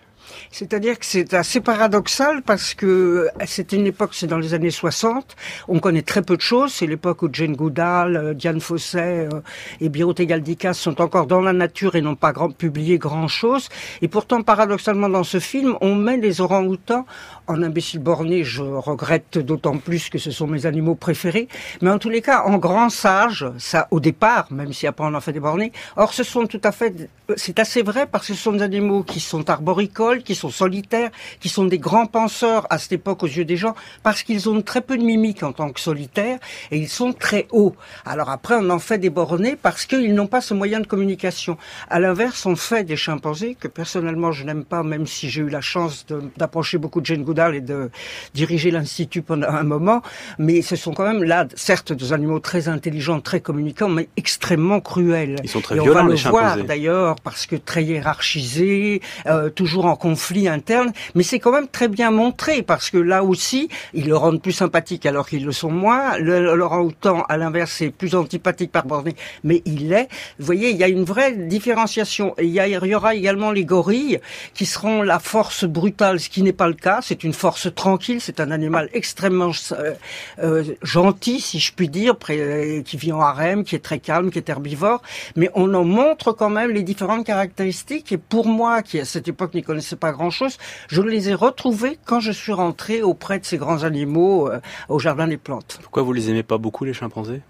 C'est-à-dire 0.52 0.98
que 1.00 1.06
c'est 1.06 1.34
assez 1.34 1.62
paradoxal 1.62 2.42
parce 2.42 2.74
que 2.74 3.30
c'est 3.46 3.72
une 3.72 3.88
époque, 3.88 4.12
c'est 4.14 4.28
dans 4.28 4.38
les 4.38 4.54
années 4.54 4.72
60, 4.72 5.36
on 5.68 5.80
connaît 5.80 6.02
très 6.02 6.22
peu 6.22 6.36
de 6.36 6.42
choses, 6.42 6.74
c'est 6.74 6.88
l'époque 6.88 7.22
où 7.24 7.30
Jane 7.32 7.56
Goodall, 7.56 8.16
euh, 8.16 8.34
Diane 8.34 8.62
Fossey 8.62 9.28
euh, 9.32 9.42
et 9.80 9.90
Birute 9.90 10.22
Galdikas 10.22 10.74
sont 10.74 11.02
encore 11.02 11.28
dans 11.28 11.42
la 11.42 11.54
nature 11.54 11.96
et 11.96 12.02
n'ont 12.02 12.16
pas 12.16 12.34
publié 12.58 12.98
grand-chose. 12.98 13.70
Et 14.02 14.08
pourtant, 14.08 14.42
paradoxalement, 14.42 15.10
dans 15.10 15.24
ce 15.24 15.40
film, 15.40 15.76
on 15.82 15.96
met 15.96 16.18
les 16.18 16.42
orang-outans 16.42 17.06
en 17.48 17.62
imbécile 17.64 18.00
borné, 18.00 18.44
je 18.44 18.62
regrette 18.62 19.38
d'autant 19.38 19.78
plus 19.78 20.10
que 20.10 20.18
ce 20.18 20.32
sont 20.32 20.48
mes 20.48 20.66
animaux 20.66 20.96
préférés, 20.96 21.48
mais 21.82 21.90
en 21.90 21.98
tous 21.98 22.10
les 22.10 22.22
cas, 22.22 22.44
en 22.44 22.58
grand 22.58 22.90
sage, 22.90 23.46
ça 23.58 23.88
au 23.92 24.00
départ, 24.00 24.48
même 24.52 24.74
si 24.74 24.88
après 24.88 25.06
on 25.06 25.14
en 25.14 25.22
fait 25.22 25.34
des 25.34 25.40
bornés. 25.40 25.72
Or, 25.96 26.14
ce 26.14 26.24
sont 26.24 26.46
tout 26.46 26.62
à 26.64 26.72
fait, 26.72 27.10
c'est 27.36 27.60
assez 27.60 27.82
vrai 27.82 28.06
parce 28.06 28.28
que 28.28 28.34
ce 28.34 28.42
sont 28.42 28.54
des 28.54 28.62
animaux 28.62 29.04
qui 29.04 29.20
sont 29.20 29.50
arboricoles, 29.50 30.24
qui 30.24 30.36
sont 30.36 30.50
solitaires, 30.50 31.12
qui 31.40 31.50
sont 31.50 31.66
des 31.66 31.80
grands 31.80 32.06
penseurs 32.06 32.68
à 32.70 32.78
cette 32.78 32.94
époque 32.94 33.24
aux 33.24 33.28
yeux 33.28 33.46
des 33.46 33.58
gens, 33.58 33.76
parce 34.04 34.24
qu'ils 34.24 34.50
ont 34.50 34.62
très 34.62 34.82
peu 34.82 34.98
de 34.98 35.04
mimique 35.04 35.44
en 35.44 35.52
tant 35.52 35.72
que 35.72 35.80
solitaires 35.80 36.40
et 36.72 36.78
ils 36.78 36.90
sont 36.90 37.14
très 37.14 37.48
hauts. 37.52 37.76
Alors 38.06 38.30
après, 38.30 38.56
on 38.58 38.70
en 38.70 38.80
fait 38.80 38.98
des 38.98 39.10
bornés 39.10 39.56
parce 39.56 39.86
qu'ils 39.86 40.14
n'ont 40.14 40.28
pas 40.28 40.42
ce 40.42 40.54
moyen 40.54 40.80
de 40.80 40.88
communication. 40.88 41.58
À 41.90 42.00
l'inverse, 42.00 42.46
on 42.46 42.56
fait 42.56 42.84
des 42.84 42.96
chimpanzés 42.96 43.56
que 43.60 43.68
personnellement 43.68 44.32
je 44.32 44.44
n'aime 44.44 44.64
pas, 44.64 44.84
même 44.84 45.08
si 45.08 45.30
j'ai 45.30 45.42
eu 45.42 45.50
la 45.50 45.62
chance 45.62 46.06
d'approcher 46.38 46.78
beaucoup 46.78 47.02
de 47.02 47.06
Jane 47.06 47.24
Goodall 47.32 47.56
et 47.56 47.62
de 47.62 47.90
diriger 48.34 48.72
l'institut 48.72 49.22
pendant 49.22 49.48
un 49.48 49.64
moment, 49.64 50.02
mais 50.38 50.62
ce 50.62 50.76
sont 50.76 50.94
quand 50.94 51.06
même 51.12 51.24
là, 51.24 51.46
certes, 51.56 51.94
des 51.94 52.12
animaux 52.12 52.40
très 52.40 52.68
intelligents, 52.68 53.22
très 53.22 53.40
communicants, 53.40 53.88
mais 53.88 54.10
extrêmement 54.18 54.82
cruels. 54.82 55.38
Ils 55.44 55.50
sont 55.50 55.62
très 55.62 55.76
et 55.78 55.80
violents, 55.80 56.02
on 56.02 56.04
va 56.04 56.10
le 56.10 56.16
les 56.16 56.22
voir 56.30 56.58
d'ailleurs 56.68 57.16
parce 57.24 57.46
que 57.46 57.56
très 57.56 57.84
hiérarchisés, 57.86 59.02
euh, 59.28 59.50
toujours 59.50 59.86
en 59.86 59.96
conflit 59.96 60.48
interne, 60.48 60.92
mais 61.16 61.24
c'est 61.24 61.40
quand 61.40 61.52
même 61.54 61.68
très 61.68 61.88
bien 61.88 62.12
montré 62.12 62.64
parce 62.64 62.90
que 62.90 62.98
là 62.98 63.24
aussi, 63.24 63.70
ils 63.94 64.08
le 64.08 64.18
rendent 64.18 64.42
plus 64.42 64.52
sympathique 64.52 65.06
alors 65.06 65.28
qu'ils 65.28 65.46
le 65.46 65.52
sont 65.54 65.72
moins. 65.72 66.18
Le, 66.18 66.54
le 66.56 66.64
orang-outan, 66.64 67.24
à 67.30 67.38
l'inverse, 67.38 67.72
c'est 67.78 67.90
plus 67.92 68.14
antipathique 68.16 68.72
par 68.74 68.86
borné, 68.86 69.16
mais 69.44 69.62
il 69.66 69.90
l'est. 69.90 70.10
Vous 70.40 70.46
voyez, 70.46 70.72
il 70.72 70.78
y 70.78 70.84
a 70.84 70.88
une 70.90 71.04
vraie 71.04 71.32
différenciation. 71.34 72.34
Et 72.38 72.46
il 72.46 72.52
y, 72.52 72.60
a- 72.60 72.68
il 72.68 72.74
y 72.88 72.96
aura 72.96 73.16
également 73.16 73.52
les 73.52 73.66
gorilles 73.66 74.20
qui 74.54 74.66
seront 74.66 75.02
la 75.04 75.20
force 75.20 75.66
brutale, 75.66 76.20
ce 76.20 76.30
qui 76.30 76.42
n'est 76.44 76.54
pas 76.54 76.68
le 76.68 76.74
cas. 76.74 77.00
C'est 77.02 77.21
une 77.24 77.34
force 77.34 77.74
tranquille. 77.74 78.20
C'est 78.22 78.40
un 78.40 78.52
animal 78.52 78.90
extrêmement 78.94 79.52
euh, 79.72 79.94
euh, 80.40 80.64
gentil, 80.82 81.40
si 81.40 81.60
je 81.60 81.74
puis 81.74 81.90
dire, 81.90 82.16
euh, 82.30 82.82
qui 82.84 82.98
vit 82.98 83.12
en 83.12 83.22
harem, 83.22 83.64
qui 83.64 83.76
est 83.76 83.80
très 83.80 84.00
calme, 84.00 84.32
qui 84.32 84.38
est 84.38 84.50
herbivore. 84.50 85.02
Mais 85.36 85.50
on 85.54 85.74
en 85.74 85.84
montre 85.84 86.32
quand 86.34 86.50
même 86.50 86.72
les 86.72 86.84
différentes 86.84 87.26
caractéristiques. 87.26 88.12
Et 88.12 88.18
pour 88.18 88.48
moi, 88.48 88.82
qui 88.82 89.00
à 89.00 89.06
cette 89.06 89.28
époque 89.28 89.54
n'y 89.54 89.64
connaissais 89.64 89.96
pas 89.96 90.12
grand-chose, 90.12 90.58
je 90.88 91.02
les 91.02 91.30
ai 91.30 91.34
retrouvées 91.34 91.98
quand 92.06 92.20
je 92.20 92.32
suis 92.32 92.54
rentré 92.54 93.02
auprès 93.02 93.40
de 93.40 93.46
ces 93.46 93.58
grands 93.58 93.84
animaux 93.84 94.50
euh, 94.50 94.60
au 94.90 95.00
jardin 95.00 95.28
des 95.28 95.38
plantes. 95.38 95.80
Pourquoi 95.82 96.04
vous 96.04 96.14
les 96.14 96.30
aimez 96.30 96.44
pas 96.44 96.58
beaucoup, 96.58 96.86
les 96.86 96.94
chimpanzés? 96.94 97.42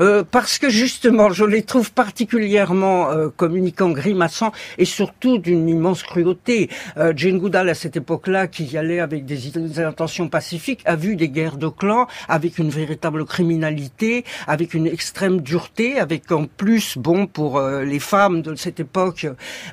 Euh, 0.00 0.24
parce 0.30 0.58
que 0.58 0.68
justement, 0.68 1.30
je 1.30 1.44
les 1.44 1.62
trouve 1.62 1.92
particulièrement 1.92 3.10
euh, 3.10 3.28
communicants, 3.34 3.90
grimaçants 3.90 4.52
et 4.78 4.84
surtout 4.84 5.38
d'une 5.38 5.68
immense 5.68 6.02
cruauté. 6.02 6.68
Euh, 6.96 7.12
Jane 7.16 7.38
Goodall, 7.38 7.68
à 7.68 7.74
cette 7.74 7.96
époque-là, 7.96 8.46
qui 8.46 8.64
y 8.64 8.76
allait 8.76 9.00
avec 9.00 9.24
des, 9.24 9.80
intentions 9.80 10.28
pacifiques, 10.28 10.82
a 10.84 10.96
vu 10.96 11.16
des 11.16 11.28
guerres 11.28 11.56
de 11.56 11.68
clans 11.68 12.06
avec 12.28 12.58
une 12.58 12.70
véritable 12.70 13.24
criminalité, 13.24 14.24
avec 14.46 14.74
une 14.74 14.86
extrême 14.86 15.40
dureté, 15.40 15.98
avec 15.98 16.30
en 16.32 16.46
plus, 16.46 16.98
bon, 16.98 17.26
pour 17.26 17.58
euh, 17.58 17.84
les 17.84 17.98
femmes 17.98 18.42
de 18.42 18.54
cette 18.54 18.80
époque 18.80 19.26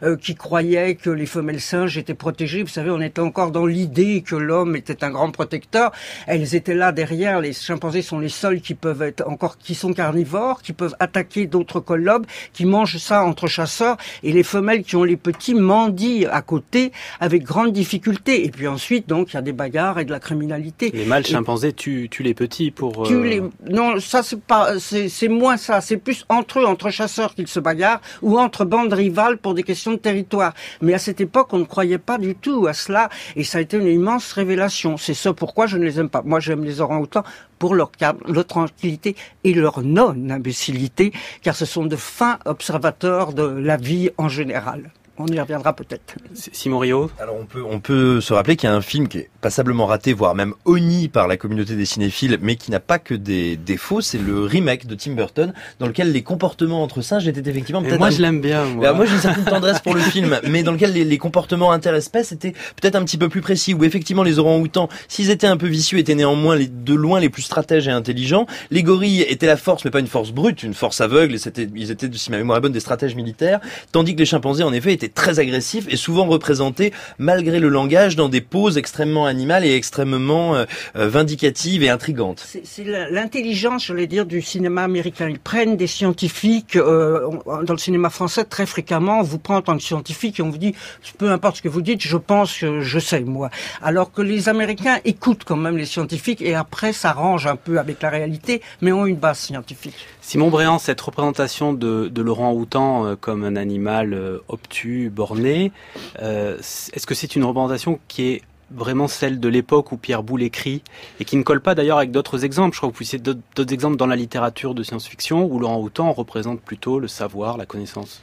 euh, 0.04 0.16
qui 0.16 0.36
croyaient 0.36 0.96
que 0.96 1.10
les 1.10 1.26
femelles 1.26 1.62
singes 1.62 1.98
étaient 1.98 2.14
protégées, 2.14 2.64
vous 2.64 2.70
savez, 2.70 2.90
on 2.92 3.02
était 3.02 3.22
encore 3.22 3.52
dans 3.52 3.66
l'idée 3.66 4.24
que 4.26 4.36
l'homme 4.36 4.76
était 4.76 5.04
un 5.04 5.12
grand 5.12 5.32
protecteur. 5.32 5.92
Elles 6.28 6.56
étaient 6.56 6.74
là 6.74 6.92
derrière. 6.92 7.40
Les 7.40 7.54
chimpanzés 7.54 8.02
sont 8.02 8.20
les 8.20 8.30
seuls 8.30 8.62
qui 8.62 8.74
peuvent 8.74 9.02
être 9.02 9.28
encore, 9.28 9.58
qui 9.58 9.73
sont 9.76 9.94
carnivores, 9.94 10.62
qui 10.62 10.74
peuvent 10.74 10.96
attaquer 11.00 11.48
d'autres 11.48 11.80
colobes, 11.80 12.26
qui 12.54 12.66
mangent 12.66 12.98
ça 12.98 13.24
entre 13.24 13.48
chasseurs. 13.48 13.98
Et 14.24 14.32
les 14.32 14.44
femelles 14.44 14.84
qui 14.84 14.96
ont 14.96 15.04
les 15.04 15.18
petits 15.18 15.54
mendient 15.56 16.26
à 16.28 16.42
côté 16.42 16.92
avec 17.20 17.44
grande 17.44 17.72
difficulté. 17.74 18.46
Et 18.46 18.50
puis 18.52 18.68
ensuite, 18.68 19.08
donc, 19.08 19.32
il 19.32 19.36
y 19.36 19.38
a 19.38 19.42
des 19.42 19.54
bagarres 19.54 20.00
et 20.00 20.06
de 20.06 20.12
la 20.12 20.20
criminalité. 20.20 20.92
Les 20.94 21.06
mâles 21.06 21.24
Et- 21.26 21.32
chimpanzés 21.32 21.74
tuent, 21.74 22.10
tuent 22.10 22.24
les 22.24 22.34
petits 22.34 22.72
pour... 22.72 23.06
euh, 23.10 23.24
les... 23.24 23.42
Non, 23.70 24.00
ça 24.00 24.24
c'est 24.24 24.40
pas, 24.42 24.80
c'est 24.80 25.10
c'est 25.10 25.28
moins 25.28 25.58
ça. 25.58 25.82
C'est 25.82 25.98
plus 25.98 26.26
entre 26.30 26.60
eux, 26.60 26.66
entre 26.66 26.90
chasseurs 26.90 27.36
qu'ils 27.36 27.48
se 27.48 27.60
bagarrent, 27.60 28.02
ou 28.22 28.40
entre 28.40 28.66
bandes 28.66 28.94
rivales 28.94 29.38
pour 29.38 29.54
des 29.54 29.64
questions 29.64 29.92
de 29.92 29.98
territoire. 29.98 30.54
Mais 30.82 30.94
à 30.94 31.00
cette 31.00 31.22
époque, 31.22 31.50
on 31.54 31.60
ne 31.60 31.66
croyait 31.66 31.98
pas 31.98 32.18
du 32.18 32.36
tout 32.36 32.68
à 32.68 32.74
cela, 32.74 33.10
et 33.36 33.44
ça 33.44 33.58
a 33.58 33.62
été 33.62 33.78
une 33.78 33.88
immense 33.88 34.32
révélation. 34.34 34.98
C'est 34.98 35.14
ce 35.14 35.30
pourquoi 35.30 35.68
je 35.68 35.78
ne 35.78 35.84
les 35.86 36.00
aime 36.00 36.10
pas. 36.10 36.22
Moi, 36.24 36.40
j'aime 36.40 36.64
les 36.64 36.82
orang-outans 36.82 37.24
pour 37.64 37.76
leur 37.76 37.92
calme, 37.92 38.20
leur 38.28 38.46
tranquillité 38.46 39.16
et 39.46 39.54
leur 39.54 39.84
non-imbécilité, 39.84 41.14
car 41.44 41.56
ce 41.56 41.64
sont 41.64 41.86
de 41.86 41.96
fins 41.96 42.38
observateurs 42.44 43.32
de 43.32 43.44
la 43.44 43.78
vie 43.78 44.10
en 44.18 44.28
général. 44.28 44.92
On 45.26 45.34
y 45.34 45.40
reviendra 45.40 45.74
peut-être. 45.74 46.16
Simon 46.34 46.80
Rio 46.80 47.10
Alors 47.18 47.36
on 47.40 47.46
peut, 47.46 47.64
on 47.64 47.80
peut 47.80 48.20
se 48.20 48.34
rappeler 48.34 48.58
qu'il 48.58 48.68
y 48.68 48.72
a 48.72 48.76
un 48.76 48.82
film 48.82 49.08
qui 49.08 49.20
est 49.20 49.30
passablement 49.40 49.86
raté, 49.86 50.12
voire 50.12 50.36
même 50.36 50.54
honni 50.66 51.08
par 51.08 51.28
la 51.30 51.38
communauté 51.38 51.76
des 51.78 51.86
cinéphiles, 51.86 52.38
mais 52.42 52.58
qui 52.58 52.72
n'a 52.72 52.82
pas 52.82 53.00
que 53.00 53.14
des 53.14 53.56
défauts. 53.56 54.02
C'est 54.02 54.18
le 54.18 54.44
remake 54.44 54.86
de 54.86 54.96
Tim 54.96 55.14
Burton, 55.14 55.54
dans 55.80 55.88
lequel 55.88 56.12
les 56.12 56.24
comportements 56.24 56.84
entre 56.84 57.02
singes 57.02 57.26
étaient 57.28 57.50
effectivement 57.50 57.82
peut-être 57.82 58.00
moi, 58.00 58.08
un- 58.08 58.12
je 58.12 58.22
l'aime 58.22 58.42
bien. 58.42 58.66
Moi, 58.66 58.84
Bah, 58.84 58.94
moi 58.94 59.06
j'ai 59.06 59.14
une 59.14 59.20
certaine 59.22 59.46
tendresse 59.46 59.80
pour 59.80 59.94
le 59.96 60.02
film, 60.02 60.38
mais 60.50 60.64
dans 60.64 60.74
lequel 60.74 60.92
les, 60.92 61.06
les 61.06 61.18
comportements 61.18 61.72
interespèces 61.72 62.32
étaient 62.34 62.52
peut-être 62.82 62.96
un 62.96 63.04
petit 63.06 63.18
peu 63.18 63.30
plus 63.30 63.42
précis, 63.42 63.74
où 63.74 63.84
effectivement 63.86 64.24
les 64.24 64.40
orang-outans, 64.40 64.90
s'ils 65.08 65.30
étaient 65.30 65.48
un 65.48 65.58
peu 65.58 65.68
vicieux, 65.68 66.00
étaient 66.00 66.16
néanmoins 66.16 66.58
les, 66.58 66.68
de 66.68 66.94
loin 66.94 67.22
les 67.22 67.30
plus 67.30 67.44
stratèges 67.44 67.88
et 67.88 67.92
intelligents. 67.92 68.46
Les 68.72 68.84
gorilles 68.84 69.22
étaient 69.22 69.48
la 69.48 69.58
force, 69.58 69.86
mais 69.86 69.92
pas 69.92 70.00
une 70.02 70.08
force 70.08 70.32
brute, 70.32 70.64
une 70.64 70.74
force 70.74 71.00
aveugle, 71.00 71.36
et 71.36 71.38
c'était, 71.38 71.70
ils 71.76 71.92
étaient, 71.92 72.10
si 72.14 72.30
ma 72.32 72.38
mémoire 72.38 72.58
est 72.58 72.62
bonne, 72.62 72.74
des 72.74 72.80
stratèges 72.82 73.16
militaires, 73.16 73.60
tandis 73.92 74.14
que 74.16 74.20
les 74.20 74.26
chimpanzés, 74.26 74.64
en 74.64 74.74
effet, 74.74 74.92
étaient 74.92 75.13
très 75.14 75.40
agressifs 75.40 75.86
et 75.90 75.96
souvent 75.96 76.26
représentés, 76.26 76.94
malgré 77.18 77.60
le 77.60 77.70
langage, 77.70 78.16
dans 78.16 78.30
des 78.30 78.42
poses 78.42 78.78
extrêmement 78.78 79.26
animales 79.26 79.66
et 79.66 79.76
extrêmement 79.76 80.56
euh, 80.56 80.66
euh, 80.96 81.08
vindicatives 81.08 81.84
et 81.84 81.90
intrigantes. 81.90 82.46
C'est 82.64 82.86
l'intelligence, 82.86 83.86
je 83.86 83.94
vais 83.94 84.08
dire, 84.08 84.26
du 84.26 84.42
cinéma 84.42 84.84
américain. 84.84 85.30
Ils 85.30 85.40
prennent 85.40 85.78
des 85.78 85.88
scientifiques, 85.88 86.76
euh, 86.76 87.30
dans 87.46 87.74
le 87.74 87.80
cinéma 87.80 88.10
français, 88.10 88.44
très 88.44 88.66
fréquemment, 88.66 89.20
on 89.20 89.24
vous 89.24 89.40
prend 89.40 89.58
en 89.58 89.62
tant 89.62 89.78
que 89.78 89.84
scientifique 89.84 90.40
et 90.40 90.44
on 90.44 90.50
vous 90.50 90.58
dit, 90.58 90.76
peu 91.18 91.32
importe 91.32 91.58
ce 91.58 91.62
que 91.62 91.70
vous 91.70 91.82
dites, 91.82 92.02
je 92.02 92.18
pense 92.18 92.64
je 92.64 93.00
sais, 93.00 93.22
moi. 93.22 93.50
Alors 93.82 94.12
que 94.12 94.22
les 94.22 94.50
Américains 94.50 95.00
écoutent 95.06 95.44
quand 95.46 95.56
même 95.56 95.78
les 95.78 95.86
scientifiques 95.86 96.42
et 96.42 96.56
après 96.56 96.94
s'arrangent 96.94 97.48
un 97.48 97.56
peu 97.56 97.80
avec 97.80 98.02
la 98.02 98.10
réalité, 98.10 98.62
mais 98.82 98.92
ont 98.92 99.06
une 99.06 99.16
base 99.16 99.40
scientifique. 99.40 100.08
Simon 100.26 100.50
Bréant, 100.50 100.80
cette 100.80 101.02
représentation 101.02 101.74
de, 101.74 102.08
de 102.08 102.22
Laurent 102.22 102.54
Houtan 102.54 103.06
euh, 103.06 103.16
comme 103.18 103.44
un 103.44 103.58
animal 103.58 104.14
euh, 104.14 104.40
obtus, 104.48 105.10
borné, 105.10 105.74
euh, 106.22 106.58
est-ce 106.58 107.06
que 107.06 107.14
c'est 107.14 107.36
une 107.36 107.44
représentation 107.44 108.00
qui 108.08 108.24
est 108.32 108.42
vraiment 108.72 109.10
celle 109.10 109.42
de 109.42 109.50
l'époque 109.50 109.92
où 109.92 109.98
Pierre 109.98 110.24
Boulle 110.24 110.42
écrit 110.42 110.82
et 111.20 111.26
qui 111.26 111.36
ne 111.36 111.44
colle 111.44 111.60
pas 111.60 111.76
d'ailleurs 111.76 111.98
avec 111.98 112.12
d'autres 112.12 112.46
exemples? 112.46 112.74
Je 112.74 112.80
crois 112.80 112.90
que 112.90 112.98
vous 112.98 113.18
d'autres 113.18 113.42
d'autres 113.54 113.74
exemples 113.74 113.98
dans 113.98 114.08
la 114.08 114.16
littérature 114.16 114.74
de 114.74 114.82
science-fiction 114.82 115.44
où 115.46 115.60
Laurent 115.60 115.82
Houtan 115.82 116.14
représente 116.14 116.62
plutôt 116.62 117.00
le 117.00 117.10
savoir, 117.10 117.58
la 117.58 117.66
connaissance. 117.66 118.22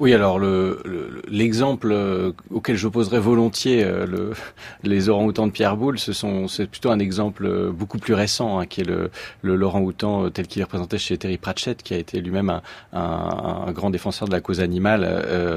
Oui, 0.00 0.12
alors 0.12 0.38
le- 0.38 0.80
le- 0.84 1.22
l'exemple 1.28 1.90
euh, 1.92 2.32
auquel 2.50 2.76
j'opposerais 2.76 3.20
volontiers 3.20 3.84
euh, 3.84 4.04
le, 4.06 4.32
les 4.82 5.08
orang-outans 5.08 5.46
de 5.46 5.52
Pierre 5.52 5.76
Boulle, 5.76 5.98
ce 5.98 6.12
c'est 6.48 6.66
plutôt 6.66 6.90
un 6.90 6.98
exemple 6.98 7.46
euh, 7.46 7.70
beaucoup 7.70 7.98
plus 7.98 8.14
récent, 8.14 8.58
hein, 8.58 8.66
qui 8.66 8.82
est 8.82 8.84
le, 8.84 9.10
l'orang-outan 9.42 10.30
tel 10.30 10.46
qu'il 10.46 10.60
est 10.60 10.64
représenté 10.64 10.98
chez 10.98 11.16
Terry 11.16 11.38
Pratchett, 11.38 11.82
qui 11.82 11.94
a 11.94 11.98
été 11.98 12.20
lui-même 12.20 12.60
un, 12.92 13.72
grand 13.72 13.90
défenseur 13.90 14.28
de 14.28 14.32
la 14.32 14.40
cause 14.40 14.60
animale, 14.60 15.04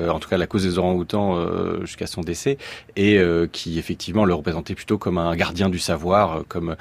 en 0.09 0.19
tout 0.19 0.29
cas 0.29 0.37
la 0.37 0.47
cause 0.47 0.63
des 0.63 0.77
orang-outans 0.77 1.37
jusqu'à 1.81 2.07
son 2.07 2.21
décès, 2.21 2.57
et 2.95 3.19
qui 3.51 3.77
effectivement 3.79 4.25
le 4.25 4.33
représentait 4.33 4.75
plutôt 4.75 4.97
comme 4.97 5.17
un 5.17 5.35
gardien 5.35 5.69
du 5.69 5.79
savoir, 5.79 6.43
comme 6.47 6.75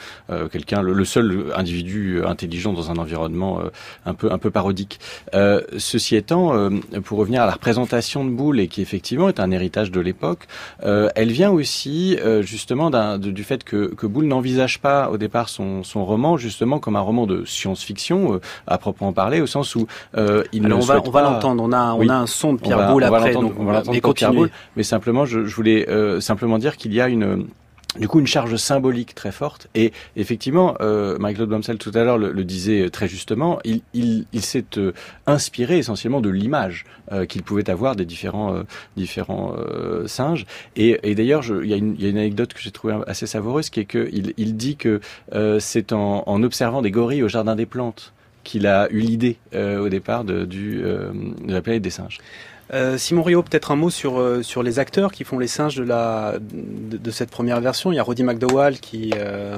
quelqu'un, 0.53 0.83
le, 0.83 1.05
seul 1.05 1.53
individu 1.57 2.23
intelligent 2.25 2.73
dans 2.73 2.91
un 2.91 2.97
environnement 2.97 3.61
un 4.07 4.15
peu 4.15 4.33
un 4.33 4.39
peu 4.39 4.51
parodique. 4.51 5.01
Ceci 5.33 6.17
étant, 6.17 6.71
pour 7.05 7.24
revenir 7.25 7.43
à 7.43 7.47
la 7.47 7.53
représentation 7.53 8.25
de 8.25 8.31
Boulle, 8.31 8.61
et 8.61 8.69
qui 8.69 8.81
effectivement 8.83 9.29
est 9.29 9.41
un 9.41 9.51
héritage 9.51 9.91
de 9.91 10.01
l'époque, 10.01 10.47
euh, 10.85 11.09
elle 11.17 11.33
vient 11.33 11.51
aussi 11.51 12.17
euh, 12.25 12.43
justement 12.43 12.91
de- 12.91 13.31
du 13.31 13.45
fait 13.45 13.65
que, 13.65 13.93
que 13.95 14.07
Boulle 14.07 14.27
n'envisage 14.27 14.79
pas 14.81 15.11
au 15.11 15.17
départ 15.19 15.49
son, 15.49 15.83
son 15.83 16.05
roman 16.05 16.37
justement 16.37 16.79
comme 16.79 16.97
un 16.97 17.01
roman 17.01 17.27
de 17.27 17.45
science-fiction 17.45 18.35
euh, 18.35 18.41
à 18.67 18.79
proprement 18.79 19.13
parler, 19.13 19.41
au 19.41 19.47
sens 19.47 19.75
où 19.75 19.87
euh, 20.17 20.45
il 20.53 20.65
Alors 20.67 20.79
ne 20.79 20.83
on 20.83 20.87
va, 20.87 21.03
on 21.05 21.11
va 21.11 21.23
l'entendre, 21.23 21.63
on 21.63 21.73
a, 21.73 21.93
on 21.95 21.99
Oui. 22.01 22.09
a 22.11 22.19
un 22.19 22.27
son 22.27 22.53
de 22.55 22.59
On 22.61 22.65
Pierre 22.65 22.79
va- 22.79 22.91
Boulle 22.93 23.05
on 23.05 23.11
va 23.11 23.17
après, 23.17 23.33
l'entendre- 23.33 23.49
donc 23.49 23.59
on 23.61 23.65
va 23.65 23.73
l'entendre 23.73 23.93
mais 23.93 24.01
mais 24.77 24.83
simplement 24.83 25.25
je, 25.25 25.45
je 25.47 25.57
voulais 25.57 25.87
simplement 26.21 26.59
dire 26.59 26.77
qu'il 26.77 26.93
y 26.95 27.01
a 27.01 27.09
une 27.09 27.47
du 27.99 28.09
coup 28.09 28.21
une 28.21 28.27
charge 28.27 28.57
symbolique 28.57 29.15
très 29.15 29.33
forte. 29.33 29.69
Et 29.75 29.93
effectivement, 30.17 30.77
euh, 30.81 31.19
Marie-Claude 31.19 31.79
tout 31.79 31.93
à 31.95 32.05
l'heure 32.05 32.19
le, 32.19 32.45
disait 32.45 32.91
très 32.91 33.09
justement, 33.09 33.59
il, 33.65 33.83
il, 33.95 34.27
il 34.33 34.43
s'est 34.43 34.65
euh, 34.77 34.93
inspiré 35.27 35.79
essentiellement 35.79 36.21
de 36.21 36.29
l'image 36.29 36.85
euh, 37.13 37.27
qu'il 37.27 37.43
pouvait 37.43 37.71
avoir 37.71 37.97
des 37.97 38.05
différents, 38.05 38.55
euh, 38.55 38.63
différents 38.97 39.55
euh, 39.57 40.07
singes. 40.07 40.47
Et, 40.77 40.99
et 41.03 41.15
d'ailleurs, 41.15 41.45
il 41.45 41.69
y, 41.69 41.75
a 41.75 41.77
une, 41.77 41.97
y 41.99 42.07
a 42.07 42.09
une 42.09 42.19
anecdote 42.19 42.53
que 42.55 42.61
j'ai 42.61 42.71
trouvée 42.71 42.97
assez 43.07 43.27
savoureuse, 43.27 43.71
qui 43.71 43.81
est 43.81 43.85
qu'il 43.85 44.35
il 44.37 44.57
dit 44.57 44.77
que 44.77 45.01
c'est 45.59 45.93
en, 45.93 46.25
en 46.27 46.43
observant 46.43 46.83
des 46.83 46.91
gorilles 46.91 47.23
au 47.23 47.29
Jardin 47.29 47.57
des 47.57 47.67
Plantes 47.67 48.13
qu'il 48.43 48.67
a 48.67 48.89
eu 48.91 49.01
l'idée 49.01 49.39
au 49.55 49.89
départ 49.89 50.25
de, 50.25 50.45
du, 50.45 50.83
de 50.83 51.53
la 51.53 51.63
planète 51.63 51.83
des 51.83 51.91
singes. 51.91 52.19
Euh, 52.73 52.97
Simon 52.97 53.23
Rio, 53.23 53.43
peut-être 53.43 53.71
un 53.71 53.77
mot 53.77 53.91
sur, 53.91 54.19
euh, 54.19 54.43
sur 54.43 54.63
les 54.63 54.79
acteurs 54.79 55.13
qui 55.13 55.25
font 55.25 55.39
les 55.39 55.49
singes 55.49 55.77
de, 55.77 55.85
la, 55.85 56.35
de, 56.41 57.11
cette 57.11 57.31
première 57.31 57.61
version. 57.61 57.93
Il 57.93 57.97
y 57.97 57.99
a 57.99 58.03
Roddy 58.03 58.23
McDowall 58.23 58.79
qui, 58.79 59.13
euh, 59.17 59.57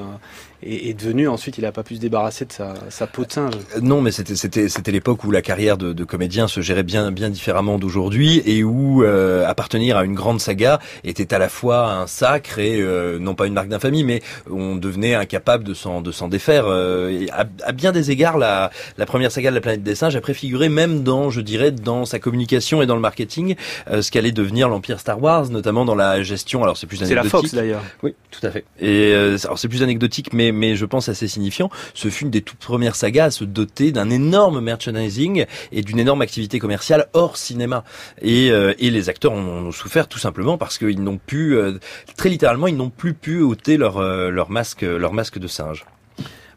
est, 0.63 0.89
est, 0.91 0.95
devenu 0.95 1.29
ensuite, 1.29 1.59
il 1.59 1.63
n'a 1.63 1.73
pas 1.73 1.83
pu 1.83 1.97
se 1.97 2.01
débarrasser 2.01 2.45
de 2.45 2.53
sa, 2.53 2.75
sa 2.91 3.07
peau 3.07 3.25
de 3.25 3.33
singe. 3.33 3.55
Euh, 3.77 3.81
non, 3.81 4.01
mais 4.01 4.11
c'était 4.11 4.37
c'était 4.37 4.69
c'était 4.69 4.93
l'époque 4.93 5.25
où 5.25 5.31
la 5.31 5.43
carrière 5.43 5.77
de, 5.77 5.93
de, 5.93 6.05
comédien 6.05 6.49
se 6.49 6.61
gérait 6.61 6.83
bien 6.83 7.11
bien 7.13 7.31
différemment 7.31 7.79
d'aujourd'hui 7.79 8.43
et 8.45 8.65
où 8.65 9.03
euh, 9.03 9.47
appartenir 9.47 9.97
à 9.97 10.05
une 10.05 10.15
grande 10.15 10.41
saga 10.41 10.81
était 11.05 11.35
à 11.35 11.39
la 11.39 11.49
fois 11.49 11.91
un 11.93 12.07
sacre 12.07 12.59
et 12.59 12.81
euh, 12.81 13.19
non 13.19 13.35
pas 13.35 13.47
une 13.47 13.55
marque 13.55 13.69
d'infamie, 13.69 14.05
mais 14.05 14.23
on 14.51 14.77
devenait 14.77 15.15
incapable 15.15 15.65
de 15.65 15.75
s'en 15.75 16.01
de 16.01 16.13
s'en 16.13 16.29
défaire. 16.29 16.65
Euh, 16.67 17.27
à, 17.33 17.45
à, 17.65 17.73
bien 17.73 17.93
des 17.93 18.11
égards, 18.11 18.39
la 18.39 18.71
la 18.97 19.07
première 19.07 19.33
saga 19.33 19.51
de 19.51 19.55
la 19.55 19.61
planète 19.61 19.83
des 19.83 19.95
singes 19.95 20.17
a 20.17 20.21
préfiguré 20.21 20.69
même 20.69 21.03
dans, 21.03 21.31
je 21.31 21.41
dirais, 21.41 21.71
dans 21.71 22.05
sa 22.05 22.19
communication 22.19 22.83
et 22.83 22.87
dans 22.87 22.95
le 22.95 23.01
marketing, 23.01 23.57
euh, 23.91 24.03
ce 24.03 24.11
qu'allait 24.11 24.33
devenir 24.33 24.69
l'empire 24.69 25.01
Star 25.01 25.23
Wars, 25.23 25.49
notamment 25.51 25.85
dans 25.85 25.95
la 25.95 26.23
gestion. 26.23 26.63
Alors 26.63 26.77
c'est 26.77 26.87
plus 26.87 27.03
anecdotique. 27.03 27.31
C'est 27.31 27.37
la 27.37 27.43
Fox 27.43 27.55
d'ailleurs. 27.55 27.83
Oui, 28.03 28.15
tout 28.31 28.45
à 28.47 28.51
fait. 28.51 28.65
Et 28.81 29.15
alors 29.45 29.59
c'est 29.59 29.69
plus 29.69 29.83
anecdotique, 29.83 30.33
mais 30.33 30.46
mais, 30.53 30.77
je 30.77 30.85
pense 30.85 31.09
assez 31.09 31.29
signifiant. 31.29 31.71
Ce 31.95 32.09
fut 32.09 32.25
une 32.25 32.31
des 32.31 32.43
toutes 32.43 32.59
premières 32.59 32.97
sagas 32.97 33.27
à 33.27 33.31
se 33.31 33.45
doter 33.45 33.93
d'un 33.93 34.11
énorme 34.11 34.61
merchandising 34.61 35.47
et 35.73 35.83
d'une 35.83 35.99
énorme 35.99 36.23
activité 36.23 36.59
commerciale 36.59 37.07
hors 37.13 37.37
cinéma. 37.37 37.85
Et, 38.23 38.51
euh, 38.51 38.75
les 38.79 39.09
acteurs 39.09 39.33
en 39.33 39.39
ont 39.39 39.73
souffert 39.73 40.09
tout 40.09 40.19
simplement 40.19 40.57
parce 40.59 40.79
qu'ils 40.79 41.03
n'ont 41.03 41.19
pu, 41.19 41.55
euh, 41.55 41.79
très 42.17 42.29
littéralement, 42.29 42.67
ils 42.67 42.77
n'ont 42.77 42.91
plus 42.91 43.15
pu 43.15 43.41
ôter 43.41 43.77
leur, 43.77 43.99
euh, 43.99 44.31
leur 44.31 44.51
masque, 44.51 44.83
leur 44.83 45.13
masque 45.13 45.39
de 45.39 45.47
singe. 45.47 45.85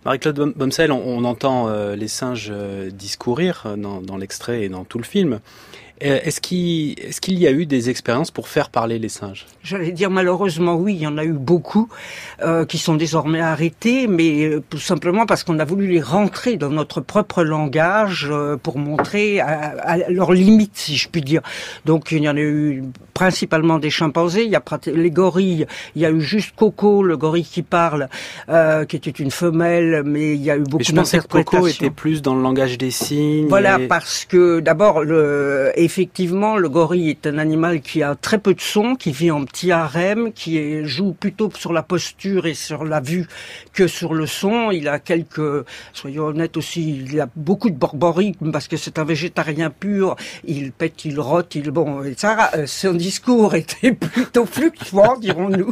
Marie-Claude 0.06 0.54
Bomsel, 0.56 0.94
on, 0.94 1.26
entend 1.26 1.70
les 1.94 2.08
singes 2.08 2.54
discourir 2.94 3.76
dans 3.76 4.18
l'extrait 4.18 4.64
et 4.64 4.70
dans 4.70 4.86
tout 4.86 4.98
le 4.98 5.04
film. 5.04 5.42
Euh, 6.04 6.20
est-ce 6.24 6.40
qu'il 6.40 6.98
est 7.00 7.28
y 7.30 7.48
a 7.48 7.52
eu 7.52 7.66
des 7.66 7.90
expériences 7.90 8.32
pour 8.32 8.48
faire 8.48 8.70
parler 8.70 9.00
les 9.00 9.10
singes? 9.10 9.46
J'allais 9.64 9.92
dire 9.92 10.10
malheureusement 10.10 10.76
oui, 10.76 10.96
il 10.96 11.02
y 11.02 11.08
en 11.08 11.18
a 11.18 11.26
eu 11.26 11.34
beaucoup 11.34 11.90
euh, 12.42 12.66
qui 12.66 12.78
sont 12.78 12.96
désormais 12.96 13.42
arrêtés, 13.42 14.08
mais 14.08 14.46
euh, 14.46 14.64
tout 14.70 14.80
simplement 14.80 15.26
parce 15.26 15.44
qu'on 15.44 15.60
a 15.60 15.66
voulu 15.66 15.88
les 15.88 16.02
rentrer 16.02 16.56
dans 16.58 16.70
notre 16.70 17.02
propre 17.02 17.44
langage 17.44 18.30
euh, 18.32 18.56
pour 18.56 18.78
montrer 18.78 19.40
à, 19.40 19.76
à 19.82 19.98
leurs 20.10 20.32
limites, 20.32 20.78
si 20.78 20.96
je 20.96 21.10
puis 21.10 21.22
dire. 21.22 21.42
Donc 21.86 22.12
il 22.12 22.24
y 22.24 22.30
en 22.30 22.38
a 22.38 22.42
eu 22.42 22.84
principalement 23.14 23.80
des 23.80 23.90
chimpanzés, 23.90 24.46
il 24.46 24.52
y 24.52 24.56
a 24.56 24.64
les 24.94 25.12
gorilles, 25.12 25.68
il 25.96 26.02
y 26.02 26.06
a 26.06 26.12
eu 26.12 26.22
juste 26.22 26.54
Coco, 26.56 27.04
le 27.04 27.18
gorille 27.18 27.44
qui 27.44 27.64
parle, 27.64 28.08
qui 28.88 28.96
était 28.96 29.10
une 29.12 29.32
femelle, 29.32 30.04
mais 30.06 30.36
il 30.36 30.42
y 30.42 30.50
a 30.50 30.56
eu 30.56 30.64
beaucoup 30.64 30.84
d'interprétations. 30.84 30.96
Je 30.96 31.18
pensais 31.18 31.20
que 31.20 31.44
Coco 31.44 31.68
était 31.68 31.90
plus 31.90 32.22
dans 32.22 32.36
le 32.36 32.42
langage 32.42 32.78
des 32.78 32.92
signes. 32.92 33.48
Voilà, 33.50 33.80
et... 33.80 33.88
parce 33.88 34.24
que 34.24 34.62
d'abord 34.62 35.04
le 35.04 35.74
effectivement, 35.90 36.56
le 36.56 36.70
gorille 36.70 37.10
est 37.10 37.26
un 37.26 37.40
animal 37.40 37.82
qui 37.82 38.04
a 38.04 38.14
très 38.14 38.38
peu 38.38 38.54
de 38.54 38.62
son, 38.62 38.94
qui 38.94 39.12
vit 39.12 39.32
en 39.32 39.44
petit 39.44 39.72
harem, 39.72 40.32
qui 40.34 40.86
joue 40.86 41.14
plutôt 41.14 41.50
sur 41.56 41.74
la 41.74 41.82
posture 41.82 42.46
et 42.46 42.54
sur 42.54 42.86
la 42.86 43.00
vue 43.00 43.28
que 43.74 43.88
sur 43.88 44.14
le 44.14 44.28
son. 44.28 44.70
Il 44.70 44.88
a 44.88 45.00
quelques, 45.00 45.66
soyons 45.94 46.26
honnêtes 46.26 46.58
aussi, 46.58 47.08
il 47.10 47.20
a 47.20 47.28
beaucoup 47.36 47.72
de 47.72 47.76
borborigme 47.76 48.52
parce 48.52 48.68
que 48.68 48.78
c'est 48.78 49.00
un 49.00 49.04
végétarien 49.04 49.72
pur. 49.72 50.16
Il 50.46 50.74
pète, 50.74 51.06
il 51.06 51.20
rote, 51.20 51.56
il 51.56 51.72
bon. 51.72 52.04
Et 52.04 52.14
ça, 52.16 52.52
euh, 52.54 52.68
son 52.68 52.94
discours 52.94 53.56
était 53.64 53.94
plutôt 53.94 54.46
fluctuant, 54.46 55.18
dirons-nous. 55.18 55.72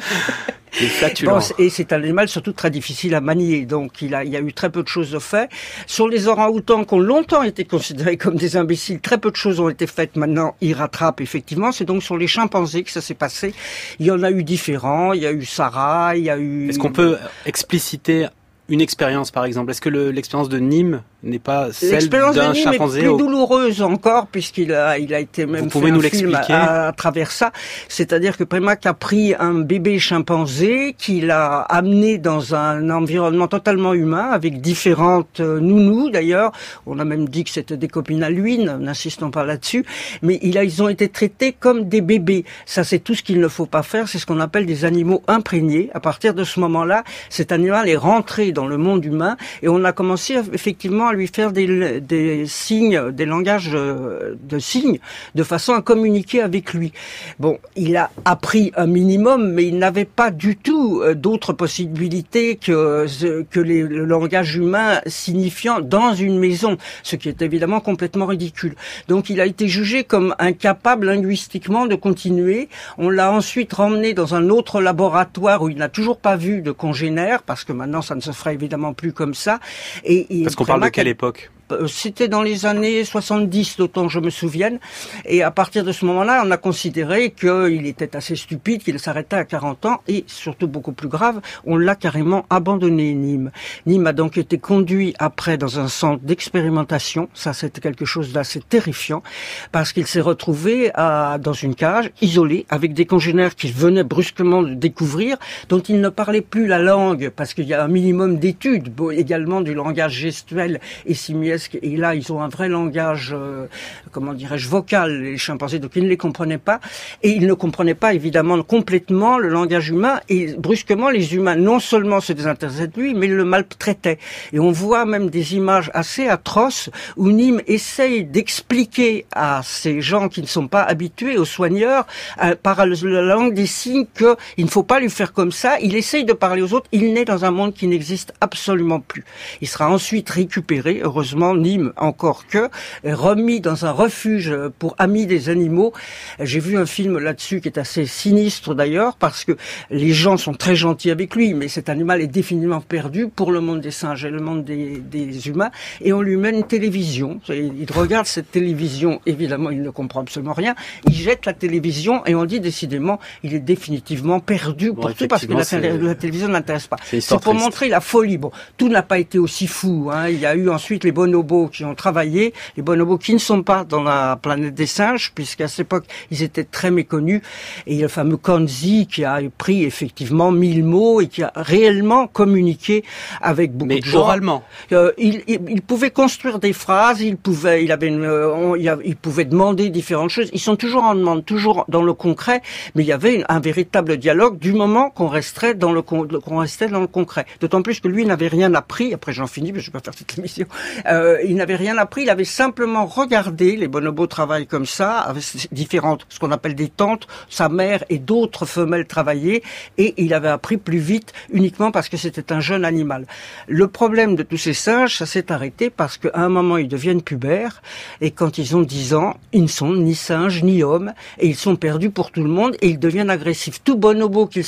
Bon, 1.24 1.40
et 1.58 1.70
c'est 1.70 1.94
un 1.94 1.98
animal 1.98 2.28
surtout 2.28 2.54
très 2.54 2.70
difficile 2.70 3.16
à 3.16 3.22
manier, 3.22 3.66
donc 3.66 4.02
il, 4.02 4.14
a, 4.14 4.24
il 4.24 4.32
y 4.32 4.38
a 4.38 4.40
eu 4.40 4.54
très 4.54 4.70
peu 4.70 4.84
de 4.84 4.88
choses 4.88 5.18
faites. 5.20 5.50
Sur 5.86 6.08
les 6.08 6.28
orang-outans 6.28 6.84
qui 6.84 6.94
ont 6.94 7.00
longtemps 7.00 7.44
été 7.44 7.66
considérés 7.66 8.18
comme 8.18 8.36
des 8.36 8.58
imbéciles, 8.58 9.00
très 9.00 9.18
peu 9.18 9.32
de 9.32 9.36
choses 9.36 9.60
ont 9.60 9.70
été 9.70 9.88
faites. 9.88 10.16
Maintenant, 10.16 10.56
ils 10.62 10.74
rattrapent 10.74 11.22
effectivement. 11.22 11.72
C'est 11.72 11.86
donc 11.86 12.04
sur 12.04 12.18
les 12.18 12.28
chimpanzés 12.28 12.84
que 12.84 12.92
ça 12.92 13.02
s'est 13.02 13.14
passé. 13.14 13.54
Il 14.00 14.06
y 14.06 14.12
en 14.12 14.24
a 14.24 14.32
eu 14.32 14.44
différents. 14.44 15.14
Il 15.14 15.22
y 15.22 15.28
a 15.28 15.32
eu 15.32 15.46
Sarah, 15.46 16.16
il 16.16 16.24
y 16.24 16.30
a 16.30 16.38
eu. 16.38 16.70
Est-ce 16.70 16.80
qu'on 16.80 16.92
peut 16.92 17.18
expliciter 17.46 18.28
une 18.70 18.82
expérience, 18.82 19.32
par 19.32 19.46
exemple 19.46 19.72
Est-ce 19.72 19.82
que 19.82 19.90
l'expérience 19.90 20.50
de 20.50 20.60
Nîmes 20.60 21.02
n'est 21.24 21.40
pas 21.40 21.72
celle 21.72 22.10
d'un 22.10 22.54
chimpanzé 22.54 23.00
est 23.00 23.04
plus 23.04 23.18
douloureuse 23.18 23.82
encore 23.82 24.28
puisqu'il 24.28 24.74
a, 24.74 25.00
il 25.00 25.14
a 25.14 25.20
été 25.20 25.46
même 25.46 25.64
Vous 25.64 25.70
pouvez 25.70 25.88
fait 25.88 25.92
nous 25.92 26.06
un 26.06 26.10
film 26.10 26.36
à, 26.36 26.88
à, 26.88 26.92
travers 26.92 27.32
ça. 27.32 27.52
C'est-à-dire 27.88 28.38
que 28.38 28.44
Prémac 28.44 28.86
a 28.86 28.94
pris 28.94 29.34
un 29.40 29.54
bébé 29.56 30.00
chimpanzé 30.00 30.96
qu'il 30.98 31.32
a 31.32 31.60
amené 31.62 32.18
dans 32.18 32.56
un 32.56 32.90
environnement 32.90 33.48
totalement 33.48 33.94
humain 33.94 34.30
avec 34.32 34.62
différentes 34.62 35.40
euh, 35.40 35.60
nounous 35.60 36.10
d'ailleurs. 36.10 36.52
On 36.86 37.00
a 37.00 37.06
même 37.06 37.30
dit 37.30 37.44
que 37.44 37.50
c'était 37.50 37.78
des 37.78 37.88
copines 37.88 38.24
à 38.24 38.30
lui, 38.30 38.58
n'insistons 38.60 39.32
pas 39.32 39.46
là-dessus. 39.46 39.86
Mais 40.22 40.40
il 40.42 40.58
a, 40.58 40.64
ils 40.64 40.84
ont 40.84 40.90
été 40.90 41.08
traités 41.10 41.54
comme 41.54 41.88
des 41.88 42.02
bébés. 42.02 42.46
Ça, 42.66 42.84
c'est 42.84 43.00
tout 43.00 43.16
ce 43.16 43.24
qu'il 43.24 43.40
ne 43.40 43.48
faut 43.48 43.66
pas 43.66 43.84
faire. 43.84 44.08
C'est 44.08 44.20
ce 44.20 44.26
qu'on 44.26 44.40
appelle 44.40 44.66
des 44.66 44.86
animaux 44.86 45.24
imprégnés. 45.28 45.90
À 45.94 46.00
partir 46.00 46.34
de 46.34 46.44
ce 46.44 46.60
moment-là, 46.60 47.04
cet 47.30 47.52
animal 47.52 47.90
est 47.90 47.96
rentré 47.96 48.52
dans 48.58 48.68
le 48.68 48.78
monde 48.78 49.06
humain 49.06 49.38
et 49.62 49.70
on 49.70 49.84
a 49.84 49.92
commencé 49.92 50.36
effectivement 50.52 51.08
à 51.08 51.14
lui 51.14 51.28
faire 51.28 51.52
des, 51.52 52.44
signes, 52.48 53.12
des 53.12 53.26
langages 53.26 53.70
euh, 53.74 54.36
de 54.42 54.58
signes, 54.58 55.00
de 55.36 55.44
façon 55.44 55.74
à 55.74 55.82
communiquer 55.84 56.42
avec 56.42 56.74
lui. 56.74 56.92
Bon, 57.40 57.60
il 57.76 57.96
a 57.96 58.10
appris 58.26 58.72
un 58.76 58.88
minimum, 58.88 59.52
mais 59.54 59.66
il 59.68 59.78
n'avait 59.78 60.06
pas 60.06 60.32
du 60.32 60.56
tout 60.56 61.02
euh, 61.04 61.14
d'autres 61.14 61.54
possibilités 61.54 62.56
que, 62.56 63.06
que 63.52 63.60
les, 63.60 63.84
le 63.84 64.06
langage 64.06 64.56
humain 64.56 65.02
signifiant 65.06 65.80
dans 65.80 66.16
une 66.16 66.40
maison, 66.40 66.78
ce 67.04 67.16
qui 67.16 67.30
est 67.30 67.44
évidemment 67.44 67.80
complètement 67.80 68.26
ridicule. 68.26 68.76
Donc 69.08 69.30
il 69.30 69.40
a 69.40 69.46
été 69.46 69.68
jugé 69.68 70.04
comme 70.04 70.34
incapable 70.40 71.06
linguistiquement 71.06 71.86
de 71.86 71.94
continuer. 71.96 72.70
On 72.98 73.12
l'a 73.12 73.32
ensuite 73.32 73.72
ramené 73.74 74.16
dans 74.16 74.34
un 74.34 74.50
autre 74.50 74.82
laboratoire 74.82 75.62
où 75.62 75.70
il 75.70 75.78
n'a 75.78 75.90
toujours 75.90 76.18
pas 76.18 76.36
vu 76.36 76.62
de 76.62 76.72
congénère, 76.72 77.44
parce 77.44 77.64
que 77.64 77.74
maintenant 77.74 78.02
ça 78.02 78.16
ne 78.16 78.22
se 78.22 78.32
ferait 78.32 78.47
évidemment 78.54 78.94
plus 78.94 79.14
comme 79.14 79.34
ça. 79.34 79.60
Et, 80.04 80.26
Parce 80.44 80.56
qu'on 80.56 80.66
parle 80.66 80.84
de 80.84 80.90
quelle 80.90 81.08
époque? 81.08 81.52
C'était 81.88 82.28
dans 82.28 82.42
les 82.42 82.66
années 82.66 83.04
70, 83.04 83.78
d'autant 83.78 84.08
je 84.08 84.20
me 84.20 84.30
souvienne. 84.30 84.80
Et 85.26 85.44
à 85.44 85.52
partir 85.52 85.84
de 85.84 85.92
ce 85.92 86.06
moment-là, 86.06 86.44
on 86.46 86.52
a 86.52 86.58
considéré 86.58 87.32
qu'il 87.32 87.86
était 87.86 88.16
assez 88.16 88.36
stupide, 88.36 88.84
qu'il 88.84 89.00
s'arrêtait 89.00 89.36
à 89.36 89.44
40 89.44 89.86
ans. 89.86 90.02
Et 90.08 90.24
surtout 90.28 90.68
beaucoup 90.68 90.94
plus 90.94 91.08
grave, 91.08 91.42
on 91.66 91.76
l'a 91.78 91.96
carrément 91.96 92.46
abandonné, 92.50 93.14
Nîmes. 93.14 93.52
Nîmes 93.86 94.08
a 94.08 94.14
donc 94.14 94.38
été 94.38 94.58
conduit 94.58 95.14
après 95.20 95.58
dans 95.58 95.80
un 95.80 95.88
centre 95.88 96.24
d'expérimentation. 96.24 97.28
Ça, 97.34 97.54
c'était 97.54 97.82
quelque 97.82 98.06
chose 98.06 98.32
d'assez 98.32 98.62
terrifiant. 98.62 99.24
Parce 99.72 99.92
qu'il 99.92 100.08
s'est 100.08 100.22
retrouvé 100.22 100.92
dans 100.96 101.54
une 101.54 101.76
cage, 101.76 102.12
isolé, 102.22 102.66
avec 102.70 102.94
des 102.94 103.06
congénères 103.06 103.56
qu'il 103.56 103.74
venait 103.74 104.04
brusquement 104.04 104.62
de 104.62 104.74
découvrir, 104.74 105.38
dont 105.70 105.80
il 105.80 106.00
ne 106.00 106.10
parlait 106.10 106.42
plus 106.42 106.68
la 106.68 106.80
langue, 106.80 107.30
parce 107.36 107.54
qu'il 107.54 107.66
y 107.66 107.74
a 107.74 107.84
un 107.84 107.88
minimum 107.88 108.38
d'études, 108.38 108.94
également 109.12 109.62
du 109.62 109.74
langage 109.74 110.14
gestuel 110.14 110.80
et 111.06 111.14
similaire 111.14 111.57
et 111.82 111.98
là, 111.98 112.16
ils 112.16 112.32
ont 112.32 112.42
un 112.42 112.48
vrai 112.48 112.70
langage, 112.70 113.34
euh, 113.38 113.68
comment 114.12 114.34
dirais-je, 114.34 114.68
vocal, 114.68 115.22
les 115.22 115.38
chimpanzés, 115.38 115.80
donc 115.80 115.92
ils 115.96 116.04
ne 116.04 116.10
les 116.10 116.18
comprenaient 116.18 116.58
pas. 116.58 116.80
Et 117.24 117.32
ils 117.32 117.48
ne 117.48 117.54
comprenaient 117.54 117.96
pas, 117.96 118.14
évidemment, 118.14 118.62
complètement 118.64 119.38
le 119.38 119.50
langage 119.50 119.90
humain. 119.90 120.20
Et 120.30 120.54
brusquement, 120.58 121.10
les 121.10 121.36
humains, 121.36 121.56
non 121.56 121.80
seulement 121.80 122.22
se 122.22 122.34
désintéressaient 122.34 122.88
de 122.88 123.00
lui, 123.00 123.14
mais 123.14 123.28
le 123.28 123.46
maltraitaient. 123.46 124.20
Et 124.54 124.60
on 124.60 124.72
voit 124.72 125.06
même 125.06 125.30
des 125.30 125.56
images 125.56 125.92
assez 125.94 126.28
atroces 126.28 126.90
où 127.16 127.30
Nîmes 127.30 127.62
essaye 127.68 128.24
d'expliquer 128.24 129.26
à 129.34 129.62
ces 129.64 130.02
gens 130.02 130.30
qui 130.30 130.42
ne 130.42 130.48
sont 130.48 130.68
pas 130.68 130.84
habitués, 130.84 131.38
aux 131.38 131.46
soigneurs, 131.46 132.06
euh, 132.44 132.56
par 132.62 132.86
la 132.86 133.22
langue 133.22 133.54
des 133.54 133.66
signes 133.66 134.06
qu'il 134.18 134.66
ne 134.66 134.70
faut 134.70 134.84
pas 134.84 135.00
lui 135.00 135.10
faire 135.10 135.34
comme 135.34 135.52
ça. 135.52 135.80
Il 135.82 135.96
essaye 135.96 136.26
de 136.26 136.34
parler 136.34 136.62
aux 136.62 136.74
autres. 136.74 136.88
Il 136.92 137.14
naît 137.14 137.26
dans 137.26 137.46
un 137.46 137.52
monde 137.52 137.74
qui 137.74 137.88
n'existe 137.88 138.34
absolument 138.42 139.00
plus. 139.00 139.24
Il 139.62 139.68
sera 139.68 139.90
ensuite 139.90 140.30
récupéré, 140.30 141.02
heureusement, 141.04 141.47
Nîmes, 141.56 141.94
encore 141.98 142.48
que, 142.48 142.70
remis 143.04 143.62
dans 143.62 143.86
un 143.86 143.92
refuge 143.92 144.56
pour 144.80 144.96
amis 144.98 145.26
des 145.26 145.50
animaux. 145.50 145.94
J'ai 146.40 146.60
vu 146.60 146.78
un 146.78 146.86
film 146.86 147.18
là-dessus 147.18 147.62
qui 147.62 147.68
est 147.68 147.78
assez 147.78 148.06
sinistre 148.06 148.76
d'ailleurs, 148.76 149.16
parce 149.16 149.46
que 149.46 149.58
les 149.90 150.14
gens 150.14 150.38
sont 150.38 150.54
très 150.54 150.76
gentils 150.76 151.12
avec 151.12 151.36
lui, 151.36 151.54
mais 151.54 151.68
cet 151.68 151.90
animal 151.90 152.22
est 152.22 152.28
définitivement 152.28 152.82
perdu 152.82 153.28
pour 153.28 153.52
le 153.52 153.62
monde 153.62 153.82
des 153.82 153.92
singes 153.92 154.26
et 154.26 154.30
le 154.30 154.40
monde 154.40 154.64
des, 154.64 154.98
des 154.98 155.48
humains, 155.48 155.72
et 156.02 156.14
on 156.14 156.22
lui 156.22 156.38
met 156.38 156.50
une 156.50 156.66
télévision. 156.66 157.40
Il 157.50 157.88
regarde 157.94 158.26
cette 158.26 158.52
télévision, 158.52 159.22
évidemment, 159.26 159.70
il 159.70 159.82
ne 159.82 159.90
comprend 159.90 160.22
absolument 160.22 160.54
rien. 160.54 160.76
Il 161.08 161.14
jette 161.14 161.46
la 161.46 161.54
télévision 161.54 162.26
et 162.26 162.36
on 162.36 162.46
dit 162.46 162.60
décidément, 162.60 163.20
il 163.44 163.54
est 163.54 163.60
définitivement 163.60 164.40
perdu 164.40 164.94
pour 164.94 165.14
tout 165.14 165.28
parce 165.28 165.46
que 165.46 165.54
la, 165.54 166.16
télévision 166.16 166.48
n'intéresse 166.48 166.88
pas. 166.88 166.98
C'est 167.04 167.40
pour 167.40 167.54
montrer 167.54 167.90
la 167.90 168.02
folie. 168.02 168.38
Bon, 168.38 168.52
tout 168.78 168.90
n'a 168.90 169.04
pas 169.04 169.20
été 169.20 169.40
aussi 169.40 169.68
fou. 169.68 170.10
Hein. 170.12 170.30
Il 170.30 170.40
y 170.40 170.46
a 170.46 170.56
eu 170.56 170.70
ensuite 170.70 171.04
les 171.04 171.12
bonobos 171.38 171.68
qui 171.68 171.86
ont 171.86 171.96
travaillé, 171.96 172.54
les 172.76 172.84
bonobos 172.84 173.18
qui 173.18 173.34
ne 173.34 173.40
sont 173.40 173.64
pas 173.64 173.84
dans 173.84 174.04
la 174.04 174.38
planète 174.42 174.74
des 174.74 174.86
singes, 174.86 175.32
puisqu'à 175.34 175.68
cette 175.68 175.82
époque, 175.82 176.06
ils 176.32 176.44
étaient 176.44 176.64
très 176.64 176.92
méconnus. 176.92 177.42
Et 177.86 177.98
le 177.98 178.08
fameux 178.08 178.38
Kanzi 178.38 179.08
qui 179.08 179.24
a 179.24 179.40
pris 179.58 179.84
effectivement 179.84 180.52
mille 180.52 180.84
mots 180.84 181.22
et 181.22 181.28
qui 181.28 181.44
a 181.44 181.52
réellement 181.56 182.28
communiqué 182.28 183.04
avec 183.42 183.74
beaucoup 183.74 183.90
Mais 183.90 184.00
de 184.00 184.06
gens. 184.06 184.20
oralement. 184.22 184.64
Euh, 184.92 185.12
il, 185.18 185.44
il, 185.48 185.60
il, 185.70 185.82
pouvait 185.82 186.12
construire 186.12 186.60
des 186.60 186.74
phrases, 186.74 187.22
il 187.22 187.38
pouvait, 187.38 187.84
il 187.84 187.92
avait, 187.92 188.08
une, 188.08 188.24
euh, 188.24 189.00
il, 189.04 189.16
pouvait 189.16 189.46
demander 189.46 189.90
différentes 189.90 190.30
choses. 190.30 190.50
Ils 190.54 190.60
sont 190.60 190.76
toujours 190.76 191.04
en 191.04 191.16
demande, 191.16 191.46
toujours 191.46 191.86
dans 191.88 192.02
le 192.02 192.14
concret, 192.14 192.62
mais 192.96 193.04
il 193.04 193.08
y 193.08 193.12
avait 193.12 193.44
un 193.50 193.60
véritable 193.60 194.18
dialogue 194.18 194.60
du 194.60 194.74
moment 194.74 195.10
qu'on 195.10 195.28
resterait 195.28 195.74
dans 195.74 195.92
le 195.92 196.02
qu'on 196.02 196.58
restait 196.58 196.88
dans 196.88 197.00
le 197.00 197.08
concret. 197.08 197.46
D'autant 197.60 197.82
plus 197.82 198.00
que 198.00 198.08
lui 198.08 198.26
n'avait 198.26 198.48
rien 198.48 198.74
appris. 198.74 199.14
Après 199.14 199.34
j'en 199.34 199.48
finis, 199.48 199.72
mais 199.72 199.80
je 199.80 199.88
vais 199.88 200.00
pas 200.00 200.04
faire 200.04 200.16
toute 200.16 200.36
l'émission. 200.36 200.68
Euh, 201.08 201.27
il 201.46 201.56
n'avait 201.56 201.76
rien 201.76 201.98
appris. 201.98 202.24
Il 202.24 202.30
avait 202.30 202.46
simplement 202.46 203.06
regardé 203.06 203.76
les 203.76 203.88
bonobos 203.88 204.28
travaillent 204.28 204.68
comme 204.68 204.86
ça, 204.86 205.20
avec 205.20 205.44
différentes, 205.72 206.26
ce 206.30 206.40
qu'on 206.40 206.52
appelle 206.52 206.76
des 206.76 206.90
tentes, 206.90 207.28
sa 207.50 207.70
mère 207.70 208.04
et 208.10 208.20
d'autres 208.20 208.66
femelles 208.66 209.08
travaillaient, 209.08 209.64
et 209.98 210.14
il 210.18 210.34
avait 210.34 210.50
appris 210.50 210.78
plus 210.78 211.00
vite 211.00 211.34
uniquement 211.52 211.92
parce 211.92 212.10
que 212.10 212.18
c'était 212.18 212.52
un 212.52 212.60
jeune 212.60 212.86
animal. 212.86 213.26
Le 213.68 213.88
problème 213.88 214.36
de 214.36 214.44
tous 214.44 214.58
ces 214.58 214.74
singes, 214.74 215.18
ça 215.18 215.26
s'est 215.26 215.52
arrêté 215.52 215.90
parce 215.90 216.18
qu'à 216.18 216.32
un 216.34 216.50
moment 216.50 216.78
ils 216.78 216.88
deviennent 216.88 217.22
pubères. 217.22 217.82
Et 218.22 218.32
quand 218.32 218.58
ils 218.58 218.76
ont 218.76 218.82
10 218.82 219.14
ans, 219.14 219.38
ils 219.54 219.64
ne 219.64 219.68
sont 219.68 219.94
ni 219.94 220.16
singes 220.16 220.64
ni 220.64 220.84
hommes. 220.84 221.14
Et 221.40 221.48
ils 221.48 221.56
sont 221.56 221.76
perdus 221.76 222.10
pour 222.10 222.32
tout 222.32 222.44
le 222.44 222.50
monde. 222.50 222.76
Et 222.82 222.90
ils 222.90 223.00
deviennent 223.00 223.30
agressifs. 223.30 223.84
Tout 223.84 223.98
bonobo 223.98 224.48
qu'ils 224.48 224.66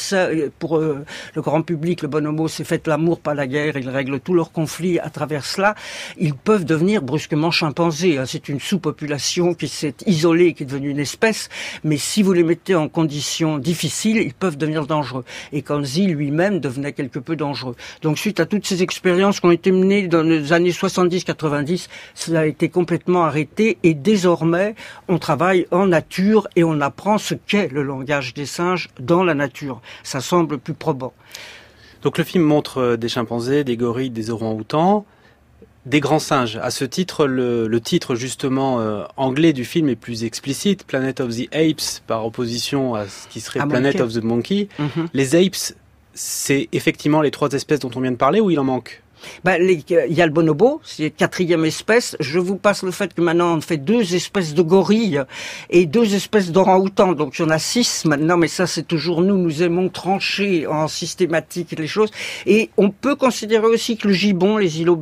pour 0.59 0.77
euh, 0.77 1.05
le 1.35 1.41
grand 1.41 1.61
public, 1.61 2.01
le 2.01 2.07
bonobo 2.07 2.47
c'est 2.47 2.63
fait 2.63 2.87
l'amour 2.87 3.19
pas 3.19 3.33
la 3.33 3.47
guerre, 3.47 3.77
ils 3.77 3.89
règlent 3.89 4.19
tous 4.19 4.33
leurs 4.33 4.51
conflits 4.51 4.99
à 4.99 5.09
travers 5.09 5.45
cela, 5.45 5.75
peuvent 6.49 6.65
devenir 6.65 7.03
brusquement 7.03 7.51
chimpanzés. 7.51 8.17
Hein. 8.17 8.23
C'est 8.25 8.49
une 8.49 8.59
sous-population 8.59 9.53
qui 9.53 9.67
s'est 9.67 9.93
isolée, 10.07 10.55
qui 10.55 10.63
est 10.63 10.65
devenue 10.65 10.89
une 10.89 10.97
espèce, 10.97 11.47
mais 11.83 11.97
si 11.97 12.23
vous 12.23 12.33
les 12.33 12.41
mettez 12.41 12.73
en 12.73 12.89
conditions 12.89 13.59
difficiles, 13.59 14.17
ils 14.17 14.33
peuvent 14.33 14.57
devenir 14.57 14.87
dangereux. 14.87 15.23
Et 15.53 15.61
Kanzi 15.61 16.07
lui-même 16.07 16.59
devenait 16.59 16.93
quelque 16.93 17.19
peu 17.19 17.35
dangereux. 17.35 17.75
Donc 18.01 18.17
suite 18.17 18.39
à 18.39 18.47
toutes 18.47 18.65
ces 18.65 18.81
expériences 18.81 19.39
qui 19.39 19.45
ont 19.45 19.51
été 19.51 19.71
menées 19.71 20.07
dans 20.07 20.23
les 20.23 20.51
années 20.51 20.71
70-90, 20.71 21.87
cela 22.15 22.39
a 22.39 22.45
été 22.47 22.69
complètement 22.69 23.25
arrêté 23.25 23.77
et 23.83 23.93
désormais 23.93 24.73
on 25.07 25.19
travaille 25.19 25.67
en 25.69 25.85
nature 25.85 26.47
et 26.55 26.63
on 26.63 26.81
apprend 26.81 27.19
ce 27.19 27.35
qu'est 27.35 27.67
le 27.67 27.83
langage 27.83 28.33
des 28.33 28.47
singes 28.47 28.89
dans 28.99 29.23
la 29.23 29.35
nature. 29.35 29.81
Ça 30.01 30.19
semble 30.19 30.57
plus 30.57 30.73
probant. 30.73 31.13
Donc 32.01 32.17
le 32.17 32.23
film 32.23 32.43
montre 32.43 32.79
euh, 32.79 32.97
des 32.97 33.07
chimpanzés, 33.07 33.63
des 33.63 33.77
gorilles, 33.77 34.09
des 34.09 34.31
orang-outans, 34.31 35.05
des 35.89 35.99
grands 35.99 36.19
singes. 36.19 36.57
À 36.57 36.71
ce 36.71 36.85
titre, 36.85 37.25
le, 37.25 37.67
le 37.67 37.81
titre 37.81 38.15
justement 38.15 38.79
euh, 38.79 39.03
anglais 39.17 39.53
du 39.53 39.65
film 39.65 39.89
est 39.89 39.95
plus 39.95 40.23
explicite, 40.23 40.85
Planet 40.85 41.19
of 41.19 41.35
the 41.35 41.47
Apes, 41.53 42.01
par 42.05 42.25
opposition 42.25 42.93
à 42.93 43.07
ce 43.07 43.27
qui 43.27 43.41
serait 43.41 43.59
Planet 43.67 43.99
of 43.99 44.13
the 44.13 44.23
Monkey. 44.23 44.69
Mm 44.77 44.85
-hmm. 44.85 45.07
Les 45.13 45.35
apes, 45.35 45.73
c'est 46.13 46.69
effectivement 46.71 47.21
les 47.21 47.31
trois 47.31 47.51
espèces 47.53 47.79
dont 47.79 47.91
on 47.95 48.01
vient 48.01 48.11
de 48.11 48.17
parler 48.17 48.39
ou 48.39 48.51
il 48.51 48.59
en 48.59 48.63
manque? 48.63 49.01
Ben, 49.43 49.61
les, 49.61 49.83
il 49.89 50.13
y 50.13 50.21
a 50.21 50.25
le 50.25 50.31
bonobo, 50.31 50.81
c'est 50.83 51.09
quatrième 51.09 51.65
espèce. 51.65 52.15
Je 52.19 52.39
vous 52.39 52.55
passe 52.55 52.83
le 52.83 52.91
fait 52.91 53.13
que 53.13 53.21
maintenant 53.21 53.55
on 53.57 53.61
fait 53.61 53.77
deux 53.77 54.15
espèces 54.15 54.53
de 54.53 54.61
gorilles 54.61 55.23
et 55.69 55.85
deux 55.85 56.15
espèces 56.15 56.51
d'orang-outans. 56.51 57.13
Donc 57.13 57.37
il 57.37 57.43
y 57.43 57.45
en 57.45 57.49
a 57.49 57.59
six 57.59 58.05
maintenant, 58.05 58.37
mais 58.37 58.47
ça 58.47 58.67
c'est 58.67 58.87
toujours 58.87 59.21
nous. 59.21 59.37
Nous 59.37 59.63
aimons 59.63 59.89
trancher 59.89 60.67
en 60.67 60.87
systématique 60.87 61.75
les 61.77 61.87
choses. 61.87 62.11
Et 62.45 62.69
on 62.77 62.89
peut 62.89 63.15
considérer 63.15 63.65
aussi 63.65 63.97
que 63.97 64.07
le 64.07 64.13
gibbon, 64.13 64.57
les 64.57 64.81
îlots 64.81 64.99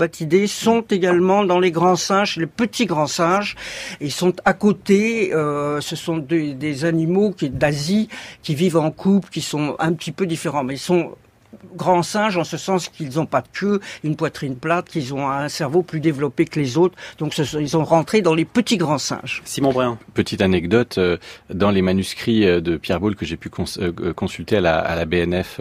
sont 0.47 0.82
également 0.82 1.43
dans 1.43 1.60
les 1.60 1.71
grands 1.71 1.95
singes, 1.95 2.38
les 2.38 2.47
petits 2.47 2.86
grands 2.86 3.08
singes. 3.08 3.56
Ils 4.01 4.12
sont 4.12 4.34
à 4.45 4.53
côté. 4.53 5.34
Euh, 5.34 5.82
ce 5.82 5.95
sont 5.95 6.17
des, 6.17 6.53
des 6.53 6.86
animaux 6.86 7.32
qui 7.32 7.49
d'Asie 7.49 8.10
qui 8.43 8.56
vivent 8.56 8.77
en 8.77 8.91
couple, 8.91 9.30
qui 9.30 9.41
sont 9.41 9.75
un 9.80 9.93
petit 9.93 10.12
peu 10.12 10.25
différents, 10.25 10.63
mais 10.63 10.75
ils 10.75 10.80
sont 10.80 11.12
grands 11.76 12.04
singes 12.04 12.38
en 12.38 12.43
ce 12.43 12.58
sens 12.58 12.89
qu'ils 12.89 13.15
n'ont 13.15 13.26
pas 13.26 13.41
de 13.41 13.48
queue, 13.52 13.80
une 14.04 14.15
poitrine 14.15 14.56
plate, 14.56 14.89
qu'ils 14.89 15.13
ont 15.13 15.30
un 15.30 15.50
cerveau 15.50 15.82
plus 15.82 16.00
développé 16.00 16.46
que 16.46 16.60
les 16.60 16.78
autres. 16.78 16.96
Donc 17.20 17.34
ce, 17.34 17.58
ils 17.58 17.78
ont 17.78 17.84
rentré 17.84 18.22
dans 18.22 18.36
les 18.36 18.46
petits 18.46 18.78
grands 18.78 18.98
singes. 18.98 19.41
Simon 19.46 19.72
Brun. 19.72 19.98
Petite 20.13 20.41
anecdote, 20.41 20.98
euh, 20.98 21.17
dans 21.54 21.72
les 21.72 21.82
manuscrits 21.82 22.46
euh, 22.46 22.62
de 22.62 22.78
Pierre 22.78 23.00
Boulle 23.00 23.15
que 23.15 23.26
j'ai 23.26 23.38
pu 23.38 23.50
cons 23.50 23.65
euh, 23.80 24.13
consulter 24.13 24.58
à 24.58 24.62
la, 24.62 24.78
à 24.80 24.96
la 24.96 25.06
BNF 25.06 25.60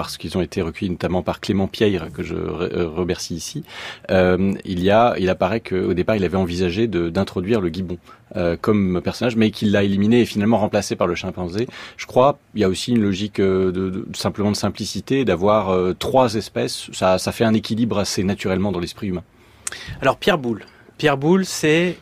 parce 0.00 0.16
qu'ils 0.16 0.38
ont 0.38 0.40
été 0.40 0.62
recueillis 0.62 0.90
notamment 0.90 1.22
par 1.22 1.40
Clément 1.40 1.68
Pierre, 1.68 2.08
que 2.10 2.22
je 2.22 2.34
remercie 2.34 3.34
ici, 3.34 3.64
euh, 4.10 4.54
il 4.64 4.82
y 4.82 4.90
a, 4.90 5.14
il 5.18 5.28
apparaît 5.28 5.60
qu'au 5.60 5.92
départ, 5.92 6.16
il 6.16 6.24
avait 6.24 6.38
envisagé 6.38 6.86
d'introduire 6.86 7.60
le 7.60 7.68
gibbon 7.68 7.98
euh, 8.36 8.56
comme 8.60 9.00
personnage, 9.02 9.36
mais 9.36 9.50
qu'il 9.50 9.72
l'a 9.72 9.82
éliminé 9.82 10.20
et 10.20 10.24
finalement 10.24 10.58
remplacé 10.58 10.96
par 10.96 11.06
le 11.06 11.14
chimpanzé. 11.14 11.66
Je 11.96 12.06
crois, 12.06 12.38
il 12.54 12.60
y 12.60 12.64
a 12.64 12.68
aussi 12.68 12.92
une 12.92 13.02
logique 13.02 13.40
de, 13.40 13.70
de 13.70 14.06
simplement 14.14 14.50
de 14.50 14.56
simplicité, 14.56 15.24
d'avoir 15.24 15.70
euh, 15.70 15.94
trois 15.98 16.34
espèces. 16.34 16.90
Ça, 16.92 17.18
ça 17.18 17.32
fait 17.32 17.44
un 17.44 17.54
équilibre 17.54 17.98
assez 17.98 18.22
naturellement 18.22 18.72
dans 18.72 18.80
l'esprit 18.80 19.08
humain. 19.08 19.24
Alors 20.00 20.16
Pierre 20.16 20.38
Boulle, 20.38 20.64
Pierre 20.98 21.16
Boulle, 21.16 21.44
c'est 21.44 21.96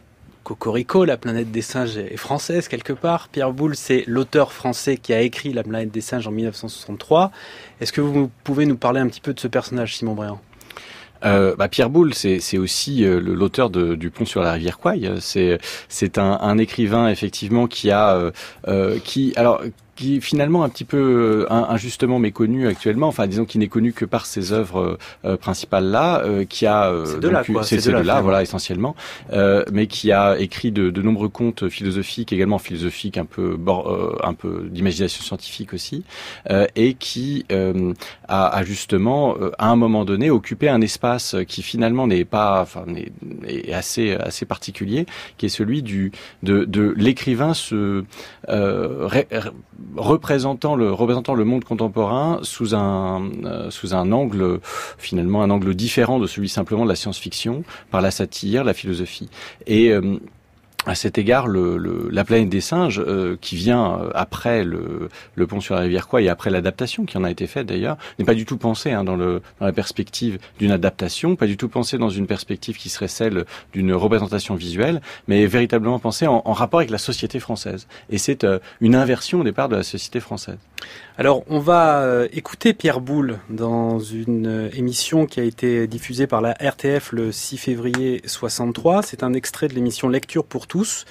Cocorico, 0.48 1.04
la 1.04 1.18
planète 1.18 1.50
des 1.50 1.60
singes 1.60 1.98
est 1.98 2.16
française 2.16 2.68
quelque 2.68 2.94
part. 2.94 3.28
Pierre 3.28 3.52
Boulle, 3.52 3.76
c'est 3.76 4.04
l'auteur 4.06 4.52
français 4.52 4.96
qui 4.96 5.12
a 5.12 5.20
écrit 5.20 5.52
La 5.52 5.62
planète 5.62 5.90
des 5.90 6.00
singes 6.00 6.26
en 6.26 6.30
1963. 6.30 7.30
Est-ce 7.80 7.92
que 7.92 8.00
vous 8.00 8.30
pouvez 8.44 8.64
nous 8.64 8.78
parler 8.78 9.00
un 9.00 9.08
petit 9.08 9.20
peu 9.20 9.34
de 9.34 9.40
ce 9.40 9.48
personnage, 9.48 9.96
Simon 9.96 10.14
Bréant 10.14 10.40
euh, 11.24 11.56
bah 11.56 11.68
Pierre 11.68 11.90
Boulle, 11.90 12.14
c'est 12.14 12.58
aussi 12.58 13.04
euh, 13.04 13.20
l'auteur 13.20 13.70
du 13.70 14.10
Pont 14.10 14.24
sur 14.24 14.42
la 14.42 14.52
rivière 14.52 14.78
Quaille. 14.78 15.10
C'est 15.20 15.58
c'est 15.88 16.18
un, 16.18 16.38
un, 16.40 16.58
écrivain 16.58 17.08
effectivement 17.08 17.66
qui 17.66 17.90
a 17.90 18.14
euh, 18.14 18.30
euh 18.68 18.98
qui 19.02 19.32
alors 19.36 19.62
qui 19.98 20.16
est 20.16 20.20
finalement 20.20 20.62
un 20.62 20.68
petit 20.68 20.84
peu 20.84 21.46
euh, 21.50 21.50
injustement 21.50 22.20
méconnu 22.20 22.68
actuellement. 22.68 23.08
Enfin, 23.08 23.26
disons 23.26 23.44
qu'il 23.44 23.60
n'est 23.60 23.68
connu 23.68 23.92
que 23.92 24.04
par 24.04 24.26
ses 24.26 24.52
œuvres 24.52 24.96
euh, 25.24 25.36
principales 25.36 25.86
là, 25.86 26.20
euh, 26.20 26.44
qui 26.44 26.66
a 26.66 26.92
c'est 27.04 27.18
de 27.18 27.28
là, 27.28 27.42
quoi. 27.42 27.64
C'est 27.64 27.84
de, 27.84 27.90
de, 27.90 28.02
là, 28.02 28.20
voilà, 28.20 28.42
essentiellement, 28.42 28.94
euh, 29.32 29.64
mais 29.72 29.88
qui 29.88 30.12
a 30.12 30.38
écrit 30.38 30.70
de, 30.70 30.90
de, 30.90 31.02
nombreux 31.02 31.28
contes 31.28 31.68
philosophiques, 31.68 32.32
également 32.32 32.58
philosophiques, 32.58 33.18
un 33.18 33.24
peu, 33.24 33.58
un 34.22 34.34
peu 34.34 34.68
d'imagination 34.70 35.24
scientifique 35.24 35.74
aussi, 35.74 36.04
et 36.76 36.94
qui 36.94 37.44
a, 38.28 38.46
a, 38.46 38.64
justement, 38.64 39.36
à 39.58 39.68
un 39.68 39.76
moment 39.76 40.04
donné, 40.04 40.30
occupé 40.30 40.68
un 40.68 40.80
espace 40.80 41.34
qui 41.48 41.62
finalement 41.62 42.06
n'est 42.06 42.24
pas, 42.24 42.62
enfin, 42.62 42.84
est, 43.46 43.72
assez 43.72 44.12
assez 44.12 44.46
particulier, 44.46 45.06
qui 45.38 45.46
est 45.46 45.48
celui 45.48 45.82
du 45.82 46.12
de, 46.44 46.64
de 46.64 46.94
l'écrivain 46.96 47.52
se 47.54 48.04
représentant 49.96 50.76
le 50.76 50.92
représentant 50.92 51.34
le 51.34 51.44
monde 51.44 51.64
contemporain 51.64 52.40
sous 52.42 52.74
un 52.74 53.30
euh, 53.44 53.70
sous 53.70 53.94
un 53.94 54.12
angle 54.12 54.60
finalement 54.98 55.42
un 55.42 55.50
angle 55.50 55.74
différent 55.74 56.18
de 56.18 56.26
celui 56.26 56.48
simplement 56.48 56.84
de 56.84 56.88
la 56.88 56.96
science-fiction 56.96 57.64
par 57.90 58.00
la 58.00 58.10
satire, 58.10 58.64
la 58.64 58.74
philosophie. 58.74 59.28
Et 59.66 59.92
euh, 59.92 60.18
à 60.86 60.94
cet 60.94 61.18
égard, 61.18 61.48
le, 61.48 62.08
la 62.10 62.24
planète 62.24 62.48
des 62.48 62.60
singes, 62.60 63.02
euh, 63.04 63.36
qui 63.40 63.56
vient 63.56 64.00
euh, 64.00 64.10
après 64.14 64.64
le, 64.64 65.08
pont 65.46 65.60
sur 65.60 65.74
la 65.74 65.82
rivière 65.82 66.08
quoi 66.08 66.22
et 66.22 66.28
après 66.28 66.50
l'adaptation 66.50 67.04
qui 67.04 67.18
en 67.18 67.24
a 67.24 67.30
été 67.30 67.46
faite 67.46 67.66
d'ailleurs, 67.66 67.96
n'est 68.18 68.24
pas 68.24 68.34
du 68.34 68.44
tout 68.44 68.56
pensé 68.56 68.92
hein, 68.92 69.04
dans, 69.04 69.16
la 69.16 69.72
perspective 69.72 70.38
d'une 70.58 70.70
adaptation, 70.70 71.36
pas 71.36 71.46
du 71.46 71.56
tout 71.56 71.68
pensé 71.68 71.98
dans 71.98 72.10
une 72.10 72.26
perspective 72.26 72.76
qui 72.76 72.88
serait 72.88 73.08
celle 73.08 73.44
d'une 73.72 73.92
représentation 73.92 74.54
visuelle, 74.54 75.00
mais 75.26 75.46
véritablement 75.46 75.98
pensé 75.98 76.26
en, 76.26 76.42
en, 76.44 76.52
rapport 76.52 76.80
avec 76.80 76.90
la 76.90 76.98
société 76.98 77.40
française. 77.40 77.86
Et 78.10 78.18
c'est 78.18 78.44
euh, 78.44 78.58
une 78.80 78.94
inversion 78.94 79.40
au 79.40 79.44
départ 79.44 79.68
de 79.68 79.76
la 79.76 79.82
société 79.82 80.20
française. 80.20 80.58
Alors, 81.20 81.42
on 81.48 81.58
va 81.58 82.02
euh, 82.02 82.28
écouter 82.32 82.74
Pierre 82.74 83.00
Boulle 83.00 83.38
dans 83.50 83.98
une 83.98 84.46
euh, 84.46 84.68
émission 84.72 85.26
qui 85.26 85.40
a 85.40 85.42
été 85.42 85.88
diffusée 85.88 86.28
par 86.28 86.40
la 86.40 86.52
RTF 86.52 87.10
le 87.10 87.32
6 87.32 87.56
février 87.56 88.22
63. 88.24 89.02
C'est 89.02 89.24
un 89.24 89.32
extrait 89.32 89.66
de 89.66 89.74
l'émission 89.74 90.08
Lecture 90.08 90.44
pour 90.44 90.68
tous, 90.68 91.06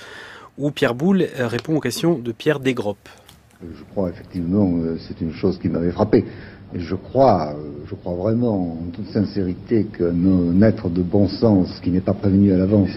où 0.58 0.72
Pierre 0.72 0.96
Boulle 0.96 1.28
euh, 1.38 1.48
répond 1.48 1.76
aux 1.76 1.82
questions 1.82 2.18
de 2.18 2.32
Pierre 2.32 2.62
Desgroppes. 2.62 3.10
Je 3.62 3.84
crois 3.92 4.10
effectivement, 4.10 4.72
c'est 5.08 5.20
une 5.20 5.34
chose 5.34 5.60
qui 5.60 5.68
m'avait 5.68 5.92
frappé. 5.92 6.24
Et 6.74 6.80
je 6.80 6.96
crois 6.96 7.56
Je 7.90 7.96
crois 7.96 8.14
vraiment, 8.14 8.74
en 8.74 8.92
toute 8.94 9.08
sincérité, 9.08 9.88
qu'un 9.98 10.62
être 10.62 10.90
de 10.90 11.02
bon 11.02 11.28
sens 11.28 11.80
qui 11.82 11.90
n'est 11.90 12.02
pas 12.02 12.14
prévenu 12.14 12.54
à 12.54 12.58
l'avance 12.58 12.92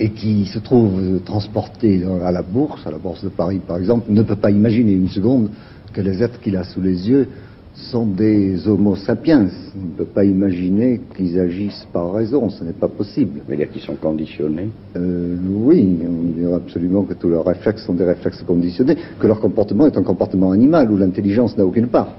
et 0.00 0.10
qui 0.10 0.46
se 0.46 0.58
trouve 0.58 1.20
transporté 1.24 2.02
à 2.24 2.32
la 2.32 2.42
bourse, 2.42 2.86
à 2.86 2.90
la 2.90 2.98
bourse 2.98 3.22
de 3.22 3.28
Paris 3.28 3.60
par 3.66 3.78
exemple, 3.78 4.06
ne 4.08 4.22
peut 4.22 4.36
pas 4.36 4.50
imaginer 4.50 4.92
une 4.92 5.08
seconde 5.08 5.50
que 5.92 6.00
les 6.00 6.22
êtres 6.22 6.40
qu'il 6.40 6.56
a 6.56 6.64
sous 6.64 6.80
les 6.80 7.08
yeux 7.08 7.28
sont 7.74 8.06
des 8.06 8.68
homo 8.68 8.94
sapiens. 8.94 9.48
On 9.76 9.86
ne 9.86 9.92
peut 9.96 10.04
pas 10.04 10.24
imaginer 10.24 11.00
qu'ils 11.16 11.38
agissent 11.38 11.86
par 11.92 12.12
raison, 12.12 12.48
ce 12.48 12.62
n'est 12.62 12.72
pas 12.72 12.88
possible. 12.88 13.40
Mais 13.48 13.56
dire 13.56 13.70
qu'ils 13.70 13.82
sont 13.82 13.96
conditionnés 13.96 14.68
euh, 14.96 15.36
Oui, 15.48 15.98
on 16.06 16.38
dirait 16.38 16.54
absolument 16.54 17.02
que 17.02 17.14
tous 17.14 17.28
leurs 17.28 17.44
réflexes 17.44 17.84
sont 17.84 17.94
des 17.94 18.04
réflexes 18.04 18.42
conditionnés, 18.42 18.96
que 19.18 19.26
leur 19.26 19.40
comportement 19.40 19.86
est 19.86 19.96
un 19.96 20.02
comportement 20.02 20.52
animal 20.52 20.90
où 20.90 20.96
l'intelligence 20.96 21.56
n'a 21.56 21.66
aucune 21.66 21.88
part. 21.88 22.12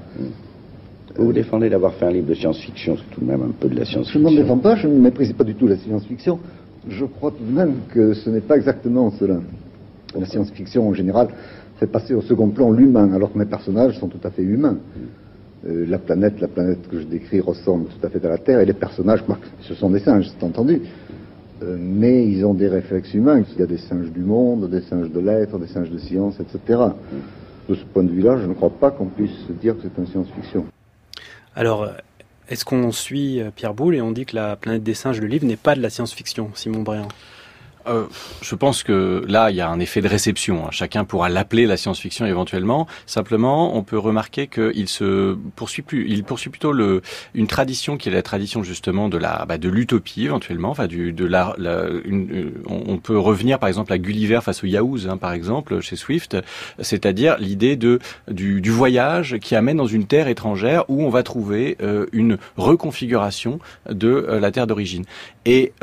Vous, 1.17 1.25
vous 1.27 1.33
défendez 1.33 1.69
d'avoir 1.69 1.93
fait 1.93 2.05
un 2.05 2.11
livre 2.11 2.27
de 2.27 2.33
science-fiction, 2.33 2.97
c'est 2.97 3.15
tout 3.15 3.21
de 3.21 3.25
même 3.25 3.41
un 3.41 3.53
peu 3.57 3.69
de 3.69 3.75
la 3.75 3.85
science-fiction. 3.85 4.19
Je 4.19 4.25
ne 4.25 4.35
m'en 4.35 4.41
défends 4.41 4.57
pas, 4.57 4.75
je 4.75 4.87
ne 4.87 4.99
méprise 4.99 5.31
pas 5.31 5.45
du 5.45 5.55
tout 5.55 5.67
la 5.67 5.77
science-fiction. 5.77 6.39
Je 6.89 7.05
crois 7.05 7.31
tout 7.31 7.43
de 7.43 7.51
même 7.51 7.73
que 7.93 8.13
ce 8.13 8.29
n'est 8.29 8.41
pas 8.41 8.57
exactement 8.57 9.11
cela. 9.11 9.39
La 10.17 10.25
science-fiction, 10.25 10.87
en 10.87 10.93
général, 10.93 11.29
fait 11.77 11.87
passer 11.87 12.13
au 12.13 12.21
second 12.21 12.49
plan 12.49 12.71
l'humain, 12.71 13.11
alors 13.13 13.33
que 13.33 13.37
mes 13.37 13.45
personnages 13.45 13.97
sont 13.99 14.07
tout 14.07 14.19
à 14.23 14.29
fait 14.29 14.43
humains. 14.43 14.77
Euh, 15.67 15.85
la 15.87 15.97
planète, 15.97 16.39
la 16.39 16.47
planète 16.47 16.87
que 16.89 16.99
je 16.99 17.05
décris 17.05 17.39
ressemble 17.41 17.87
tout 17.87 18.05
à 18.05 18.09
fait 18.09 18.23
à 18.23 18.29
la 18.29 18.37
Terre, 18.37 18.59
et 18.59 18.65
les 18.65 18.73
personnages, 18.73 19.23
ce 19.61 19.73
sont 19.73 19.89
des 19.89 19.99
singes, 19.99 20.29
c'est 20.29 20.45
entendu. 20.45 20.81
Euh, 21.63 21.77
mais 21.79 22.27
ils 22.27 22.45
ont 22.45 22.53
des 22.53 22.67
réflexes 22.67 23.13
humains. 23.13 23.41
Il 23.53 23.59
y 23.59 23.63
a 23.63 23.65
des 23.65 23.77
singes 23.77 24.11
du 24.11 24.19
monde, 24.19 24.69
des 24.69 24.81
singes 24.81 25.09
de 25.09 25.19
l'être, 25.19 25.57
des 25.57 25.67
singes 25.67 25.89
de 25.89 25.97
science, 25.97 26.39
etc. 26.39 26.79
De 27.67 27.75
ce 27.75 27.83
point 27.85 28.03
de 28.03 28.11
vue-là, 28.11 28.37
je 28.41 28.47
ne 28.47 28.53
crois 28.53 28.69
pas 28.69 28.91
qu'on 28.91 29.07
puisse 29.07 29.47
dire 29.61 29.75
que 29.75 29.83
c'est 29.83 29.97
une 29.97 30.07
science-fiction. 30.07 30.65
Alors, 31.55 31.89
est-ce 32.49 32.65
qu'on 32.65 32.91
suit 32.91 33.41
Pierre 33.55 33.73
Boulle 33.73 33.95
et 33.95 34.01
on 34.01 34.11
dit 34.11 34.25
que 34.25 34.35
la 34.35 34.55
planète 34.55 34.83
des 34.83 34.93
singes, 34.93 35.19
le 35.19 35.27
livre, 35.27 35.45
n'est 35.45 35.55
pas 35.55 35.75
de 35.75 35.81
la 35.81 35.89
science-fiction, 35.89 36.51
Simon 36.53 36.81
Briand? 36.81 37.07
Euh, 37.87 38.05
je 38.41 38.55
pense 38.55 38.83
que 38.83 39.23
là, 39.27 39.51
il 39.51 39.55
y 39.55 39.61
a 39.61 39.69
un 39.69 39.79
effet 39.79 40.01
de 40.01 40.07
réception. 40.07 40.65
Hein. 40.65 40.69
Chacun 40.71 41.03
pourra 41.03 41.29
l'appeler 41.29 41.65
la 41.65 41.77
science-fiction 41.77 42.25
éventuellement. 42.25 42.87
Simplement, 43.05 43.75
on 43.75 43.83
peut 43.83 43.97
remarquer 43.97 44.47
qu'il 44.47 44.87
se 44.87 45.37
poursuit 45.55 45.81
plus. 45.81 46.07
Il 46.09 46.23
poursuit 46.23 46.49
plutôt 46.49 46.71
le, 46.71 47.01
une 47.33 47.47
tradition 47.47 47.97
qui 47.97 48.09
est 48.09 48.11
la 48.11 48.21
tradition 48.21 48.63
justement 48.63 49.09
de 49.09 49.17
la 49.17 49.45
bah, 49.45 49.57
de 49.57 49.69
l'utopie 49.69 50.25
éventuellement. 50.25 50.69
Enfin, 50.69 50.87
du, 50.87 51.13
de 51.13 51.25
la, 51.25 51.55
une, 52.05 52.31
euh, 52.31 52.63
on, 52.67 52.97
peut 52.97 53.17
revenir 53.17 53.59
par 53.59 53.69
exemple 53.69 53.93
à 53.93 53.97
Gulliver 53.97 54.39
face 54.41 54.63
aux 54.63 54.67
Yahoos, 54.67 55.07
hein, 55.07 55.17
par 55.17 55.33
exemple 55.33 55.79
chez 55.81 55.95
Swift, 55.95 56.37
c'est-à-dire 56.79 57.37
l'idée 57.39 57.75
de 57.75 57.99
du, 58.29 58.61
du, 58.61 58.71
voyage 58.71 59.37
qui 59.39 59.55
amène 59.55 59.77
dans 59.77 59.85
une 59.85 60.05
terre 60.05 60.27
étrangère 60.27 60.85
où 60.89 61.03
on 61.03 61.09
va 61.09 61.23
trouver 61.23 61.77
euh, 61.81 62.05
une 62.11 62.37
reconfiguration 62.57 63.59
de 63.89 64.09
la 64.09 64.51
terre 64.51 64.67
d'origine. 64.67 65.05
Et 65.45 65.73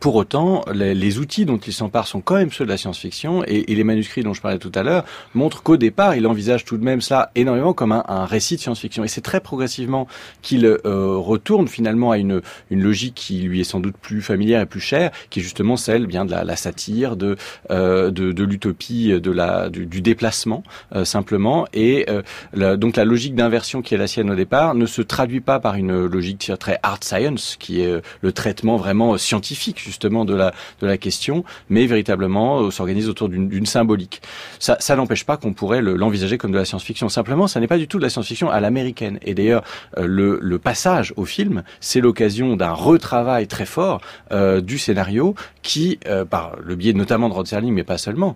pour 0.00 0.16
autant, 0.16 0.64
les, 0.72 1.18
outils 1.18 1.44
dont 1.44 1.58
il 1.58 1.72
s'empare 1.72 2.06
sont 2.06 2.20
quand 2.20 2.34
même 2.34 2.50
ceux 2.50 2.64
de 2.64 2.70
la 2.70 2.76
science-fiction 2.76 3.44
et, 3.46 3.64
les 3.78 3.84
manuscrits 3.84 4.22
dont 4.22 4.34
je 4.34 4.40
parlais 4.40 4.58
tout 4.58 4.72
à 4.74 4.82
l'heure 4.82 5.04
montrent 5.34 5.62
qu'au 5.62 5.76
départ, 5.76 6.16
il 6.16 6.26
envisage 6.26 6.64
tout 6.64 6.76
de 6.76 6.84
même 6.84 7.00
cela 7.00 7.30
énormément 7.36 7.72
comme 7.72 7.92
un, 7.92 8.24
récit 8.24 8.56
de 8.56 8.60
science-fiction. 8.60 9.04
Et 9.04 9.08
c'est 9.08 9.20
très 9.20 9.40
progressivement 9.40 10.08
qu'il 10.42 10.64
euh, 10.66 10.78
retourne 11.16 11.68
finalement 11.68 12.10
à 12.10 12.18
une, 12.18 12.42
une 12.70 12.82
logique 12.82 13.14
qui 13.14 13.40
lui 13.42 13.60
est 13.60 13.64
sans 13.64 13.78
doute 13.78 13.96
plus 13.96 14.20
familière 14.20 14.60
et 14.60 14.66
plus 14.66 14.80
chère, 14.80 15.12
qui 15.30 15.40
est 15.40 15.42
justement 15.42 15.76
celle 15.76 16.06
bien 16.06 16.24
de 16.24 16.32
la, 16.32 16.56
satire, 16.56 17.16
de, 17.16 17.36
euh, 17.70 18.10
de, 18.10 18.32
de 18.32 18.44
l'utopie, 18.44 19.20
de 19.20 19.30
la, 19.30 19.68
du, 19.68 19.86
déplacement 20.02 20.64
euh, 20.94 21.04
simplement. 21.04 21.66
Et 21.72 22.06
donc 22.54 22.96
la 22.96 23.04
logique 23.04 23.34
d'inversion 23.34 23.82
qui 23.82 23.94
est 23.94 23.98
la 23.98 24.06
sienne 24.06 24.30
au 24.30 24.34
départ 24.34 24.74
ne 24.74 24.86
se 24.86 25.02
traduit 25.02 25.40
pas 25.40 25.60
par 25.60 25.76
une 25.76 26.06
logique 26.06 26.50
très 26.58 26.78
art 26.82 27.02
science, 27.02 27.56
qui 27.58 27.80
est 27.80 28.02
le 28.20 28.32
traitement 28.32 28.76
vraiment 28.76 29.16
scientifique 29.18 29.67
justement 29.76 30.24
de 30.24 30.34
la 30.34 30.52
de 30.80 30.86
la 30.86 30.96
question, 30.96 31.44
mais 31.68 31.86
véritablement 31.86 32.60
euh, 32.60 32.70
s'organise 32.70 33.08
autour 33.08 33.28
d'une 33.28 33.66
symbolique. 33.66 34.22
Ça, 34.58 34.96
n'empêche 34.96 35.24
pas 35.24 35.36
qu'on 35.36 35.52
pourrait 35.52 35.82
l'envisager 35.82 36.38
comme 36.38 36.52
de 36.52 36.58
la 36.58 36.64
science-fiction. 36.64 37.08
Simplement, 37.08 37.46
ça 37.46 37.60
n'est 37.60 37.66
pas 37.66 37.78
du 37.78 37.88
tout 37.88 37.98
de 37.98 38.02
la 38.02 38.10
science-fiction 38.10 38.50
à 38.50 38.60
l'américaine. 38.60 39.18
Et 39.22 39.34
d'ailleurs, 39.34 39.62
euh, 39.96 40.06
le, 40.06 40.38
le, 40.40 40.58
passage 40.58 41.12
au 41.16 41.24
film, 41.24 41.62
c'est 41.80 42.00
l'occasion 42.00 42.56
d'un 42.56 42.72
retravail 42.72 43.46
très 43.46 43.66
fort 43.66 44.00
euh, 44.32 44.60
du 44.60 44.78
scénario 44.78 45.34
qui, 45.62 45.98
par 46.30 46.56
le 46.64 46.74
biais 46.76 46.94
notamment 46.94 47.28
de 47.28 47.34
Rod 47.34 47.46
Serling, 47.46 47.74
mais 47.74 47.84
pas 47.84 47.98
seulement, 47.98 48.34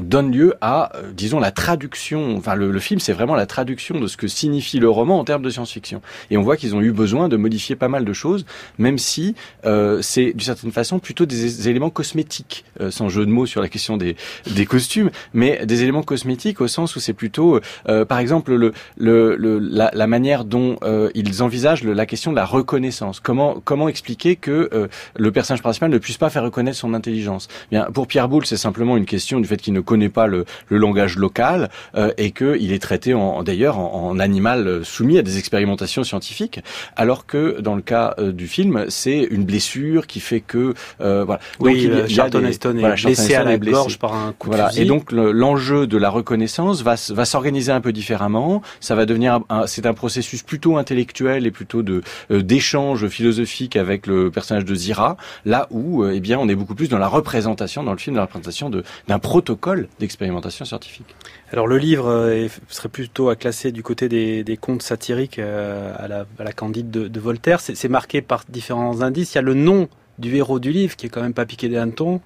donne 0.00 0.32
lieu 0.32 0.54
à, 0.60 0.94
euh, 0.96 1.10
disons, 1.12 1.40
la 1.40 1.50
traduction. 1.50 2.36
Enfin, 2.36 2.54
le, 2.54 2.78
film, 2.78 3.00
c'est 3.00 3.12
vraiment 3.12 3.34
la 3.34 3.46
traduction 3.46 3.98
de 3.98 4.06
ce 4.06 4.16
que 4.16 4.28
signifie 4.28 4.78
le 4.78 4.90
roman 4.90 5.18
en 5.18 5.24
termes 5.24 5.42
de 5.42 5.50
science-fiction. 5.50 6.02
Et 6.30 6.36
on 6.36 6.42
voit 6.42 6.56
qu'ils 6.56 6.74
ont 6.74 6.80
eu 6.80 6.92
besoin 6.92 7.28
de 7.28 7.36
modifier 7.36 7.76
pas 7.76 7.88
mal 7.88 8.04
de 8.04 8.12
choses, 8.12 8.44
même 8.78 8.98
si 8.98 9.34
euh, 9.64 10.02
c'est 10.02 10.32
d'une 10.32 10.40
certaine 10.40 10.72
façon 10.72 10.98
plutôt 10.98 11.26
des, 11.26 11.68
éléments 11.68 11.90
cosmétiques, 11.90 12.64
euh, 12.80 12.90
sans 12.90 13.08
jeu 13.08 13.24
de 13.24 13.30
mots 13.30 13.46
sur 13.46 13.60
la 13.60 13.68
question 13.68 13.96
des, 13.96 14.16
des 14.54 14.66
costumes, 14.66 15.10
mais 15.32 15.64
des 15.66 15.82
éléments 15.82 16.02
cosmétiques 16.02 16.60
au 16.60 16.68
sens 16.68 16.96
où 16.96 17.00
c'est 17.00 17.12
plutôt, 17.12 17.60
par 18.08 18.18
exemple, 18.18 18.54
le, 18.54 18.72
le, 18.96 19.58
la, 19.58 19.90
la, 19.92 20.06
manière 20.06 20.44
dont 20.44 20.78
ils 21.14 21.42
envisagent 21.42 21.84
la 21.84 22.06
question 22.06 22.30
de 22.30 22.36
la 22.36 22.44
reconnaissance. 22.44 23.20
Comment 23.20 23.60
comment 23.64 23.88
expliquer 23.88 24.36
que 24.36 24.88
le 25.16 25.32
personnage 25.32 25.62
principal 25.62 25.90
ne 25.90 25.98
puisse 25.98 26.18
pas 26.18 26.30
faire 26.30 26.42
reconnaître 26.42 26.76
son 26.76 26.94
intelligence? 26.94 27.48
Bien, 27.70 27.84
pour 27.92 28.06
Pierre 28.06 28.28
Boulle, 28.28 28.46
c'est 28.46 28.56
simplement 28.56 28.96
une 28.96 29.06
question 29.06 29.40
du 29.40 29.48
fait 29.48 29.56
qu'il 29.56 29.69
ne 29.72 29.80
connaît 29.80 30.08
pas 30.08 30.26
le, 30.26 30.44
langage 30.70 31.16
local 31.16 31.70
euh, 31.94 32.12
et 32.16 32.30
qu'il 32.30 32.72
est 32.72 32.78
traité 32.78 33.14
en, 33.14 33.42
d'ailleurs 33.42 33.78
en, 33.78 34.18
animal 34.18 34.84
soumis 34.84 35.18
à 35.18 35.22
des 35.22 35.38
expérimentations 35.38 36.04
scientifiques, 36.04 36.60
alors 36.96 37.26
que 37.26 37.60
dans 37.60 37.74
le 37.74 37.82
cas 37.82 38.14
euh, 38.18 38.32
du 38.32 38.48
film, 38.48 38.86
c'est 38.88 39.20
une 39.30 39.44
blessure 39.44 40.06
qui 40.06 40.20
fait 40.20 40.40
que 40.40 40.74
euh, 41.00 41.24
voilà. 41.24 41.40
Donc, 41.58 41.72
il 41.74 41.84
y 41.84 42.00
a, 42.00 42.08
Charlton 42.08 42.44
Heston 42.44 42.78
est 42.78 43.04
blessé 43.04 43.34
à 43.34 43.44
la 43.44 43.58
gorge 43.58 43.98
par 43.98 44.14
un 44.14 44.32
coup 44.32 44.50
de 44.50 44.56
fusil. 44.56 44.82
Et 44.82 44.84
donc 44.84 45.12
l'enjeu 45.12 45.86
de 45.86 45.96
la 45.96 46.10
reconnaissance 46.10 46.82
va, 46.82 46.96
va 47.10 47.24
s'organiser 47.24 47.72
un 47.72 47.80
peu 47.80 47.92
différemment. 47.92 48.62
Ça 48.80 48.94
va 48.94 49.06
devenir 49.06 49.40
c'est 49.66 49.86
un 49.86 49.94
processus 49.94 50.42
plutôt 50.42 50.76
intellectuel 50.76 51.46
et 51.46 51.50
plutôt 51.50 51.82
de 51.82 52.02
d'échange 52.30 53.08
philosophique 53.08 53.76
avec 53.76 54.06
le 54.06 54.30
personnage 54.30 54.64
de 54.64 54.74
Zira, 54.74 55.16
là 55.44 55.66
où 55.70 56.04
eh 56.06 56.20
bien 56.20 56.38
on 56.38 56.48
est 56.48 56.54
beaucoup 56.54 56.74
plus 56.74 56.88
dans 56.88 56.98
la 56.98 57.08
représentation 57.08 57.82
dans 57.82 57.92
le 57.92 57.98
film, 57.98 58.14
dans 58.14 58.20
la 58.20 58.26
représentation 58.26 58.70
d'un 59.08 59.18
protocole 59.18 59.59
d'expérimentation 59.98 60.64
scientifique. 60.64 61.14
Alors 61.52 61.66
le 61.66 61.78
livre 61.78 62.08
euh, 62.08 62.48
serait 62.68 62.88
plutôt 62.88 63.28
à 63.28 63.36
classer 63.36 63.72
du 63.72 63.82
côté 63.82 64.08
des, 64.08 64.58
contes 64.60 64.82
satiriques 64.82 65.38
euh, 65.38 65.94
à, 65.98 66.08
la, 66.08 66.52
Candide 66.52 66.90
de, 66.90 67.20
Voltaire. 67.20 67.60
C'est 67.60 67.88
marqué 67.88 68.22
par 68.22 68.44
différents 68.48 69.02
indices. 69.02 69.34
Il 69.34 69.36
y 69.36 69.38
a 69.38 69.42
le 69.42 69.54
nom 69.54 69.88
du 70.18 70.36
héros 70.36 70.58
du 70.58 70.70
livre 70.70 70.96
qui 70.96 71.06
est 71.06 71.08
quand 71.08 71.22
même 71.22 71.34
pas 71.34 71.46
piqué 71.46 71.68
des 71.68 71.76
hannetons. 71.76 72.20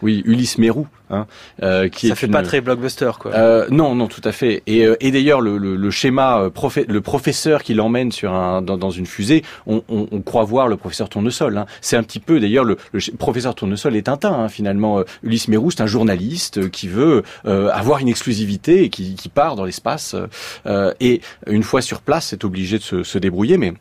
Oui, 0.00 0.22
Ulysse 0.26 0.58
Mérou, 0.58 0.86
hein, 1.10 1.26
euh, 1.62 1.88
qui 1.88 2.08
ça 2.08 2.14
fait 2.14 2.28
pas 2.28 2.42
très 2.42 2.60
blockbuster, 2.60 3.10
quoi. 3.18 3.34
Euh, 3.34 3.66
non, 3.70 3.96
non, 3.96 4.06
tout 4.06 4.20
à 4.24 4.30
fait. 4.30 4.62
Et, 4.66 4.86
euh, 4.86 4.96
et 5.00 5.10
d'ailleurs, 5.10 5.40
le, 5.40 5.58
le, 5.58 5.74
le, 5.74 5.90
schéma, 5.90 6.38
euh, 6.38 6.50
le 6.86 7.00
professeur 7.00 7.62
qui 7.64 7.74
l'emmène 7.74 8.12
sur 8.12 8.32
un 8.32 8.62
dans, 8.62 8.78
dans, 8.78 8.90
une 8.90 9.06
fusée, 9.06 9.42
on, 9.66 9.82
on, 9.88 10.06
on, 10.12 10.22
croit 10.22 10.44
voir 10.44 10.68
le 10.68 10.76
professeur 10.76 11.08
Tournesol. 11.08 11.58
Hein. 11.58 11.66
C'est 11.80 11.96
un 11.96 12.04
petit 12.04 12.20
peu, 12.20 12.38
d'ailleurs, 12.38 12.64
le, 12.64 12.76
professeur 13.18 13.54
Tournesol 13.56 13.96
est 13.96 14.02
Tintin. 14.02 14.32
Hein, 14.32 14.48
finalement, 14.48 15.02
Ulysse 15.24 15.48
Mérou, 15.48 15.70
c'est 15.72 15.80
un 15.80 15.86
journaliste 15.86 16.70
qui 16.70 16.86
veut 16.88 17.22
avoir 17.44 17.98
une 17.98 18.08
exclusivité 18.08 18.84
et 18.84 18.88
qui, 18.90 19.14
qui 19.14 19.28
part 19.28 19.56
dans 19.56 19.64
l'espace. 19.64 20.14
et 21.00 21.20
une 21.46 21.62
fois 21.62 21.82
sur 21.82 22.00
place, 22.00 22.26
c'est 22.26 22.44
obligé 22.44 22.78
de 22.78 22.82
se, 22.82 23.02
se 23.02 23.18
débrouiller, 23.18 23.58
mais 23.58 23.74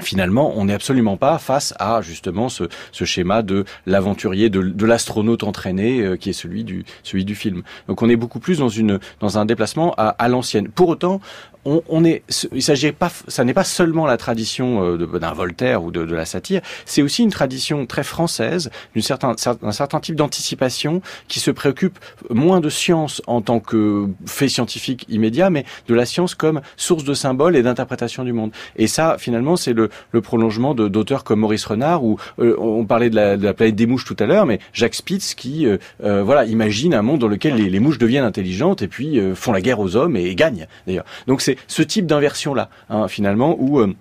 finalement, 0.00 0.52
on 0.56 0.66
n'est 0.66 0.74
absolument 0.74 1.16
pas 1.16 1.38
face 1.38 1.74
à 1.78 2.00
justement 2.02 2.48
ce, 2.48 2.64
ce 2.92 3.04
schéma 3.04 3.42
de 3.42 3.64
l'aventurier, 3.86 4.50
de, 4.50 4.62
de 4.62 4.86
l'astronaute 4.86 5.42
entraîné, 5.42 6.00
euh, 6.00 6.16
qui 6.16 6.30
est 6.30 6.34
celui 6.34 6.64
du 6.64 6.84
celui 7.02 7.24
du 7.24 7.34
film. 7.34 7.62
Donc, 7.88 8.02
on 8.02 8.08
est 8.08 8.16
beaucoup 8.16 8.40
plus 8.40 8.58
dans 8.58 8.68
une 8.68 8.98
dans 9.20 9.38
un 9.38 9.44
déplacement 9.44 9.94
à, 9.96 10.08
à 10.08 10.28
l'ancienne. 10.28 10.68
Pour 10.68 10.88
autant, 10.88 11.20
on, 11.64 11.82
on 11.88 12.04
est, 12.04 12.22
il 12.52 12.62
s'agit 12.62 12.92
pas, 12.92 13.10
ça 13.26 13.44
n'est 13.44 13.54
pas 13.54 13.64
seulement 13.64 14.06
la 14.06 14.16
tradition 14.16 14.82
euh, 14.84 15.18
d'un 15.18 15.32
Voltaire 15.32 15.82
ou 15.82 15.90
de, 15.90 16.04
de 16.04 16.14
la 16.14 16.24
satire, 16.24 16.62
c'est 16.86 17.02
aussi 17.02 17.22
une 17.22 17.30
tradition 17.30 17.84
très 17.86 18.04
française, 18.04 18.70
d'un 18.94 19.02
certain, 19.02 19.34
certain 19.36 20.00
type 20.00 20.14
d'anticipation 20.14 21.02
qui 21.26 21.40
se 21.40 21.50
préoccupe 21.50 21.98
moins 22.30 22.60
de 22.60 22.70
science 22.70 23.20
en 23.26 23.42
tant 23.42 23.60
que 23.60 24.06
fait 24.26 24.48
scientifique 24.48 25.04
immédiat, 25.08 25.50
mais 25.50 25.64
de 25.88 25.94
la 25.94 26.06
science 26.06 26.34
comme 26.34 26.60
source 26.76 27.04
de 27.04 27.14
symboles 27.14 27.56
et 27.56 27.62
d'interprétation 27.62 28.24
du 28.24 28.32
monde. 28.32 28.52
Et 28.76 28.86
ça, 28.86 29.16
finalement, 29.18 29.56
c'est 29.56 29.72
le, 29.72 29.87
le, 30.12 30.20
prolongement 30.20 30.74
d'auteurs 30.74 31.24
comme 31.24 31.40
Maurice 31.40 31.64
Renard, 31.64 32.04
ou 32.04 32.18
euh, 32.38 32.56
on 32.58 32.84
parlait 32.84 33.10
de 33.10 33.16
la, 33.16 33.54
planète 33.54 33.76
des 33.76 33.86
mouches 33.86 34.04
tout 34.04 34.16
à 34.18 34.26
l'heure, 34.26 34.46
mais 34.46 34.58
Jacques 34.72 34.94
Spitz 34.94 35.34
qui, 35.34 35.66
euh, 35.66 36.22
voilà, 36.22 36.44
imagine 36.44 36.94
un 36.94 37.02
monde 37.02 37.20
dans 37.20 37.28
lequel 37.28 37.54
les, 37.54 37.80
mouches 37.80 37.98
deviennent 37.98 38.24
intelligentes 38.24 38.82
et 38.82 38.88
puis 38.88 39.20
font 39.34 39.52
la 39.52 39.60
guerre 39.60 39.80
aux 39.80 39.96
hommes 39.96 40.16
et, 40.16 40.34
gagnent 40.34 40.66
d'ailleurs. 40.86 41.04
Donc 41.26 41.40
c'est 41.40 41.56
ce 41.66 41.82
type 41.82 42.06
d'inversion-là, 42.06 42.70
hein, 42.90 43.08
finalement, 43.08 43.56
où... 43.58 43.80
Euh, 43.80 43.94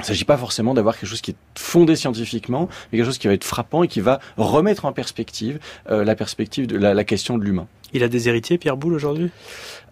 il 0.00 0.02
ne 0.02 0.06
s'agit 0.06 0.24
pas 0.24 0.36
forcément 0.36 0.74
d'avoir 0.74 0.98
quelque 0.98 1.08
chose 1.08 1.20
qui 1.20 1.30
est 1.30 1.36
fondé 1.56 1.94
scientifiquement, 1.94 2.68
mais 2.90 2.98
quelque 2.98 3.06
chose 3.06 3.18
qui 3.18 3.28
va 3.28 3.32
être 3.32 3.44
frappant 3.44 3.84
et 3.84 3.88
qui 3.88 4.00
va 4.00 4.18
remettre 4.36 4.86
en 4.86 4.92
perspective 4.92 5.60
euh, 5.88 6.02
la 6.02 6.16
perspective 6.16 6.66
de 6.66 6.76
la 6.76 7.04
question 7.04 7.38
de 7.38 7.44
l'humain. 7.44 7.68
Il 7.92 8.02
a 8.02 8.08
des 8.08 8.28
héritiers, 8.28 8.58
Pierre 8.58 8.76
Boulle, 8.76 8.94
aujourd'hui? 8.94 9.30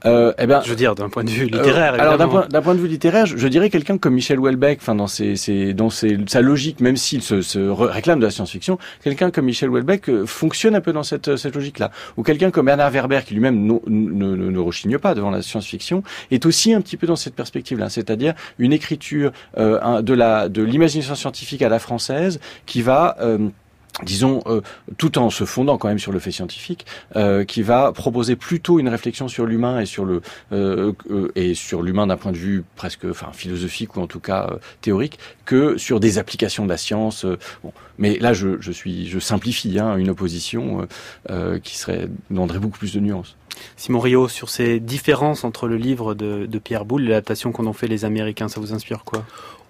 Euh, 0.05 0.33
eh 0.39 0.47
ben, 0.47 0.63
je 0.65 0.71
veux 0.71 0.77
dire 0.77 0.95
d'un 0.95 1.09
point 1.09 1.23
de 1.23 1.31
vue 1.31 1.45
littéraire. 1.45 1.95
Euh, 1.95 2.01
alors 2.01 2.19
d'un 2.19 2.29
point, 2.29 2.47
point, 2.49 2.75
de 2.75 2.81
vue 2.81 2.89
littéraire, 2.89 3.27
je, 3.27 3.37
je 3.37 3.49
dirais 3.49 3.71
quelqu'un 3.71 3.99
comme 3.99 4.15
Michel 4.15 4.39
Houellebecq, 4.41 4.79
enfin 4.81 4.95
dans 4.95 5.07
ses, 5.07 5.37
ses, 5.37 5.75
dans 5.75 5.91
ses, 5.91 6.19
sa 6.27 6.41
logique, 6.41 6.81
même 6.81 6.97
s'il 6.97 7.23
se, 7.23 7.41
se 7.41 7.59
réclame 7.59 8.19
de 8.19 8.25
la 8.25 8.31
science-fiction, 8.31 8.79
quelqu'un 9.05 9.31
comme 9.31 9.45
Michel 9.45 9.71
Houellebecq 9.71 10.09
euh, 10.09 10.27
fonctionne 10.27 10.75
un 10.75 10.81
peu 10.81 10.93
dans 10.93 11.05
cette, 11.05 11.37
cette 11.37 11.55
logique-là. 11.55 11.93
Ou 12.17 12.25
quelqu'un 12.25 12.51
comme 12.51 12.67
Bernard 12.67 12.91
Werber, 12.91 13.21
qui 13.25 13.35
lui-même 13.35 13.65
ne, 13.65 13.75
ne, 13.87 14.51
ne, 14.51 14.59
rechigne 14.59 14.99
pas 14.99 15.15
devant 15.15 15.31
la 15.31 15.43
science-fiction, 15.43 16.03
est 16.31 16.47
aussi 16.47 16.75
un 16.75 16.81
petit 16.81 16.97
peu 16.97 17.07
dans 17.07 17.17
cette 17.17 17.35
perspective-là, 17.37 17.89
c'est-à-dire 17.89 18.35
une 18.59 18.73
écriture 18.73 19.33
de 19.57 20.15
la 20.15 20.49
de 20.49 20.63
l'imagination 20.63 21.15
scientifique 21.15 21.63
à 21.63 21.69
la 21.69 21.79
française 21.79 22.41
qui 22.67 22.83
va 22.83 23.17
disons, 24.03 24.43
euh, 24.47 24.61
tout 24.97 25.19
en 25.19 25.31
se 25.31 25.45
fondant 25.45 25.79
quand 25.79 25.89
même 25.89 25.99
sur 25.99 26.13
le 26.13 26.19
fait 26.19 26.33
scientifique, 26.33 26.87
euh, 27.17 27.45
qui 27.45 27.63
va 27.63 27.93
proposer 27.93 28.37
plutôt 28.37 28.79
une 28.79 28.89
réflexion 28.89 29.29
sur 29.29 29.47
l'humain 29.47 29.81
et 29.81 29.87
sur 29.87 30.05
le 30.05 30.23
euh, 30.53 30.93
et 31.35 31.55
sur 31.55 31.83
l'humain 31.83 32.07
d'un 32.07 32.17
point 32.17 32.33
de 32.33 32.37
vue 32.37 32.65
presque, 32.77 33.05
enfin, 33.05 33.29
philosophique 33.33 33.97
ou 33.97 34.01
en 34.01 34.07
tout 34.07 34.21
cas 34.21 34.51
théorique, 34.81 35.19
que 35.45 35.77
sur 35.77 36.01
des 36.01 36.19
applications 36.19 36.65
de 36.65 36.71
la 36.71 36.79
science. 36.79 37.27
bon, 37.63 37.73
mais 37.99 38.19
là, 38.19 38.33
je, 38.33 38.73
suis, 38.73 39.09
je 39.09 39.19
simplifie 39.19 39.79
hein, 39.79 39.97
une 39.97 40.11
opposition 40.11 40.87
qui 41.63 41.77
serait 41.77 42.09
demanderait 42.31 42.59
beaucoup 42.59 42.79
plus 42.79 42.95
de 42.95 43.01
nuances. 43.01 43.37
Simon 43.77 44.01
Rio, 44.01 44.29
sur 44.29 44.49
ces 44.49 44.81
différences 44.81 45.45
entre 45.45 45.69
le 45.69 45.77
livre 45.77 46.15
de, 46.15 46.47
de 46.47 46.59
Pierre 46.59 46.85
Boulle 46.85 47.05
et 47.05 47.09
l'adaptation 47.09 47.53
qu'en 47.53 47.67
ont 47.67 47.73
fait 47.73 47.87
les 47.87 48.05
Américains, 48.05 48.49
ça 48.49 48.61
vous 48.61 48.73
inspire 48.73 49.05
quoi? 49.05 49.25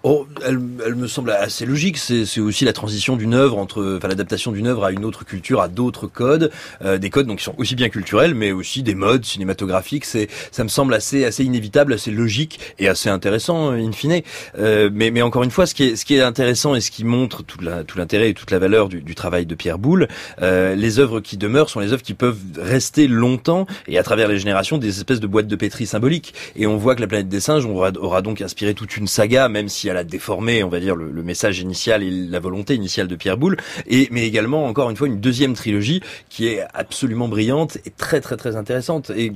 Oh, 0.05 0.27
elle, 0.45 0.59
elle, 0.85 0.95
me 0.95 1.07
semble 1.07 1.31
assez 1.31 1.65
logique. 1.65 1.97
C'est 1.97 2.41
aussi 2.41 2.65
la 2.65 2.73
transition 2.73 3.15
d'une 3.15 3.33
œuvre 3.33 3.57
entre, 3.57 3.95
enfin, 3.95 4.09
l'adaptation 4.09 4.51
d'une 4.51 4.67
œuvre 4.67 4.83
à 4.83 4.91
une 4.91 5.05
autre 5.05 5.23
culture, 5.23 5.61
à 5.61 5.69
d'autres 5.69 6.07
codes, 6.07 6.51
euh, 6.83 6.97
des 6.97 7.09
codes 7.09 7.25
donc 7.25 7.37
qui 7.37 7.45
sont 7.45 7.55
aussi 7.57 7.73
bien 7.75 7.87
culturels, 7.87 8.35
mais 8.35 8.51
aussi 8.51 8.83
des 8.83 8.95
modes 8.95 9.23
cinématographiques. 9.23 10.03
C'est, 10.03 10.27
ça 10.51 10.65
me 10.65 10.67
semble 10.67 10.93
assez, 10.93 11.23
assez 11.23 11.45
inévitable, 11.45 11.93
assez 11.93 12.11
logique 12.11 12.59
et 12.79 12.89
assez 12.89 13.07
intéressant 13.07 13.71
in 13.71 13.93
fine. 13.93 14.21
Euh, 14.59 14.89
mais, 14.91 15.09
mais 15.09 15.21
encore 15.21 15.43
une 15.43 15.51
fois, 15.51 15.65
ce 15.65 15.73
qui 15.73 15.83
est, 15.83 15.95
ce 15.95 16.03
qui 16.03 16.15
est 16.15 16.21
intéressant 16.21 16.75
et 16.75 16.81
ce 16.81 16.91
qui 16.91 17.05
montre 17.05 17.41
tout, 17.41 17.59
l'intérêt 17.61 18.31
et 18.31 18.33
toute 18.33 18.51
la 18.51 18.59
valeur 18.59 18.89
du, 18.89 19.01
du 19.01 19.15
travail 19.15 19.45
de 19.45 19.55
Pierre 19.55 19.79
Boulle, 19.79 20.09
euh, 20.41 20.75
les 20.75 20.99
œuvres 20.99 21.21
qui 21.21 21.37
demeurent 21.37 21.69
sont 21.69 21.79
les 21.79 21.93
œuvres 21.93 22.03
qui 22.03 22.13
peuvent 22.13 22.41
rester 22.57 23.07
longtemps 23.07 23.67
et 23.87 23.97
à 23.97 24.03
travers 24.03 24.27
les 24.27 24.37
générations 24.37 24.77
des 24.77 24.89
espèces 24.89 25.21
de 25.21 25.27
boîtes 25.27 25.47
de 25.47 25.55
pétri 25.55 25.85
symboliques. 25.85 26.33
Et 26.57 26.67
on 26.67 26.75
voit 26.75 26.95
que 26.95 27.01
la 27.01 27.07
planète 27.07 27.29
des 27.29 27.39
singes 27.39 27.65
aura, 27.65 27.91
aura 27.97 28.21
donc 28.21 28.41
inspiré 28.41 28.73
toute 28.73 28.97
une 28.97 29.07
saga, 29.07 29.47
même 29.47 29.69
si 29.69 29.92
elle 29.93 29.99
a 29.99 30.03
déformé, 30.03 30.63
on 30.63 30.69
va 30.69 30.79
dire, 30.79 30.95
le, 30.95 31.23
message 31.23 31.59
initial 31.59 32.03
et 32.03 32.09
la 32.09 32.39
volonté 32.39 32.75
initiale 32.75 33.07
de 33.07 33.15
Pierre 33.15 33.37
Boulle, 33.37 33.55
et 33.87 34.09
mais 34.11 34.27
également 34.27 34.65
encore 34.65 34.89
une 34.89 34.97
fois 34.97 35.07
une 35.07 35.21
deuxième 35.21 35.53
trilogie 35.53 36.01
qui 36.29 36.47
est 36.47 36.63
absolument 36.73 37.29
brillante 37.29 37.77
et 37.85 37.91
très 37.91 38.19
très 38.19 38.35
très 38.35 38.57
intéressante. 38.57 39.11
Et 39.11 39.31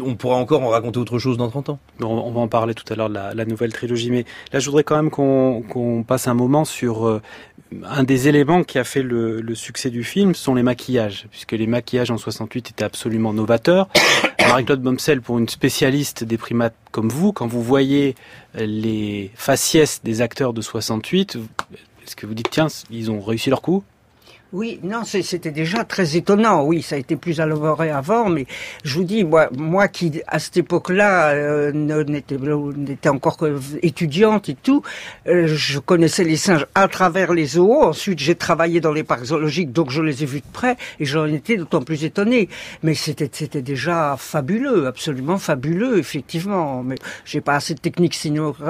on 0.00 0.14
pourra 0.16 0.36
encore 0.36 0.62
en 0.62 0.68
raconter 0.68 0.98
autre 0.98 1.18
chose 1.18 1.36
dans 1.36 1.48
30 1.48 1.70
ans. 1.70 1.78
On 2.00 2.30
va 2.30 2.40
en 2.40 2.48
parler 2.48 2.74
tout 2.74 2.90
à 2.92 2.96
l'heure 2.96 3.08
de 3.08 3.14
la, 3.14 3.44
nouvelle 3.44 3.72
trilogie, 3.72 4.10
mais 4.10 4.24
là 4.52 4.58
je 4.58 4.66
voudrais 4.66 4.84
quand 4.84 4.96
même 4.96 5.10
qu'on 5.10 5.62
qu 5.62 6.04
passe 6.04 6.28
un 6.28 6.34
moment 6.34 6.64
sur 6.64 7.06
euh, 7.06 7.22
un 7.84 8.04
des 8.04 8.28
éléments 8.28 8.62
qui 8.62 8.78
a 8.78 8.84
fait 8.84 9.02
le, 9.02 9.40
le, 9.40 9.54
succès 9.54 9.90
du 9.90 10.04
film, 10.04 10.34
sont 10.34 10.54
les 10.54 10.62
maquillages, 10.62 11.26
puisque 11.30 11.52
les 11.52 11.66
maquillages 11.66 12.10
en 12.10 12.18
68 12.18 12.70
étaient 12.70 12.84
absolument 12.84 13.32
novateurs. 13.32 13.88
Marie-Claude 14.48 14.82
Bomsel, 14.82 15.20
pour 15.22 15.38
une 15.38 15.48
spécialiste 15.48 16.24
des 16.24 16.36
primates 16.36 16.76
comme 16.90 17.08
vous, 17.08 17.32
quand 17.32 17.46
vous 17.46 17.62
voyez 17.62 18.14
les 18.54 19.30
faciès 19.34 20.02
des 20.04 20.20
acteurs 20.20 20.52
de 20.52 20.60
68, 20.60 21.38
est-ce 22.06 22.16
que 22.16 22.26
vous 22.26 22.34
dites, 22.34 22.50
tiens, 22.50 22.68
ils 22.90 23.10
ont 23.10 23.20
réussi 23.20 23.50
leur 23.50 23.62
coup? 23.62 23.82
Oui, 24.54 24.78
non, 24.84 25.02
c'était 25.02 25.50
déjà 25.50 25.82
très 25.82 26.16
étonnant. 26.16 26.62
Oui, 26.62 26.80
ça 26.80 26.94
a 26.94 26.98
été 26.98 27.16
plus 27.16 27.40
élaboré 27.40 27.90
avant, 27.90 28.28
mais 28.28 28.46
je 28.84 28.94
vous 28.94 29.02
dis, 29.02 29.24
moi, 29.24 29.48
moi 29.56 29.88
qui 29.88 30.22
à 30.28 30.38
cette 30.38 30.56
époque-là 30.58 31.30
euh, 31.30 31.72
n'était 31.72 33.08
encore 33.08 33.36
étudiante 33.82 34.48
et 34.48 34.54
tout, 34.54 34.82
euh, 35.26 35.48
je 35.48 35.80
connaissais 35.80 36.22
les 36.22 36.36
singes 36.36 36.66
à 36.76 36.86
travers 36.86 37.34
les 37.34 37.46
zoos. 37.46 37.82
Ensuite, 37.82 38.20
j'ai 38.20 38.36
travaillé 38.36 38.80
dans 38.80 38.92
les 38.92 39.02
parcs 39.02 39.24
zoologiques, 39.24 39.72
donc 39.72 39.90
je 39.90 40.00
les 40.02 40.22
ai 40.22 40.26
vus 40.26 40.38
de 40.38 40.52
près 40.52 40.76
et 41.00 41.04
j'en 41.04 41.26
étais 41.26 41.56
d'autant 41.56 41.82
plus 41.82 42.04
étonné. 42.04 42.48
Mais 42.84 42.94
c'était 42.94 43.28
c'était 43.32 43.60
déjà 43.60 44.14
fabuleux, 44.16 44.86
absolument 44.86 45.38
fabuleux, 45.38 45.98
effectivement. 45.98 46.84
Mais 46.84 46.94
j'ai 47.24 47.40
pas 47.40 47.56
assez 47.56 47.74
de 47.74 47.80
techniques 47.80 48.14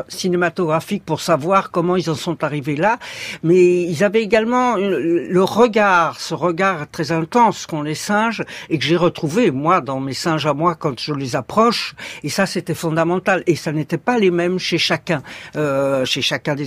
cinématographiques 0.09 1.05
pour 1.05 1.21
savoir 1.21 1.71
comment 1.71 1.97
ils 1.97 2.09
en 2.09 2.15
sont 2.15 2.43
arrivés 2.43 2.77
là. 2.77 2.99
Mais 3.43 3.83
ils 3.83 4.03
avaient 4.03 4.23
également 4.23 4.77
le 4.77 5.43
regard 5.43 5.74
regard, 5.75 6.21
ce 6.21 6.35
regard 6.35 6.89
très 6.89 7.11
intense 7.11 7.67
qu'ont 7.67 7.83
les 7.83 7.97
singes 7.97 8.45
et 8.71 8.79
que 8.79 8.85
j'ai 8.85 8.97
retrouvé 8.97 9.51
moi 9.51 9.81
dans 9.81 9.99
mes 9.99 10.15
singes 10.15 10.47
à 10.47 10.55
moi 10.55 10.77
quand 10.77 11.01
je 11.01 11.13
les 11.13 11.35
approche. 11.35 11.97
Et 12.23 12.29
ça, 12.29 12.47
c'était 12.47 12.75
fondamental. 12.75 13.43
Et 13.49 13.57
ça 13.57 13.73
n'était 13.73 13.99
pas 13.99 14.17
les 14.17 14.31
mêmes 14.31 14.61
chez 14.61 14.79
chacun, 14.79 15.23
euh, 15.57 16.05
chez 16.05 16.23
chacun 16.23 16.55
des 16.55 16.67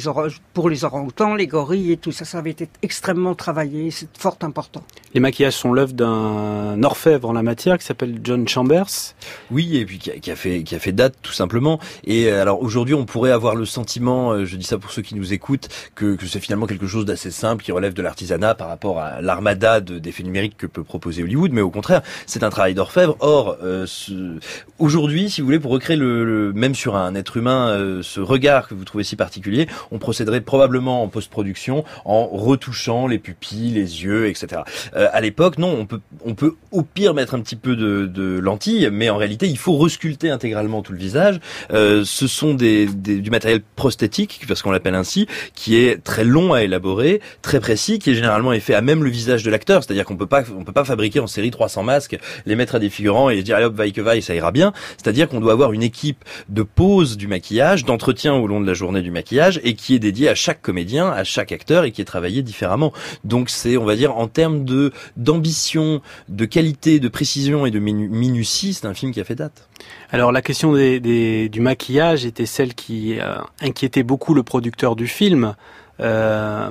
pour 0.53 0.69
les 0.69 0.83
orang-outans, 0.83 1.35
les 1.35 1.47
gorilles 1.47 1.93
et 1.93 1.97
tout 1.97 2.11
ça. 2.11 2.25
Ça 2.25 2.39
avait 2.39 2.51
été 2.51 2.67
extrêmement 2.81 3.33
travaillé. 3.33 3.91
C'est 3.91 4.09
fort 4.17 4.37
important. 4.41 4.83
Les 5.13 5.21
maquillages 5.21 5.55
sont 5.55 5.71
l'œuvre 5.71 5.93
d'un 5.93 6.83
orfèvre 6.83 7.29
en 7.29 7.33
la 7.33 7.43
matière 7.43 7.77
qui 7.77 7.85
s'appelle 7.85 8.19
John 8.21 8.45
Chambers. 8.45 9.15
Oui, 9.51 9.77
et 9.77 9.85
puis 9.85 9.99
qui 9.99 10.11
a, 10.11 10.19
qui 10.19 10.31
a, 10.31 10.35
fait 10.35 10.63
qui 10.63 10.75
a 10.75 10.79
fait 10.79 10.91
date 10.91 11.15
tout 11.21 11.31
simplement. 11.31 11.79
Et 12.03 12.27
euh, 12.27 12.41
alors 12.41 12.61
aujourd'hui, 12.61 12.93
on 12.93 13.05
pourrait 13.05 13.31
avoir 13.31 13.55
le 13.55 13.65
sentiment, 13.65 14.31
euh, 14.31 14.43
je 14.43 14.57
dis 14.57 14.65
ça 14.65 14.77
pour 14.77 14.91
ceux 14.91 15.01
qui 15.01 15.15
nous 15.15 15.31
écoutent, 15.31 15.69
que, 15.95 16.15
que 16.15 16.27
c'est 16.27 16.41
finalement 16.41 16.65
quelque 16.65 16.87
chose 16.87 17.05
d'assez 17.05 17.31
simple 17.31 17.63
qui 17.63 17.71
relève 17.71 17.93
de 17.93 18.01
l'artisanat 18.01 18.53
par 18.53 18.67
rapport 18.67 18.96
à 18.99 19.21
l'armada 19.21 19.79
d'effets 19.79 20.23
numériques 20.23 20.57
que 20.57 20.67
peut 20.67 20.83
proposer 20.83 21.23
Hollywood, 21.23 21.51
mais 21.51 21.61
au 21.61 21.69
contraire, 21.69 22.01
c'est 22.25 22.43
un 22.43 22.49
travail 22.49 22.73
d'orfèvre. 22.73 23.15
Or, 23.19 23.57
euh, 23.63 23.85
aujourd'hui, 24.79 25.29
si 25.29 25.41
vous 25.41 25.47
voulez, 25.47 25.59
pour 25.59 25.71
recréer 25.71 25.97
le, 25.97 26.25
le 26.25 26.53
même 26.53 26.75
sur 26.75 26.95
un 26.95 27.15
être 27.15 27.37
humain, 27.37 27.69
euh, 27.69 28.01
ce 28.03 28.19
regard 28.19 28.67
que 28.67 28.73
vous 28.75 28.85
trouvez 28.85 29.03
si 29.03 29.15
particulier, 29.15 29.67
on 29.91 29.99
procéderait 29.99 30.41
probablement 30.41 31.03
en 31.03 31.07
post-production 31.07 31.83
en 32.05 32.27
retouchant 32.27 33.07
les 33.07 33.19
pupilles, 33.19 33.71
les 33.71 34.03
yeux, 34.03 34.27
etc. 34.27 34.61
Euh, 34.95 35.07
à 35.11 35.21
l'époque, 35.21 35.57
non, 35.57 35.77
on 35.79 35.85
peut, 35.85 36.01
on 36.25 36.35
peut 36.35 36.55
au 36.71 36.83
pire 36.83 37.13
mettre 37.13 37.35
un 37.35 37.39
petit 37.39 37.55
peu 37.55 37.75
de, 37.75 38.05
de 38.05 38.39
lentilles, 38.39 38.89
mais 38.91 39.09
en 39.09 39.17
réalité, 39.17 39.47
il 39.47 39.57
faut 39.57 39.77
resculpter 39.77 40.29
intégralement 40.29 40.81
tout 40.81 40.93
le 40.93 40.99
visage. 40.99 41.39
Euh, 41.71 42.03
ce 42.05 42.27
sont 42.27 42.53
des, 42.53 42.85
des, 42.85 43.19
du 43.19 43.29
matériel 43.29 43.61
prosthétique, 43.75 44.43
parce 44.47 44.61
qu'on 44.61 44.71
l'appelle 44.71 44.95
ainsi, 44.95 45.27
qui 45.55 45.75
est 45.75 46.03
très 46.03 46.23
long 46.23 46.53
à 46.53 46.63
élaborer, 46.63 47.21
très 47.41 47.59
précis, 47.59 47.99
qui 47.99 48.11
est 48.11 48.15
généralement 48.15 48.51
fait 48.59 48.73
à 48.73 48.81
même 48.87 49.03
le 49.03 49.09
visage 49.09 49.43
de 49.43 49.51
l'acteur, 49.51 49.83
c'est-à-dire 49.83 50.05
qu'on 50.05 50.15
peut 50.15 50.27
pas 50.27 50.43
on 50.57 50.63
peut 50.63 50.71
pas 50.71 50.85
fabriquer 50.85 51.19
en 51.19 51.27
série 51.27 51.51
300 51.51 51.83
masques, 51.83 52.17
les 52.45 52.55
mettre 52.55 52.75
à 52.75 52.79
des 52.79 52.89
figurants 52.89 53.29
et 53.29 53.43
dire 53.43 53.57
allez 53.57 53.65
hop 53.65 53.75
vaille 53.75 53.91
que 53.91 54.01
vaille 54.01 54.21
ça 54.21 54.33
ira 54.33 54.51
bien, 54.51 54.71
c'est-à-dire 54.97 55.27
qu'on 55.27 55.41
doit 55.41 55.51
avoir 55.51 55.73
une 55.73 55.83
équipe 55.83 56.23
de 56.47 56.63
pose 56.63 57.17
du 57.17 57.27
maquillage, 57.27 57.83
d'entretien 57.83 58.33
au 58.33 58.47
long 58.47 58.61
de 58.61 58.65
la 58.65 58.73
journée 58.73 59.01
du 59.01 59.11
maquillage 59.11 59.59
et 59.63 59.73
qui 59.75 59.93
est 59.93 59.99
dédiée 59.99 60.29
à 60.29 60.35
chaque 60.35 60.61
comédien, 60.61 61.09
à 61.09 61.25
chaque 61.25 61.51
acteur 61.51 61.83
et 61.83 61.91
qui 61.91 62.01
est 62.01 62.05
travaillé 62.05 62.41
différemment. 62.43 62.93
Donc 63.25 63.49
c'est 63.49 63.75
on 63.75 63.85
va 63.85 63.95
dire 63.95 64.15
en 64.15 64.27
termes 64.27 64.63
de 64.63 64.91
d'ambition, 65.17 66.01
de 66.29 66.45
qualité, 66.45 66.99
de 67.01 67.09
précision 67.09 67.65
et 67.65 67.71
de 67.71 67.79
minutie, 67.79 68.73
c'est 68.73 68.87
un 68.87 68.93
film 68.93 69.11
qui 69.11 69.19
a 69.19 69.25
fait 69.25 69.35
date. 69.35 69.67
Alors 70.11 70.31
la 70.31 70.41
question 70.41 70.73
des, 70.73 71.01
des, 71.01 71.49
du 71.49 71.59
maquillage 71.59 72.25
était 72.25 72.45
celle 72.45 72.73
qui 72.73 73.19
euh, 73.19 73.35
inquiétait 73.59 74.03
beaucoup 74.03 74.33
le 74.33 74.43
producteur 74.43 74.95
du 74.95 75.07
film, 75.07 75.55
euh, 75.99 76.69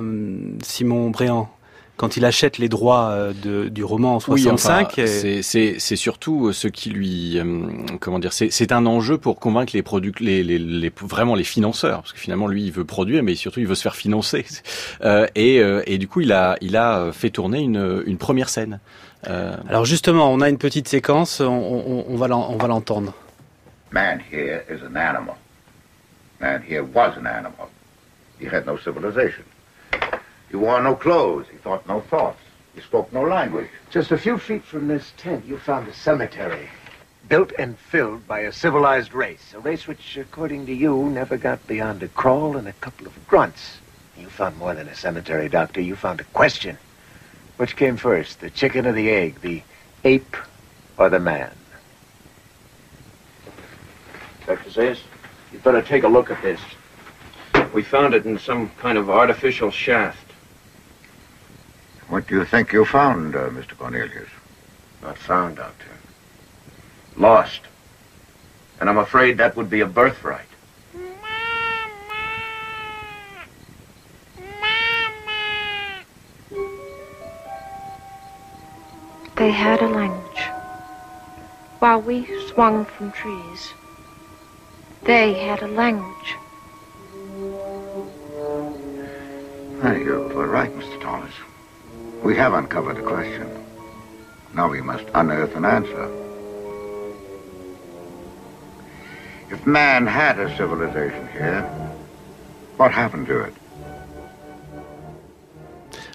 Simon 0.63 1.11
Bréant 1.11 1.49
quand 1.97 2.15
il 2.15 2.25
achète 2.25 2.59
les 2.59 2.69
droits 2.69 3.09
euh, 3.09 3.33
de, 3.33 3.67
du 3.69 3.83
roman 3.83 4.15
en 4.15 4.19
65. 4.19 4.93
Oui, 4.97 5.03
enfin, 5.03 5.41
c'est 5.41 5.95
surtout 5.95 6.53
ce 6.53 6.67
qui 6.67 6.91
lui, 6.91 7.39
euh, 7.39 7.67
comment 7.99 8.19
dire, 8.19 8.31
c'est 8.31 8.71
un 8.71 8.85
enjeu 8.85 9.17
pour 9.17 9.39
convaincre 9.39 9.73
les 9.75 9.81
producteurs, 9.81 10.25
les, 10.25 10.43
les, 10.43 10.59
les, 10.59 10.91
vraiment 11.01 11.35
les 11.35 11.43
financeurs, 11.43 12.01
parce 12.01 12.13
que 12.13 12.19
finalement 12.19 12.47
lui 12.47 12.65
il 12.65 12.71
veut 12.71 12.85
produire, 12.85 13.23
mais 13.23 13.35
surtout 13.35 13.59
il 13.59 13.67
veut 13.67 13.75
se 13.75 13.81
faire 13.81 13.95
financer. 13.95 14.45
Euh, 15.01 15.27
et, 15.35 15.59
euh, 15.59 15.83
et, 15.85 15.97
du 15.97 16.07
coup 16.07 16.21
il 16.21 16.31
a, 16.31 16.57
il 16.61 16.75
a 16.75 17.11
fait 17.11 17.29
tourner 17.29 17.59
une, 17.59 18.03
une 18.05 18.17
première 18.17 18.49
scène. 18.49 18.79
Euh... 19.27 19.55
Alors 19.69 19.85
justement, 19.85 20.31
on 20.31 20.41
a 20.41 20.49
une 20.49 20.57
petite 20.57 20.87
séquence, 20.87 21.39
on, 21.39 21.45
on, 21.45 22.05
on 22.07 22.15
va 22.15 22.27
l'entendre. 22.67 23.13
Man 23.91 24.21
here 24.31 24.63
is 24.69 24.83
an 24.83 24.97
animal. 24.97 25.35
Man 26.39 26.61
here 26.67 26.83
was 26.83 27.17
an 27.17 27.25
animal. 27.27 27.69
He 28.39 28.47
had 28.47 28.65
no 28.65 28.77
civilization. 28.77 29.43
He 30.49 30.55
wore 30.55 30.81
no 30.81 30.95
clothes. 30.95 31.47
He 31.51 31.57
thought 31.57 31.87
no 31.87 32.01
thoughts. 32.01 32.39
He 32.73 32.81
spoke 32.81 33.11
no 33.11 33.23
language. 33.23 33.69
Just 33.89 34.11
a 34.11 34.17
few 34.17 34.37
feet 34.37 34.63
from 34.63 34.87
this 34.87 35.11
tent, 35.17 35.45
you 35.45 35.57
found 35.57 35.87
a 35.87 35.93
cemetery. 35.93 36.69
Built 37.27 37.51
and 37.57 37.77
filled 37.77 38.27
by 38.27 38.41
a 38.41 38.51
civilized 38.51 39.13
race. 39.13 39.53
A 39.53 39.59
race 39.59 39.87
which, 39.87 40.15
according 40.15 40.65
to 40.67 40.73
you, 40.73 41.09
never 41.09 41.37
got 41.37 41.65
beyond 41.67 42.03
a 42.03 42.07
crawl 42.07 42.55
and 42.55 42.67
a 42.67 42.73
couple 42.73 43.07
of 43.07 43.27
grunts. 43.27 43.77
You 44.17 44.27
found 44.29 44.57
more 44.57 44.73
than 44.73 44.87
a 44.87 44.95
cemetery, 44.95 45.49
Doctor. 45.49 45.81
You 45.81 45.95
found 45.95 46.21
a 46.21 46.25
question. 46.25 46.77
Which 47.57 47.75
came 47.75 47.97
first, 47.97 48.39
the 48.39 48.49
chicken 48.49 48.85
or 48.85 48.91
the 48.93 49.09
egg? 49.09 49.41
The 49.41 49.63
ape 50.03 50.37
or 50.97 51.09
the 51.09 51.19
man? 51.19 51.51
Dr. 54.45 54.69
Zayas, 54.69 54.99
you'd 55.51 55.63
better 55.63 55.81
take 55.81 56.03
a 56.03 56.07
look 56.07 56.31
at 56.31 56.41
this. 56.41 56.61
We 57.73 57.83
found 57.83 58.13
it 58.13 58.25
in 58.25 58.39
some 58.39 58.69
kind 58.79 58.97
of 58.97 59.09
artificial 59.09 59.71
shaft. 59.71 60.26
What 62.09 62.27
do 62.27 62.35
you 62.35 62.45
think 62.45 62.71
you 62.71 62.85
found, 62.85 63.35
uh, 63.35 63.49
Mr. 63.49 63.77
Cornelius? 63.77 64.29
Not 65.01 65.17
found, 65.17 65.57
Doctor. 65.57 65.87
Lost. 67.17 67.61
And 68.79 68.89
I'm 68.89 68.97
afraid 68.97 69.37
that 69.37 69.57
would 69.57 69.69
be 69.69 69.81
a 69.81 69.85
birthright. 69.85 70.45
They 79.35 79.51
had 79.51 79.81
a 79.81 79.87
language. 79.87 80.41
While 81.79 82.01
we 82.01 82.25
swung 82.49 82.85
from 82.85 83.11
trees, 83.11 83.73
they 85.03 85.33
had 85.33 85.61
a 85.61 85.67
language. 85.67 86.35
You 89.83 90.31
were 90.33 90.47
right, 90.47 90.71
Mr. 90.71 90.99
Thomas. 91.01 91.33
We 92.23 92.35
have 92.35 92.53
uncovered 92.53 92.97
a 92.97 93.03
question. 93.03 93.49
Now 94.53 94.69
we 94.69 94.81
must 94.81 95.05
unearth 95.13 95.55
an 95.55 95.65
answer. 95.65 96.11
If 99.49 99.65
man 99.65 100.07
had 100.07 100.39
a 100.39 100.55
civilization 100.57 101.27
here, 101.29 101.61
what 102.77 102.91
happened 102.91 103.27
to 103.27 103.41
it? 103.41 103.53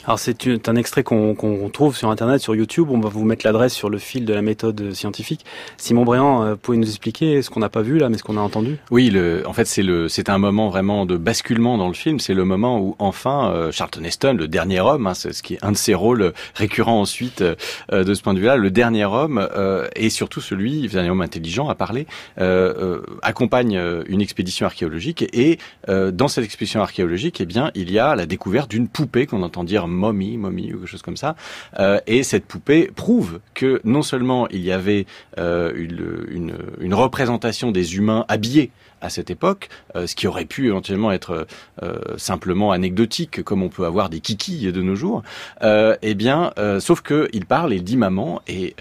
Alors 0.05 0.18
c'est 0.18 0.68
un 0.68 0.74
extrait 0.74 1.05
qu'on 1.05 1.70
trouve 1.72 1.96
sur 1.96 2.11
Internet, 2.11 2.40
sur 2.40 2.57
YouTube. 2.57 2.88
On 2.90 2.98
va 2.98 3.09
vous 3.09 3.24
mettre 3.24 3.46
l'adresse 3.46 3.72
sur 3.72 3.88
le 3.88 3.98
fil 3.98 4.24
de 4.24 4.34
la 4.34 4.42
méthode 4.42 4.92
scientifique. 4.92 5.44
Simon 5.76 6.05
Bréant, 6.05 6.42
euh, 6.42 6.57
pouvez 6.57 6.76
nous 6.76 6.88
expliquer 6.88 7.40
ce 7.40 7.50
qu'on 7.50 7.61
n'a 7.61 7.68
pas 7.68 7.82
vu 7.82 7.98
là, 7.98 8.09
mais 8.09 8.18
ce 8.18 8.24
qu'on 8.24 8.36
a 8.36 8.40
entendu? 8.40 8.78
Oui, 8.90 9.16
en 9.46 9.53
fait, 9.53 9.64
c'est 9.64 10.28
un 10.28 10.38
moment 10.38 10.70
vraiment 10.70 11.07
de 11.07 11.16
basculement 11.16 11.78
dans 11.78 11.86
le 11.86 11.94
film. 11.94 12.18
C'est 12.18 12.34
le 12.34 12.44
moment 12.44 12.80
où 12.80 12.96
enfin 12.98 13.53
euh, 13.53 13.70
Charlton 13.70 14.03
Heston, 14.03 14.34
le 14.34 14.48
dernier 14.48 14.80
homme, 14.80 15.07
hein, 15.07 15.14
ce 15.14 15.40
qui 15.40 15.55
est 15.55 15.64
un 15.64 15.70
de 15.70 15.76
ses 15.76 15.94
rôles 15.94 16.32
récurrents 16.55 17.00
ensuite 17.00 17.42
euh, 17.42 18.05
de 18.05 18.14
ce 18.14 18.22
point 18.22 18.34
de 18.34 18.40
vue-là, 18.40 18.57
le 18.57 18.72
dernier 18.72 19.05
homme 19.05 19.46
euh, 19.57 19.86
et 19.94 20.11
surtout 20.11 20.40
celui, 20.40 20.82
le 20.82 20.88
dernier 20.88 21.11
homme 21.11 21.20
intelligent 21.20 21.68
à 21.68 21.76
parler, 21.76 22.09
euh, 22.40 22.74
euh, 22.76 23.03
accompagne 23.22 23.76
euh, 23.76 24.03
une 24.09 24.20
expédition 24.20 24.66
archéologique 24.66 25.24
et 25.32 25.61
euh, 25.88 26.11
dans 26.11 26.26
cette 26.26 26.44
expédition 26.44 26.80
archéologique, 26.82 27.40
eh 27.40 27.46
bien, 27.46 27.70
il 27.76 27.92
y 27.92 28.00
a 28.00 28.16
la 28.16 28.26
découverte 28.26 28.68
d'une 28.68 28.88
poupée 28.88 29.26
qu'on 29.26 29.44
entend 29.44 29.62
dire 29.62 29.86
momie, 29.93 30.36
momie 30.36 30.72
ou 30.72 30.78
quelque 30.78 30.86
chose 30.86 31.03
comme 31.03 31.16
ça. 31.16 31.36
Euh, 31.78 32.01
et 32.07 32.22
cette 32.22 32.45
poupée 32.45 32.90
prouve 32.95 33.40
que 33.55 33.80
non 33.84 34.03
seulement 34.03 34.49
il 34.49 34.61
y 34.61 34.72
avait 34.72 35.07
euh, 35.38 35.72
une 35.76 36.95
représentation 36.95 37.70
des 37.70 37.97
humains 37.97 38.24
habillés 38.28 38.70
à 39.03 39.11
cette 39.11 39.30
époque, 39.30 39.68
euh, 39.96 40.07
ce 40.07 40.14
qui 40.14 40.26
aurait 40.26 40.46
pu 40.46 40.68
éventuellement 40.68 41.12
être 41.12 41.46
euh, 41.82 41.98
simplement 42.16 42.72
anecdotique, 42.72 43.42
comme 43.42 43.62
on 43.62 43.68
peut 43.68 43.84
avoir 43.84 44.09
des 44.09 44.20
kikis 44.20 44.72
de 44.72 44.80
nos 44.82 44.94
jours. 44.94 45.22
Euh, 45.62 45.96
eh 46.03 46.14
bien, 46.14 46.53
sauf 46.80 47.00
que 47.03 47.28
il 47.32 47.44
parle, 47.44 47.74
il 47.74 47.84
dit 47.84 47.96
maman, 47.96 48.40
et 48.46 48.74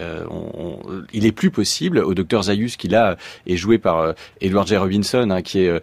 il 1.12 1.26
est 1.26 1.32
plus 1.32 1.50
possible 1.50 1.98
au 1.98 2.14
docteur 2.14 2.44
Zayus, 2.44 2.76
qui 2.78 2.88
là 2.88 3.16
est 3.46 3.56
joué 3.56 3.78
par 3.78 4.14
Edward 4.40 4.66
J. 4.66 4.76
Robinson, 4.76 5.28
hein, 5.30 5.42
qui 5.42 5.60
est 5.60 5.80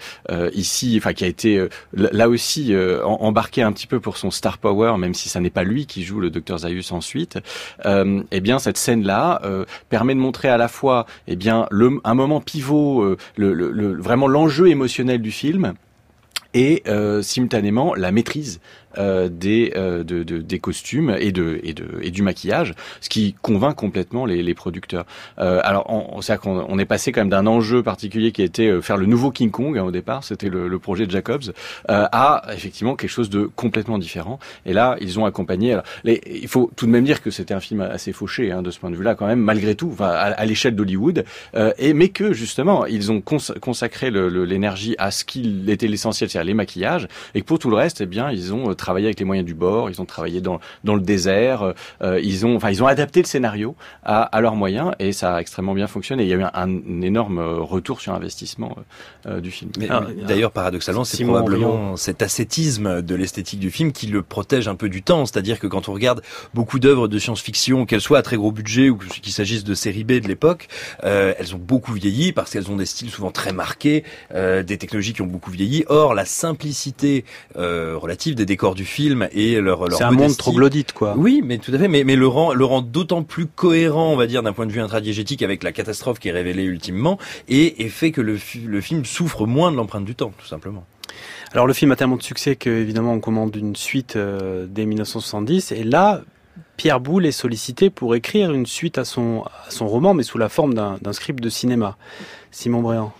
ici, 0.53 0.95
enfin 0.97 1.13
qui 1.13 1.25
a 1.25 1.27
été 1.27 1.67
là 1.93 2.29
aussi 2.29 2.73
embarqué 3.03 3.61
un 3.61 3.71
petit 3.73 3.87
peu 3.87 3.99
pour 3.99 4.17
son 4.17 4.31
star 4.31 4.57
power, 4.57 4.95
même 4.97 5.13
si 5.13 5.29
ça 5.29 5.39
n'est 5.39 5.49
pas 5.49 5.63
lui 5.63 5.85
qui 5.85 6.03
joue 6.03 6.19
le 6.19 6.29
docteur 6.29 6.59
Zayus 6.59 6.91
ensuite. 6.91 7.37
Eh 7.85 8.39
bien, 8.41 8.59
cette 8.59 8.77
scène-là 8.77 9.41
permet 9.89 10.15
de 10.15 10.19
montrer 10.19 10.47
à 10.49 10.57
la 10.57 10.67
fois, 10.67 11.05
eh 11.27 11.35
bien, 11.35 11.67
un 12.03 12.13
moment 12.13 12.39
pivot, 12.41 13.01
euh, 13.03 13.17
le- 13.35 13.99
vraiment 14.01 14.27
l'enjeu 14.30 14.69
émotionnel 14.69 15.21
du 15.21 15.32
film 15.32 15.73
et 16.53 16.84
euh, 16.88 17.21
simultanément 17.21 17.93
la 17.95 18.11
maîtrise 18.11 18.59
des, 19.30 19.74
euh, 19.76 20.04
de, 20.04 20.24
de- 20.24 20.39
des 20.39 20.60
costumes 20.60 21.16
et, 21.20 21.32
de, 21.32 21.60
et, 21.64 21.74
de, 21.74 21.86
et 22.02 22.12
du 22.12 22.22
maquillage, 22.22 22.74
ce 23.02 23.10
qui 23.10 23.36
convainc 23.41 23.76
complètement 23.76 24.26
les, 24.26 24.43
les 24.43 24.54
producteurs. 24.54 25.06
Euh, 25.39 25.62
alors, 25.64 25.89
on, 25.89 26.22
c'est-à-dire 26.22 26.41
qu'on 26.41 26.66
on 26.68 26.80
est 26.80 26.86
passé 26.86 27.12
quand 27.12 27.22
même 27.22 27.30
d'un 27.30 27.47
enjeu 27.47 27.82
particulier 27.84 28.32
qui 28.32 28.41
était 28.43 28.68
euh, 28.68 28.82
faire 28.82 28.97
le 28.97 29.06
nouveau 29.06 29.32
King 29.32 29.52
Kong 29.52 29.78
hein, 29.78 29.84
au 29.84 29.91
départ, 29.91 30.24
c'était 30.24 30.50
le, 30.50 30.68
le 30.68 30.80
projet 30.80 31.06
de 31.06 31.12
Jacobs, 31.12 31.43
euh, 31.89 32.06
à 32.12 32.43
effectivement 32.54 32.95
quelque 32.95 33.10
chose 33.10 33.30
de 33.30 33.50
complètement 33.56 33.97
différent. 33.97 34.39
Et 34.66 34.74
là, 34.74 34.97
ils 35.02 35.20
ont 35.20 35.26
accompagné. 35.26 35.74
Alors, 35.74 35.84
les, 36.04 36.22
il 36.30 36.47
faut 36.47 36.70
tout 36.76 36.86
de 36.86 36.91
même 36.91 37.06
dire 37.06 37.22
que 37.22 37.32
c'était 37.32 37.54
un 37.54 37.60
film 37.60 37.82
assez 37.82 38.12
fauché 38.12 38.52
hein, 38.52 38.62
de 38.62 38.72
ce 38.72 38.80
point 38.80 38.91
de 38.91 38.95
vue-là, 38.95 39.16
quand 39.16 39.28
même, 39.28 39.39
malgré 39.39 39.76
tout, 39.76 39.93
à, 40.00 40.10
à 40.10 40.45
l'échelle 40.45 40.76
d'Hollywood, 40.76 41.26
euh, 41.56 41.72
mais 41.95 42.10
que 42.10 42.34
justement, 42.34 42.86
ils 42.86 43.12
ont 43.12 43.22
cons- 43.22 43.54
consacré 43.62 44.12
l'énergie 44.12 44.95
à 44.97 45.12
ce 45.12 45.24
qu'il 45.24 45.70
était 45.70 45.88
l'essentiel, 45.88 46.30
c'est-à-dire 46.30 46.47
les 46.47 46.54
maquillages, 46.54 47.08
et 47.36 47.41
que 47.41 47.45
pour 47.45 47.60
tout 47.60 47.70
le 47.70 47.76
reste, 47.76 48.02
eh 48.02 48.06
bien, 48.06 48.32
ils 48.32 48.54
ont 48.54 48.72
euh, 48.72 48.74
travaillé 48.89 49.05
avec 49.05 49.19
les 49.19 49.25
moyens 49.25 49.45
du 49.45 49.53
bord, 49.53 49.89
ils 49.91 50.01
ont 50.01 50.05
travaillé 50.05 50.41
dans, 50.41 50.59
dans 50.83 50.95
le 50.95 51.01
désert, 51.01 51.73
euh, 52.01 52.19
ils 52.23 52.45
ont, 52.45 52.55
enfin, 52.55 52.71
ils 52.71 52.81
ont 52.83 52.87
adapté 52.87 53.21
le 53.21 53.27
scénario 53.27 53.75
à, 54.03 54.23
à 54.23 54.41
leurs 54.41 54.55
moyens, 54.55 54.93
et 54.97 55.11
ça 55.13 55.35
a 55.35 55.41
extrêmement 55.41 55.75
bien 55.75 55.85
fonctionné. 55.85 56.23
Il 56.23 56.29
y 56.29 56.33
a 56.33 56.37
eu 56.37 56.41
un, 56.43 56.51
un 56.53 57.01
énorme 57.01 57.37
euh, 57.37 57.59
retour 57.59 58.01
sur 58.01 58.13
investissement 58.13 58.75
euh, 58.75 59.37
euh, 59.37 59.41
du 59.41 59.51
film. 59.51 59.69
Mais, 59.77 59.87
Ah, 59.91 60.01
mais 60.07 60.23
D'ailleurs, 60.23 60.51
paradoxalement, 60.51 61.03
c'est 61.03 61.23
probablement 61.23 61.95
cet 61.97 62.21
ascétisme 62.23 63.01
de 63.03 63.15
l'esthétique 63.15 63.59
du 63.59 63.69
film 63.69 63.91
qui 63.91 64.07
le 64.07 64.23
protège 64.23 64.67
un 64.67 64.75
peu 64.75 64.89
du 64.89 65.03
temps. 65.03 65.25
C'est-à-dire 65.27 65.59
que 65.59 65.67
quand 65.67 65.87
on 65.89 65.93
regarde 65.93 66.21
beaucoup 66.55 66.79
d'œuvres 66.79 67.07
de 67.07 67.19
science-fiction, 67.19 67.85
qu'elles 67.85 68.01
soient 68.01 68.17
à 68.17 68.21
très 68.23 68.37
gros 68.37 68.51
budget 68.51 68.89
ou 68.89 68.97
qu'il 68.97 69.33
s'agisse 69.33 69.63
de 69.63 69.75
séries 69.75 70.03
B 70.03 70.13
de 70.13 70.27
l'époque, 70.27 70.67
euh, 71.03 71.33
elles 71.37 71.53
ont 71.53 71.61
beaucoup 71.73 71.93
vieilli 71.93 72.33
parce 72.33 72.51
qu'elles 72.51 72.71
ont 72.71 72.75
des 72.77 72.87
styles 72.87 73.11
souvent 73.11 73.31
très 73.31 73.53
marqués, 73.53 74.03
euh, 74.33 74.63
des 74.63 74.77
technologies 74.77 75.13
qui 75.13 75.21
ont 75.21 75.27
beaucoup 75.35 75.51
vieilli. 75.51 75.83
Or, 75.87 76.15
la 76.15 76.25
simplicité 76.25 77.25
euh, 77.57 77.95
relative 77.97 78.33
des 78.35 78.45
décors 78.45 78.68
du 78.76 78.86
film 78.86 79.28
et 79.32 79.59
leur, 79.59 79.88
leur 79.88 79.97
C'est 79.97 80.03
un 80.03 80.11
monde 80.11 80.36
troglodyte, 80.38 80.93
quoi. 80.93 81.15
Oui, 81.17 81.41
mais 81.43 81.57
tout 81.57 81.74
à 81.74 81.78
fait, 81.78 81.88
mais, 81.88 82.03
mais 82.03 82.15
le 82.15 82.28
rend, 82.28 82.53
le 82.53 82.65
rend 82.65 82.82
d'autant 82.82 83.24
plus 83.24 83.45
cohérent, 83.47 84.11
on 84.11 84.15
va 84.15 84.28
dire, 84.28 84.43
d'un 84.43 84.53
point 84.53 84.65
de 84.65 84.72
vue 84.72 84.82
intradiégétique 84.82 85.41
avec 85.43 85.63
la 85.63 85.72
catastrophe 85.72 86.20
qui 86.20 86.30
est 86.30 86.32
révélée 86.34 86.63
ultimement, 86.63 87.17
et, 87.47 87.84
et 87.84 87.89
fait 87.89 88.11
que 88.11 88.22
le, 88.22 88.38
fi- 88.38 88.59
le 88.61 88.82
film 88.82 89.05
souffre 89.05 89.45
moins 89.45 89.72
de 89.72 89.78
l'empreinte 89.78 90.05
du 90.05 90.15
temps, 90.15 90.32
tout 90.38 90.47
simplement. 90.47 90.86
Alors 91.53 91.65
le 91.65 91.74
film 91.74 91.91
a 91.91 91.95
tellement 91.95 92.17
de 92.17 92.24
succès 92.24 92.55
qu'évidemment 92.55 93.13
on 93.13 93.20
commande 93.20 93.55
une 93.55 93.76
suite 93.76 94.15
euh, 94.15 94.67
dès 94.70 94.86
1970 94.86 95.72
et 95.72 95.84
là 95.84 96.22
Pierre 96.78 96.99
Boulle 96.99 97.26
est 97.26 97.32
sollicité 97.32 97.89
pour 97.89 98.13
écrire 98.15 98.51
une 98.53 98.67
suite 98.67 98.97
à 98.99 99.03
son, 99.05 99.43
à 99.67 99.72
son 99.72 99.88
roman 99.88 100.13
mais 100.13 100.22
sous 100.24 100.38
la 100.38 100.47
forme 100.49 100.76
d'un 100.76 101.13
script 101.13 101.41
de 101.41 101.49
cinéma. 101.49 101.97
Simon 102.51 102.82
Bréant. 102.82 103.11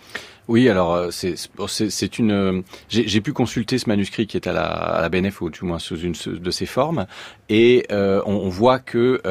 Oui, 0.50 0.68
alors 0.68 0.94
euh, 0.94 1.10
c'est 1.12 1.36
c'est 1.68 2.18
une. 2.18 2.32
euh, 2.32 2.60
J'ai 2.88 3.20
pu 3.20 3.32
consulter 3.32 3.78
ce 3.78 3.88
manuscrit 3.88 4.26
qui 4.26 4.36
est 4.36 4.48
à 4.48 4.52
la, 4.52 4.64
à 4.64 5.00
la 5.00 5.08
BNF 5.08 5.42
ou 5.42 5.48
du 5.48 5.64
moins 5.64 5.78
sous 5.78 5.96
une 6.00 6.14
de 6.26 6.50
ses 6.50 6.66
formes, 6.66 7.06
et 7.48 7.86
euh, 7.92 8.20
on, 8.26 8.48
voit 8.48 8.80
que. 8.80 9.22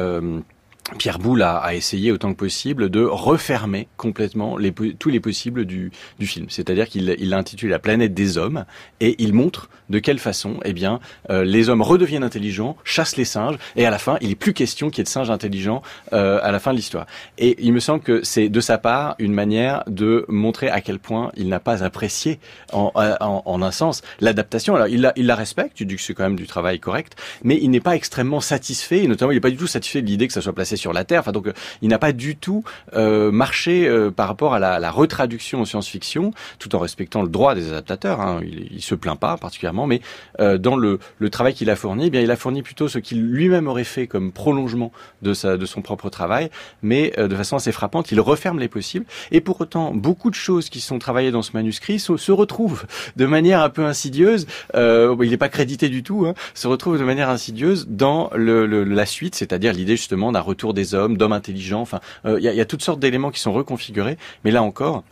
Pierre 0.98 1.18
Boulle 1.18 1.42
a, 1.42 1.56
a 1.56 1.74
essayé 1.74 2.12
autant 2.12 2.32
que 2.32 2.38
possible 2.38 2.90
de 2.90 3.02
refermer 3.02 3.88
complètement 3.96 4.56
les, 4.56 4.72
tous 4.72 5.08
les 5.08 5.20
possibles 5.20 5.64
du, 5.64 5.90
du 6.18 6.26
film. 6.26 6.46
C'est-à-dire 6.48 6.88
qu'il 6.88 7.16
il 7.18 7.28
l'a 7.28 7.78
planète 7.78 8.14
des 8.14 8.38
hommes 8.38 8.64
et 9.00 9.16
il 9.18 9.32
montre 9.32 9.68
de 9.88 9.98
quelle 9.98 10.18
façon 10.18 10.60
eh 10.64 10.72
bien, 10.72 11.00
euh, 11.30 11.44
les 11.44 11.68
hommes 11.68 11.82
redeviennent 11.82 12.22
intelligents, 12.22 12.76
chassent 12.84 13.16
les 13.16 13.24
singes 13.24 13.56
et 13.76 13.86
à 13.86 13.90
la 13.90 13.98
fin, 13.98 14.18
il 14.20 14.30
est 14.30 14.36
plus 14.36 14.52
question 14.52 14.90
qu'il 14.90 14.98
y 14.98 15.00
ait 15.00 15.04
de 15.04 15.08
singes 15.08 15.30
intelligents 15.30 15.82
euh, 16.12 16.38
à 16.42 16.52
la 16.52 16.58
fin 16.58 16.72
de 16.72 16.76
l'histoire. 16.76 17.06
Et 17.38 17.56
il 17.60 17.72
me 17.72 17.80
semble 17.80 18.02
que 18.02 18.22
c'est 18.22 18.48
de 18.48 18.60
sa 18.60 18.78
part 18.78 19.14
une 19.18 19.32
manière 19.32 19.82
de 19.86 20.24
montrer 20.28 20.68
à 20.68 20.80
quel 20.80 20.98
point 20.98 21.32
il 21.36 21.48
n'a 21.48 21.60
pas 21.60 21.82
apprécié 21.82 22.38
en, 22.72 22.92
en, 22.94 23.42
en 23.44 23.62
un 23.62 23.70
sens 23.72 24.02
l'adaptation. 24.20 24.74
Alors 24.76 24.88
il 24.88 25.00
la, 25.00 25.12
il 25.16 25.26
la 25.26 25.34
respecte, 25.34 25.74
tu 25.74 25.86
dis 25.86 25.96
que 25.96 26.02
c'est 26.02 26.14
quand 26.14 26.24
même 26.24 26.36
du 26.36 26.46
travail 26.46 26.78
correct, 26.78 27.16
mais 27.42 27.58
il 27.60 27.70
n'est 27.70 27.80
pas 27.80 27.96
extrêmement 27.96 28.40
satisfait, 28.40 29.02
et 29.04 29.08
notamment 29.08 29.32
il 29.32 29.36
n'est 29.36 29.40
pas 29.40 29.50
du 29.50 29.56
tout 29.56 29.66
satisfait 29.66 30.02
de 30.02 30.06
l'idée 30.06 30.26
que 30.26 30.32
ça 30.32 30.40
soit 30.40 30.52
placé 30.52 30.76
sur 30.80 30.92
la 30.92 31.04
Terre. 31.04 31.20
Enfin 31.20 31.32
donc 31.32 31.46
euh, 31.46 31.52
il 31.82 31.88
n'a 31.88 31.98
pas 31.98 32.12
du 32.12 32.36
tout 32.36 32.64
euh, 32.94 33.30
marché 33.30 33.86
euh, 33.86 34.10
par 34.10 34.26
rapport 34.26 34.54
à 34.54 34.58
la, 34.58 34.90
retraduction 34.90 35.60
en 35.60 35.64
science-fiction, 35.64 36.32
tout 36.58 36.74
en 36.74 36.80
respectant 36.80 37.22
le 37.22 37.28
droit 37.28 37.54
des 37.54 37.68
adaptateurs. 37.68 38.20
Hein. 38.20 38.40
Il, 38.42 38.68
il 38.72 38.82
se 38.82 38.94
plaint 38.94 39.18
pas 39.18 39.36
particulièrement, 39.36 39.86
mais 39.86 40.00
dans 40.38 40.76
le, 40.76 40.98
travail 41.30 41.54
qu'il 41.54 41.70
a 41.70 41.76
fourni, 41.76 42.06
eh 42.06 42.10
bien 42.10 42.20
il 42.20 42.30
a 42.30 42.36
fourni 42.36 42.62
plutôt 42.62 42.88
ce 42.88 42.98
qu'il 42.98 43.22
lui-même 43.22 43.68
aurait 43.68 43.84
fait 43.84 44.06
comme 44.06 44.32
prolongement 44.32 44.90
de 45.22 45.34
son 45.34 45.82
propre 45.82 46.10
travail, 46.10 46.50
mais 46.82 47.12
de 47.16 47.34
façon 47.36 47.56
assez 47.56 47.72
frappante, 47.72 48.10
il 48.10 48.20
referme 48.20 48.58
les 48.58 48.68
possibles. 48.68 49.06
Et 49.30 49.40
pour 49.40 49.60
autant, 49.60 49.92
beaucoup 49.92 50.30
de 50.30 50.34
choses 50.34 50.70
qui 50.70 50.80
sont 50.80 50.98
travaillées 50.98 51.30
dans 51.30 51.42
ce 51.42 51.52
manuscrit 51.52 51.98
se, 52.00 52.32
retrouvent 52.32 52.86
de 53.16 53.26
manière 53.26 53.62
un 53.62 53.68
peu 53.68 53.84
insidieuse. 53.84 54.46
Il 54.74 55.30
n'est 55.30 55.36
pas 55.36 55.48
crédité 55.48 55.88
du 55.88 56.02
tout. 56.02 56.26
Hein, 56.26 56.34
se 56.54 56.66
retrouvent 56.66 56.98
de 56.98 57.04
manière 57.04 57.28
insidieuse 57.28 57.86
dans 57.88 58.30
la 58.34 59.06
suite, 59.06 59.34
c'est-à-dire 59.34 59.72
l'idée 59.72 59.96
justement 59.96 60.32
d'un 60.32 60.40
retour 60.40 60.69
des 60.74 60.94
hommes, 60.94 61.16
d'hommes 61.16 61.32
intelligents. 61.32 61.80
Enfin, 61.80 62.00
euh, 62.26 62.38
il 62.38 62.44
y, 62.44 62.48
a, 62.48 62.52
il 62.52 62.56
y 62.56 62.60
a 62.60 62.64
toutes 62.66 62.82
sortes 62.82 63.00
d'éléments 63.00 63.30
qui 63.30 63.40
sont 63.40 63.52
reconfigurés, 63.52 64.16
mais 64.44 64.50
là 64.50 64.62
encore. 64.62 65.04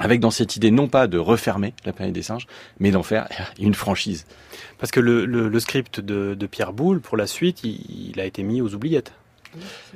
Avec 0.00 0.20
dans 0.20 0.30
cette 0.30 0.54
idée 0.54 0.70
non 0.70 0.86
pas 0.86 1.08
de 1.08 1.18
refermer 1.18 1.74
la 1.84 1.92
planète 1.92 2.14
des 2.14 2.22
singes, 2.22 2.46
mais 2.78 2.92
d'en 2.92 3.02
faire 3.02 3.26
une 3.58 3.74
franchise. 3.74 4.26
Parce 4.78 4.92
que 4.92 5.00
le, 5.00 5.24
le, 5.26 5.48
le 5.48 5.60
script 5.60 5.98
de, 5.98 6.36
de 6.38 6.46
Pierre 6.46 6.72
Boulle 6.72 7.00
pour 7.00 7.16
la 7.16 7.26
suite, 7.26 7.64
il, 7.64 8.12
il 8.12 8.20
a 8.20 8.24
été 8.24 8.44
mis 8.44 8.60
aux 8.62 8.72
oubliettes. 8.74 9.12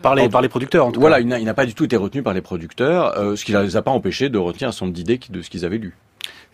Par 0.00 0.16
les, 0.16 0.22
En- 0.22 0.28
par 0.28 0.40
les 0.40 0.48
producteurs 0.48 0.86
en 0.86 0.90
tout 0.92 0.98
Voilà, 0.98 1.16
cas. 1.16 1.22
il 1.22 1.28
n'a 1.28 1.38
il 1.38 1.44
n'a 1.44 1.54
pas 1.54 1.66
du 1.66 1.74
tout 1.74 1.84
été 1.84 1.94
retenu 1.96 2.22
par 2.24 2.32
les 2.34 2.40
producteurs, 2.40 3.16
euh, 3.18 3.36
ce 3.36 3.44
qui 3.44 3.52
ne 3.52 3.62
les 3.62 3.76
a 3.76 3.82
pas 3.82 3.90
empêchés 3.92 4.28
de 4.28 4.38
retenir 4.38 4.68
un 4.70 4.72
certain 4.72 4.86
nombre 4.86 4.96
d'idées 4.96 5.20
de 5.28 5.40
ce 5.42 5.50
qu'ils 5.50 5.64
avaient 5.64 5.78
lu. 5.78 5.94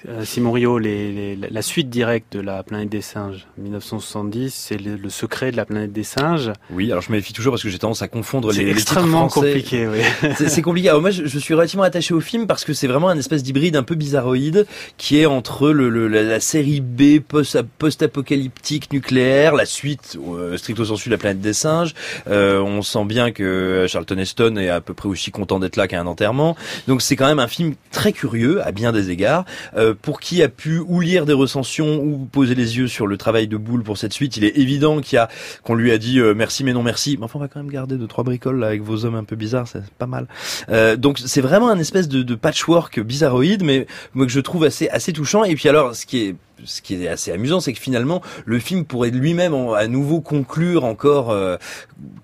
Euh, 0.07 0.25
Simon 0.25 0.53
Rio, 0.53 0.79
les, 0.79 1.35
la 1.37 1.63
suite 1.63 1.91
directe 1.91 2.37
de 2.37 2.41
la 2.41 2.63
planète 2.63 2.89
des 2.89 3.01
singes, 3.01 3.49
1970, 3.59 4.55
c'est 4.55 4.77
le, 4.77 5.09
secret 5.09 5.51
de 5.51 5.57
la 5.57 5.65
planète 5.65 5.93
des 5.93 6.05
singes. 6.05 6.53
Oui, 6.71 6.91
alors 6.93 7.03
je 7.03 7.11
méfie 7.11 7.33
toujours 7.33 7.53
parce 7.53 7.65
que 7.65 7.69
j'ai 7.69 7.79
tendance 7.79 8.03
à 8.03 8.07
confondre 8.07 8.53
les, 8.53 8.65
les 8.65 8.71
extrêmement 8.71 9.27
compliqué, 9.27 9.89
oui. 9.89 9.99
c'est 10.37 10.63
compliqué. 10.63 10.91
Alors 10.91 11.01
moi, 11.01 11.11
je, 11.11 11.27
je, 11.27 11.39
suis 11.39 11.55
relativement 11.55 11.83
attaché 11.83 12.15
au 12.15 12.21
film 12.21 12.47
parce 12.47 12.65
que 12.65 12.75
c'est 12.75 12.87
vraiment 12.87 13.09
un 13.09 13.19
espèce 13.19 13.43
d'hybride 13.43 13.75
un 13.75 13.83
peu 13.83 13.97
bizarroïde 13.97 14.67
qui 14.99 15.19
est 15.19 15.27
entre 15.27 15.71
le, 15.71 16.07
la, 16.07 16.39
série 16.39 16.81
B 16.81 17.19
post-apocalyptique 17.19 18.93
nucléaire, 18.93 19.55
la 19.55 19.67
suite 19.67 20.17
euh, 20.29 20.57
stricto 20.57 20.85
sensu 20.85 21.09
de 21.09 21.15
la 21.15 21.19
planète 21.19 21.41
des 21.41 21.53
singes. 21.53 21.95
Euh, 22.29 22.61
on 22.61 22.83
sent 22.83 23.05
bien 23.05 23.33
que 23.33 23.87
Charlton 23.89 24.19
Heston 24.19 24.57
est 24.57 24.69
à 24.69 24.81
peu 24.81 24.95
près 24.95 25.09
aussi 25.09 25.33
content 25.33 25.59
d'être 25.59 25.77
là 25.77 25.89
qu'à 25.89 26.01
un 26.01 26.07
enterrement. 26.07 26.57
Donc 26.87 27.03
c'est 27.03 27.17
quand 27.17 27.27
même 27.27 27.41
un 27.41 27.49
film 27.49 27.75
très 27.91 28.13
curieux 28.13 28.65
à 28.65 28.71
bien 28.71 28.93
des 28.93 29.11
égards. 29.11 29.45
Euh, 29.77 29.88
pour 29.95 30.21
qui 30.21 30.43
a 30.43 30.49
pu 30.49 30.79
ou 30.79 31.01
lire 31.01 31.27
des 31.27 31.33
recensions 31.33 31.99
ou 32.03 32.29
poser 32.31 32.55
les 32.55 32.79
yeux 32.79 32.89
sur 32.89 33.07
le 33.07 33.17
travail 33.17 33.49
de 33.49 33.57
Boule 33.57 33.83
pour 33.83 33.99
cette 33.99 34.13
suite, 34.13 34.37
il 34.37 34.45
est 34.45 34.57
évident 34.59 35.01
qu'il 35.01 35.19
a 35.19 35.29
qu'on 35.63 35.75
lui 35.75 35.93
a 35.93 35.99
dit 35.99 36.21
euh, 36.21 36.35
merci 36.35 36.65
mais 36.65 36.73
non 36.73 36.83
merci. 36.83 37.17
Mais 37.19 37.25
enfin 37.25 37.39
on 37.39 37.43
va 37.43 37.49
quand 37.49 37.61
même 37.61 37.71
garder 37.71 37.97
deux 37.97 38.07
trois 38.07 38.25
bricoles 38.25 38.59
là, 38.59 38.69
avec 38.69 38.83
vos 38.83 39.05
hommes 39.05 39.15
un 39.17 39.25
peu 39.25 39.37
bizarres, 39.37 39.69
c'est 39.69 39.85
pas 39.99 40.07
mal. 40.07 40.27
Euh, 40.69 40.97
donc 40.97 41.19
c'est 41.19 41.41
vraiment 41.41 41.69
un 41.69 41.79
espèce 41.79 42.09
de, 42.09 42.23
de 42.23 42.35
patchwork 42.35 43.01
bizarroïde, 43.01 43.65
mais 43.65 43.87
moi 44.15 44.27
que 44.27 44.33
je 44.33 44.41
trouve 44.41 44.65
assez 44.65 44.89
assez 44.89 45.13
touchant. 45.13 45.45
Et 45.45 45.55
puis 45.55 45.69
alors 45.69 45.95
ce 45.95 46.07
qui 46.07 46.19
est 46.19 46.37
ce 46.65 46.83
qui 46.83 46.95
est 46.95 47.09
assez 47.09 47.33
amusant, 47.33 47.61
c'est 47.61 47.73
que 47.73 47.81
finalement, 47.81 48.23
le 48.45 48.59
film 48.59 48.85
pourrait 48.85 49.11
lui-même 49.11 49.55
à 49.55 49.87
nouveau 49.87 50.21
conclure 50.21 50.85
encore, 50.85 51.31
euh, 51.31 51.57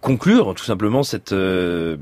conclure 0.00 0.54
tout 0.54 0.64
simplement 0.64 1.02
cette 1.02 1.32
euh, 1.32 1.96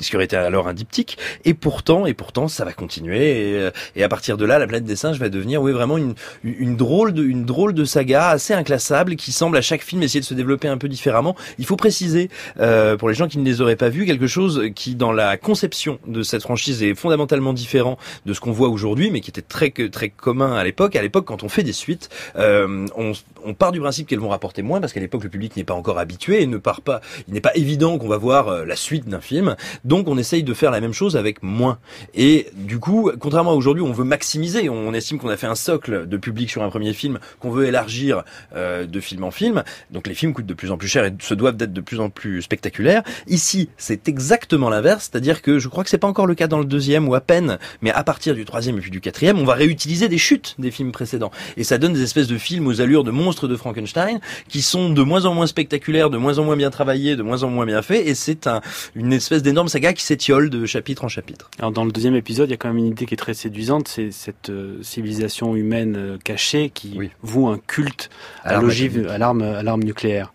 ce 0.00 0.10
qui 0.10 0.16
aurait 0.16 0.24
été 0.24 0.36
alors 0.36 0.68
un 0.68 0.74
diptyque, 0.74 1.18
et 1.44 1.54
pourtant, 1.54 2.06
et 2.06 2.14
pourtant, 2.14 2.48
ça 2.48 2.64
va 2.64 2.72
continuer, 2.72 3.52
et, 3.52 3.54
euh, 3.56 3.70
et, 3.96 4.02
à 4.02 4.08
partir 4.08 4.36
de 4.36 4.44
là, 4.44 4.58
la 4.58 4.66
planète 4.66 4.84
des 4.84 4.96
singes 4.96 5.18
va 5.18 5.28
devenir, 5.28 5.62
oui, 5.62 5.72
vraiment 5.72 5.98
une, 5.98 6.14
une 6.44 6.76
drôle 6.76 7.12
de, 7.12 7.24
une 7.24 7.44
drôle 7.44 7.74
de 7.74 7.84
saga 7.84 8.28
assez 8.28 8.54
inclassable 8.54 9.16
qui 9.16 9.32
semble 9.32 9.56
à 9.56 9.62
chaque 9.62 9.82
film 9.82 10.02
essayer 10.02 10.20
de 10.20 10.24
se 10.24 10.34
développer 10.34 10.68
un 10.68 10.78
peu 10.78 10.88
différemment. 10.88 11.36
Il 11.58 11.66
faut 11.66 11.76
préciser, 11.76 12.30
euh, 12.60 12.96
pour 12.96 13.08
les 13.08 13.14
gens 13.14 13.28
qui 13.28 13.38
ne 13.38 13.44
les 13.44 13.60
auraient 13.60 13.76
pas 13.76 13.88
vus, 13.88 14.06
quelque 14.06 14.26
chose 14.26 14.62
qui, 14.74 14.94
dans 14.94 15.12
la 15.12 15.36
conception 15.36 15.98
de 16.06 16.22
cette 16.22 16.42
franchise, 16.42 16.82
est 16.82 16.94
fondamentalement 16.94 17.52
différent 17.52 17.98
de 18.26 18.32
ce 18.32 18.40
qu'on 18.40 18.52
voit 18.52 18.68
aujourd'hui, 18.68 19.10
mais 19.10 19.20
qui 19.20 19.30
était 19.30 19.42
très 19.42 19.70
très 19.70 20.08
commun 20.08 20.54
à 20.54 20.64
l'époque. 20.64 20.96
À 20.96 21.02
l'époque, 21.02 21.24
quand 21.26 21.42
on 21.42 21.48
fait 21.48 21.62
des 21.62 21.72
suites, 21.72 22.08
euh, 22.36 22.86
on, 22.96 23.12
on, 23.44 23.54
part 23.54 23.72
du 23.72 23.80
principe 23.80 24.08
qu'elles 24.08 24.18
vont 24.18 24.28
rapporter 24.28 24.62
moins 24.62 24.80
parce 24.80 24.92
qu'à 24.92 25.00
l'époque 25.00 25.24
le 25.24 25.28
public 25.28 25.56
n'est 25.56 25.64
pas 25.64 25.74
encore 25.74 25.98
habitué 25.98 26.42
et 26.42 26.46
ne 26.46 26.58
part 26.58 26.80
pas. 26.80 27.00
Il 27.26 27.34
n'est 27.34 27.40
pas 27.40 27.54
évident 27.54 27.98
qu'on 27.98 28.08
va 28.08 28.16
voir 28.16 28.48
euh, 28.48 28.64
la 28.64 28.76
suite 28.76 29.08
d'un 29.08 29.20
film, 29.20 29.56
donc 29.88 30.06
on 30.06 30.18
essaye 30.18 30.42
de 30.42 30.52
faire 30.52 30.70
la 30.70 30.80
même 30.80 30.92
chose 30.92 31.16
avec 31.16 31.42
moins. 31.42 31.78
Et 32.14 32.48
du 32.54 32.78
coup, 32.78 33.10
contrairement 33.18 33.52
à 33.52 33.54
aujourd'hui, 33.54 33.82
on 33.82 33.92
veut 33.92 34.04
maximiser. 34.04 34.68
On 34.68 34.92
estime 34.92 35.18
qu'on 35.18 35.30
a 35.30 35.36
fait 35.36 35.46
un 35.46 35.54
socle 35.54 36.06
de 36.06 36.16
public 36.18 36.50
sur 36.50 36.62
un 36.62 36.68
premier 36.68 36.92
film 36.92 37.18
qu'on 37.40 37.50
veut 37.50 37.66
élargir 37.66 38.22
euh, 38.54 38.86
de 38.86 39.00
film 39.00 39.24
en 39.24 39.30
film. 39.30 39.64
Donc 39.90 40.06
les 40.06 40.14
films 40.14 40.34
coûtent 40.34 40.46
de 40.46 40.54
plus 40.54 40.70
en 40.70 40.76
plus 40.76 40.88
cher 40.88 41.06
et 41.06 41.14
se 41.20 41.32
doivent 41.32 41.56
d'être 41.56 41.72
de 41.72 41.80
plus 41.80 42.00
en 42.00 42.10
plus 42.10 42.42
spectaculaires. 42.42 43.02
Ici, 43.26 43.70
c'est 43.78 44.08
exactement 44.08 44.68
l'inverse, 44.68 45.08
c'est-à-dire 45.10 45.40
que 45.40 45.58
je 45.58 45.68
crois 45.68 45.84
que 45.84 45.90
c'est 45.90 45.96
pas 45.96 46.06
encore 46.06 46.26
le 46.26 46.34
cas 46.34 46.48
dans 46.48 46.58
le 46.58 46.66
deuxième 46.66 47.08
ou 47.08 47.14
à 47.14 47.22
peine, 47.22 47.58
mais 47.80 47.90
à 47.90 48.04
partir 48.04 48.34
du 48.34 48.44
troisième 48.44 48.76
et 48.76 48.80
puis 48.80 48.90
du 48.90 49.00
quatrième, 49.00 49.38
on 49.38 49.44
va 49.44 49.54
réutiliser 49.54 50.08
des 50.08 50.18
chutes 50.18 50.54
des 50.58 50.70
films 50.70 50.92
précédents. 50.92 51.30
Et 51.56 51.64
ça 51.64 51.78
donne 51.78 51.94
des 51.94 52.02
espèces 52.02 52.28
de 52.28 52.36
films 52.36 52.66
aux 52.66 52.82
allures 52.82 53.04
de 53.04 53.10
monstres 53.10 53.48
de 53.48 53.56
Frankenstein 53.56 54.20
qui 54.48 54.60
sont 54.60 54.90
de 54.90 55.02
moins 55.02 55.24
en 55.24 55.32
moins 55.32 55.46
spectaculaires, 55.46 56.10
de 56.10 56.18
moins 56.18 56.38
en 56.38 56.44
moins 56.44 56.56
bien 56.56 56.70
travaillés, 56.70 57.16
de 57.16 57.22
moins 57.22 57.42
en 57.42 57.48
moins 57.48 57.64
bien 57.64 57.80
faits. 57.80 58.06
Et 58.06 58.14
c'est 58.14 58.46
un, 58.46 58.60
une 58.94 59.14
espèce 59.14 59.42
d'énorme 59.42 59.68
saga 59.78 59.92
qui 59.92 60.02
s'étiole 60.02 60.50
de 60.50 60.66
chapitre 60.66 61.04
en 61.04 61.08
chapitre. 61.08 61.50
Alors 61.60 61.70
dans 61.70 61.84
le 61.84 61.92
deuxième 61.92 62.16
épisode, 62.16 62.48
il 62.48 62.50
y 62.50 62.54
a 62.54 62.56
quand 62.56 62.66
même 62.66 62.78
une 62.78 62.88
idée 62.88 63.06
qui 63.06 63.14
est 63.14 63.18
très 63.18 63.32
séduisante, 63.32 63.86
c'est 63.86 64.10
cette 64.10 64.50
euh, 64.50 64.82
civilisation 64.82 65.54
humaine 65.54 65.94
euh, 65.96 66.18
cachée 66.18 66.70
qui 66.70 66.98
voue 67.22 67.46
un 67.46 67.58
culte 67.64 68.10
à 68.42 68.60
l'ogive, 68.60 69.06
à 69.08 69.18
l'arme, 69.18 69.42
à 69.42 69.62
l'arme 69.62 69.84
nucléaire. 69.84 70.32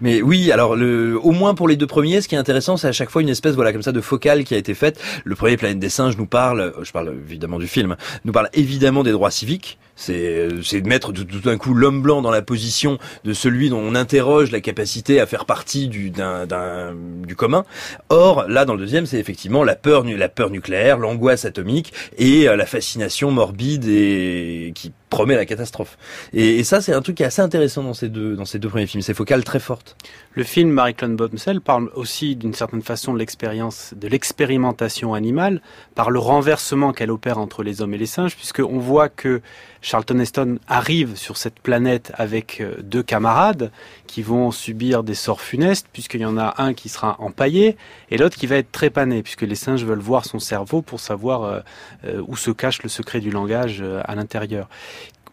Mais 0.00 0.22
oui, 0.22 0.52
alors 0.52 0.76
le, 0.76 1.18
au 1.20 1.32
moins 1.32 1.56
pour 1.56 1.66
les 1.66 1.74
deux 1.74 1.88
premiers, 1.88 2.20
ce 2.20 2.28
qui 2.28 2.36
est 2.36 2.38
intéressant, 2.38 2.76
c'est 2.76 2.86
à 2.86 2.92
chaque 2.92 3.10
fois 3.10 3.20
une 3.20 3.28
espèce, 3.28 3.56
voilà, 3.56 3.72
comme 3.72 3.82
ça, 3.82 3.90
de 3.90 4.00
focale 4.00 4.44
qui 4.44 4.54
a 4.54 4.58
été 4.58 4.74
faite. 4.74 5.02
Le 5.24 5.34
premier 5.34 5.56
Planète 5.56 5.80
des 5.80 5.88
singes 5.88 6.16
nous 6.16 6.26
parle, 6.26 6.72
je 6.82 6.92
parle 6.92 7.16
évidemment 7.28 7.58
du 7.58 7.66
film, 7.66 7.96
nous 8.24 8.32
parle 8.32 8.48
évidemment 8.52 9.02
des 9.02 9.10
droits 9.10 9.32
civiques 9.32 9.76
c'est 9.96 10.48
c'est 10.62 10.80
de 10.80 10.88
mettre 10.88 11.12
tout, 11.12 11.24
d'un 11.24 11.56
coup 11.56 11.74
l'homme 11.74 12.02
blanc 12.02 12.22
dans 12.22 12.30
la 12.30 12.42
position 12.42 12.98
de 13.24 13.32
celui 13.32 13.70
dont 13.70 13.80
on 13.80 13.94
interroge 13.94 14.50
la 14.50 14.60
capacité 14.60 15.20
à 15.20 15.26
faire 15.26 15.44
partie 15.44 15.88
du 15.88 16.10
d'un 16.10 16.94
du 17.26 17.36
commun. 17.36 17.64
Or 18.08 18.44
là 18.48 18.64
dans 18.64 18.74
le 18.74 18.80
deuxième 18.80 19.06
c'est 19.06 19.18
effectivement 19.18 19.64
la 19.64 19.76
peur 19.76 20.04
la 20.04 20.28
peur 20.28 20.50
nucléaire, 20.50 20.98
l'angoisse 20.98 21.44
atomique 21.44 21.92
et 22.18 22.48
euh, 22.48 22.56
la 22.56 22.66
fascination 22.66 23.30
morbide 23.30 23.86
et 23.86 24.72
qui 24.74 24.92
promet 25.14 25.36
la 25.36 25.46
catastrophe. 25.46 25.96
Et, 26.32 26.64
ça 26.64 26.80
c'est 26.80 26.92
un 26.92 27.00
truc 27.00 27.16
qui 27.18 27.22
est 27.22 27.26
assez 27.26 27.40
intéressant 27.40 27.84
dans 27.84 27.94
ces 27.94 28.08
deux 28.08 28.34
dans 28.34 28.44
ces 28.44 28.58
deux 28.58 28.68
premiers 28.68 28.88
films. 28.88 29.02
C'est 29.02 29.14
focales 29.14 29.44
très 29.44 29.60
fortes. 29.60 29.96
Le 30.32 30.42
film 30.42 30.70
Marie-Claude 30.70 31.14
Bomsel 31.14 31.60
parle 31.60 31.88
aussi 31.94 32.34
d'une 32.34 32.52
certaine 32.52 32.82
façon 32.82 33.14
de 33.14 33.20
l'expérience 33.20 33.94
de 33.96 34.08
l'expérimentation 34.08 35.14
animale 35.14 35.62
par 35.94 36.10
le 36.10 36.18
renversement 36.18 36.92
qu'elle 36.92 37.12
opère 37.12 37.38
entre 37.38 37.62
les 37.62 37.80
hommes 37.80 37.94
et 37.94 37.98
les 37.98 38.06
singes 38.06 38.34
puisque 38.34 38.58
on 38.58 38.78
voit 38.78 39.08
que 39.08 39.40
Charlton 39.84 40.18
Heston 40.18 40.58
arrive 40.66 41.14
sur 41.14 41.36
cette 41.36 41.60
planète 41.60 42.10
avec 42.14 42.60
euh, 42.60 42.76
deux 42.82 43.02
camarades 43.02 43.70
qui 44.06 44.22
vont 44.22 44.50
subir 44.50 45.04
des 45.04 45.14
sorts 45.14 45.42
funestes, 45.42 45.88
puisqu'il 45.92 46.22
y 46.22 46.24
en 46.24 46.38
a 46.38 46.54
un 46.56 46.72
qui 46.72 46.88
sera 46.88 47.16
empaillé 47.20 47.76
et 48.10 48.16
l'autre 48.16 48.36
qui 48.36 48.46
va 48.46 48.56
être 48.56 48.72
trépané, 48.72 49.22
puisque 49.22 49.42
les 49.42 49.54
singes 49.54 49.84
veulent 49.84 49.98
voir 49.98 50.24
son 50.24 50.38
cerveau 50.38 50.80
pour 50.80 51.00
savoir 51.00 51.42
euh, 51.42 51.60
euh, 52.06 52.22
où 52.26 52.36
se 52.36 52.50
cache 52.50 52.82
le 52.82 52.88
secret 52.88 53.20
du 53.20 53.30
langage 53.30 53.84
à 54.04 54.14
l'intérieur. 54.14 54.68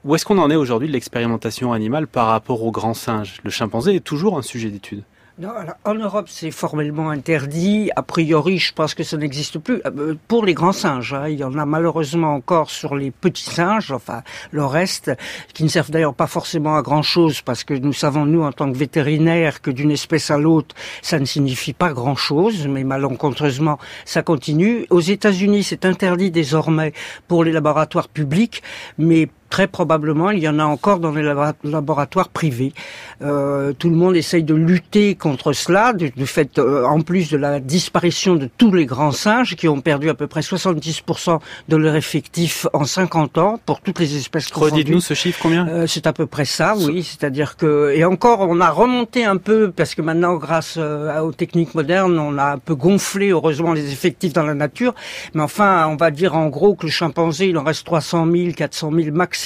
Où 0.04 0.16
est-ce 0.16 0.26
qu'on 0.26 0.40
en 0.40 0.50
est 0.50 0.56
aujourd'hui 0.56 0.88
de 0.88 0.94
l'expérimentation 0.94 1.74
animale 1.74 2.08
par 2.08 2.26
rapport 2.26 2.64
aux 2.64 2.72
grands 2.72 2.96
singes 2.96 3.40
Le 3.44 3.52
chimpanzé 3.52 3.96
est 3.96 4.00
toujours 4.00 4.36
un 4.36 4.42
sujet 4.42 4.70
d'étude. 4.70 5.04
Non, 5.38 5.52
alors, 5.56 5.76
en 5.86 5.94
Europe, 5.94 6.28
c'est 6.28 6.50
formellement 6.50 7.10
interdit. 7.10 7.90
A 7.96 8.02
priori, 8.02 8.58
je 8.58 8.74
pense 8.74 8.96
que 8.96 9.04
ça 9.04 9.16
n'existe 9.18 9.60
plus. 9.60 9.80
Euh, 9.86 10.16
pour 10.28 10.44
les 10.44 10.56
grands 10.56 10.72
singes, 10.72 11.14
hein, 11.14 11.28
il 11.30 11.38
y 11.38 11.44
en 11.44 11.58
a 11.58 11.66
malheureusement 11.66 12.34
encore 12.34 12.70
sur 12.70 12.96
les 12.96 13.12
petits 13.12 13.50
singes, 13.50 13.92
enfin 13.92 14.24
le 14.50 14.66
reste, 14.66 15.12
qui 15.54 15.64
ne 15.64 15.70
servent 15.70 15.92
d'ailleurs 15.92 16.16
pas 16.16 16.28
forcément 16.28 16.76
à 16.76 16.82
grand-chose, 16.82 17.42
parce 17.42 17.64
que 17.64 17.76
nous 17.76 17.94
savons, 17.94 18.26
nous, 18.26 18.42
en 18.42 18.52
tant 18.52 18.72
que 18.72 18.78
vétérinaires, 18.78 19.62
que 19.62 19.72
d'une 19.72 19.92
espèce 19.92 20.32
à 20.32 20.38
l'autre, 20.38 20.76
ça 21.02 21.20
ne 21.20 21.26
signifie 21.26 21.74
pas 21.74 21.94
grand-chose, 21.94 22.68
mais 22.68 22.84
malencontreusement, 22.84 23.78
ça 24.06 24.24
continue. 24.24 24.86
Aux 24.90 25.00
États-Unis, 25.00 25.64
c'est 25.64 25.86
interdit 25.86 26.32
désormais 26.32 26.92
pour 27.28 27.44
les 27.44 27.52
laboratoires 27.52 28.10
publics, 28.10 28.64
mais 28.98 29.30
très 29.52 29.68
probablement, 29.68 30.32
il 30.32 30.40
y 30.40 30.50
en 30.50 30.58
a 30.58 30.64
encore 30.64 31.00
dans 31.00 31.12
les 31.12 31.22
laboratoires 31.64 32.30
privés. 32.30 32.74
Euh, 33.22 33.74
tout 33.78 33.90
le 33.90 33.96
monde 33.96 34.16
essaye 34.16 34.44
de 34.44 34.56
lutter 34.56 35.14
contre 35.14 35.54
cela, 35.54 35.94
du, 35.94 36.26
fait, 36.26 36.58
euh, 36.58 36.86
en 36.86 37.02
plus 37.02 37.30
de 37.30 37.38
la 37.38 37.60
disparition 37.60 38.36
de 38.36 38.50
tous 38.58 38.72
les 38.72 38.86
grands 38.86 39.12
singes 39.12 39.56
qui 39.56 39.68
ont 39.68 39.82
perdu 39.82 40.10
à 40.10 40.16
peu 40.16 40.26
près 40.26 40.40
70% 40.40 41.40
de 41.68 41.76
leur 41.76 41.96
effectif 41.96 42.66
en 42.74 42.86
50 42.86 43.38
ans 43.38 43.60
pour 43.66 43.82
toutes 43.82 44.00
les 44.00 44.16
espèces 44.16 44.50
Redites-nous 44.52 45.02
ce 45.02 45.14
chiffre 45.14 45.40
combien? 45.42 45.68
Euh, 45.68 45.86
C'est 45.86 46.08
à 46.08 46.14
peu 46.14 46.26
près 46.26 46.46
ça, 46.46 46.74
oui. 46.78 47.04
C'est-à-dire 47.04 47.58
que 47.58 47.92
et 47.94 48.06
encore, 48.06 48.40
on 48.42 48.62
a 48.62 48.70
remonté 48.70 49.26
un 49.26 49.38
peu 49.38 49.72
parce 49.72 49.96
que 49.96 50.02
maintenant, 50.02 50.36
grâce 50.36 50.76
euh, 50.78 51.20
aux 51.20 51.34
techniques 51.34 51.76
modernes, 51.76 52.18
on 52.18 52.38
a 52.38 52.54
un 52.54 52.58
peu 52.58 52.76
gonflé 52.76 53.30
heureusement 53.30 53.74
les 53.74 53.92
effectifs 53.92 54.32
dans 54.32 54.46
la 54.46 54.54
nature. 54.54 54.96
Mais 55.34 55.42
enfin, 55.42 55.88
on 55.88 55.98
va 55.98 56.10
dire 56.10 56.36
en 56.36 56.48
gros 56.48 56.76
que 56.76 56.86
le 56.86 56.92
chimpanzé, 56.92 57.50
il 57.50 57.58
en 57.58 57.64
reste 57.64 57.86
300 57.86 58.32
000, 58.32 58.54
400 58.56 58.92
000 58.94 59.16
max 59.16 59.41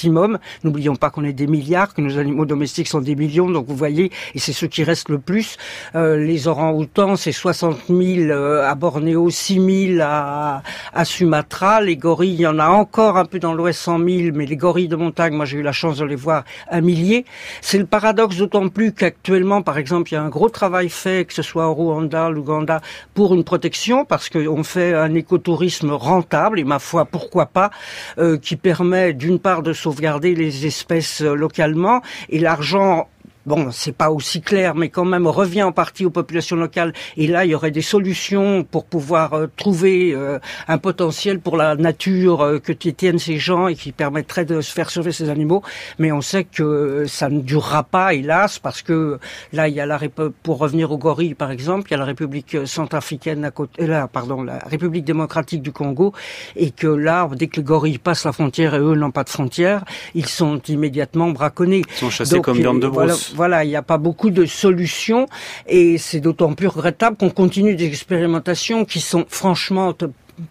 N'oublions 0.63 0.95
pas 0.95 1.09
qu'on 1.09 1.23
est 1.23 1.33
des 1.33 1.47
milliards, 1.47 1.93
que 1.93 2.01
nos 2.01 2.17
animaux 2.17 2.45
domestiques 2.45 2.87
sont 2.87 3.01
des 3.01 3.15
millions, 3.15 3.49
donc 3.49 3.67
vous 3.67 3.75
voyez, 3.75 4.11
et 4.33 4.39
c'est 4.39 4.53
ceux 4.53 4.67
qui 4.67 4.83
restent 4.83 5.09
le 5.09 5.19
plus. 5.19 5.57
Euh, 5.95 6.17
les 6.17 6.47
orang-outans, 6.47 7.15
c'est 7.15 7.31
60 7.31 7.77
000 7.87 7.99
euh, 8.29 8.67
à 8.67 8.75
Bornéo, 8.75 9.29
6 9.29 9.87
000 9.95 9.99
à, 10.01 10.63
à 10.93 11.05
Sumatra. 11.05 11.81
Les 11.81 11.97
gorilles, 11.97 12.33
il 12.33 12.41
y 12.41 12.47
en 12.47 12.59
a 12.59 12.67
encore 12.67 13.17
un 13.17 13.25
peu 13.25 13.39
dans 13.39 13.53
l'ouest, 13.53 13.79
100 13.79 13.99
000, 13.99 14.07
mais 14.33 14.45
les 14.45 14.57
gorilles 14.57 14.87
de 14.87 14.95
montagne, 14.95 15.33
moi 15.33 15.45
j'ai 15.45 15.57
eu 15.57 15.63
la 15.63 15.71
chance 15.71 15.97
de 15.97 16.05
les 16.05 16.15
voir 16.15 16.43
un 16.69 16.81
millier. 16.81 17.25
C'est 17.61 17.77
le 17.77 17.85
paradoxe 17.85 18.37
d'autant 18.37 18.67
plus 18.69 18.93
qu'actuellement, 18.93 19.61
par 19.61 19.77
exemple, 19.77 20.11
il 20.11 20.15
y 20.15 20.17
a 20.17 20.23
un 20.23 20.29
gros 20.29 20.49
travail 20.49 20.89
fait, 20.89 21.25
que 21.25 21.33
ce 21.33 21.41
soit 21.41 21.67
au 21.67 21.73
Rwanda, 21.73 22.29
l'Ouganda, 22.29 22.81
pour 23.13 23.33
une 23.33 23.43
protection, 23.43 24.05
parce 24.05 24.29
qu'on 24.29 24.63
fait 24.63 24.93
un 24.93 25.13
écotourisme 25.13 25.91
rentable, 25.91 26.59
et 26.59 26.63
ma 26.63 26.79
foi, 26.79 27.05
pourquoi 27.05 27.45
pas, 27.45 27.71
euh, 28.17 28.37
qui 28.37 28.55
permet 28.55 29.13
d'une 29.13 29.39
part 29.39 29.61
de 29.61 29.73
sauvegarder 29.85 30.33
les 30.33 30.65
espèces 30.65 31.21
euh, 31.21 31.35
localement. 31.35 32.01
Et 32.29 32.39
l'argent 32.39 33.07
bon, 33.45 33.69
c'est 33.71 33.95
pas 33.95 34.11
aussi 34.11 34.41
clair, 34.41 34.75
mais 34.75 34.89
quand 34.89 35.05
même 35.05 35.27
revient 35.27 35.63
en 35.63 35.71
partie 35.71 36.05
aux 36.05 36.09
populations 36.09 36.55
locales. 36.55 36.93
Et 37.17 37.27
là, 37.27 37.45
il 37.45 37.51
y 37.51 37.55
aurait 37.55 37.71
des 37.71 37.81
solutions 37.81 38.63
pour 38.63 38.85
pouvoir 38.85 39.33
euh, 39.33 39.47
trouver 39.55 40.13
euh, 40.13 40.39
un 40.67 40.77
potentiel 40.77 41.39
pour 41.39 41.57
la 41.57 41.75
nature 41.75 42.41
euh, 42.41 42.59
que 42.59 42.73
tiennent 42.73 43.19
ces 43.19 43.37
gens 43.37 43.67
et 43.67 43.75
qui 43.75 43.91
permettrait 43.91 44.45
de 44.45 44.61
se 44.61 44.71
faire 44.71 44.89
sauver 44.89 45.11
ces 45.11 45.29
animaux. 45.29 45.61
Mais 45.99 46.11
on 46.11 46.21
sait 46.21 46.43
que 46.43 47.05
ça 47.07 47.29
ne 47.29 47.41
durera 47.41 47.83
pas, 47.83 48.13
hélas, 48.13 48.59
parce 48.59 48.81
que 48.81 49.19
là, 49.53 49.67
il 49.67 49.75
y 49.75 49.79
a 49.79 49.85
la 49.85 49.99
pour 50.43 50.59
revenir 50.59 50.91
aux 50.91 50.97
gorilles, 50.97 51.33
par 51.33 51.51
exemple, 51.51 51.87
il 51.89 51.91
y 51.91 51.95
a 51.95 51.97
la 51.97 52.05
République 52.05 52.57
centrafricaine 52.65 53.43
à 53.43 53.51
côté, 53.51 53.87
là, 53.87 54.07
pardon, 54.07 54.43
la 54.43 54.59
République 54.59 55.03
démocratique 55.03 55.61
du 55.61 55.71
Congo, 55.71 56.13
et 56.55 56.71
que 56.71 56.87
là, 56.87 57.27
dès 57.33 57.47
que 57.47 57.57
les 57.57 57.63
gorilles 57.63 57.97
passent 57.97 58.25
la 58.25 58.31
frontière 58.31 58.75
et 58.75 58.79
eux 58.79 58.95
n'ont 58.95 59.11
pas 59.11 59.23
de 59.23 59.29
frontière, 59.29 59.83
ils 60.13 60.27
sont 60.27 60.61
immédiatement 60.67 61.29
braconnés. 61.29 61.81
Ils 61.89 61.97
sont 61.97 62.09
chassés 62.09 62.39
comme 62.41 62.57
viande 62.57 62.81
de 62.81 62.87
brousse. 62.87 63.33
Voilà, 63.34 63.34
il 63.63 63.67
n'y 63.69 63.75
a 63.75 63.81
pas 63.81 63.97
beaucoup 63.97 64.29
de 64.29 64.45
solutions 64.45 65.27
et 65.67 65.97
c'est 65.97 66.19
d'autant 66.19 66.53
plus 66.53 66.67
regrettable 66.67 67.17
qu'on 67.17 67.29
continue 67.29 67.75
des 67.75 67.85
expérimentations 67.85 68.85
qui 68.85 68.99
sont 68.99 69.25
franchement 69.27 69.93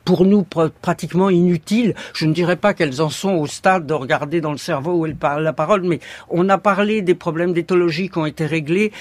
pour 0.04 0.24
nous 0.24 0.44
pratiquement 0.82 1.30
inutiles. 1.30 1.94
Je 2.14 2.26
ne 2.26 2.32
dirais 2.32 2.56
pas 2.56 2.74
qu'elles 2.74 3.02
en 3.02 3.10
sont 3.10 3.34
au 3.34 3.46
stade 3.46 3.86
de 3.86 3.94
regarder 3.94 4.40
dans 4.40 4.52
le 4.52 4.58
cerveau 4.58 4.92
où 4.92 5.06
elle 5.06 5.16
parle 5.16 5.42
la 5.42 5.52
parole, 5.52 5.82
mais 5.82 6.00
on 6.30 6.48
a 6.48 6.58
parlé 6.58 7.02
des 7.02 7.14
problèmes 7.14 7.52
d'éthologie 7.52 8.08
qui 8.08 8.18
ont 8.18 8.26
été 8.26 8.46
réglés. 8.46 8.92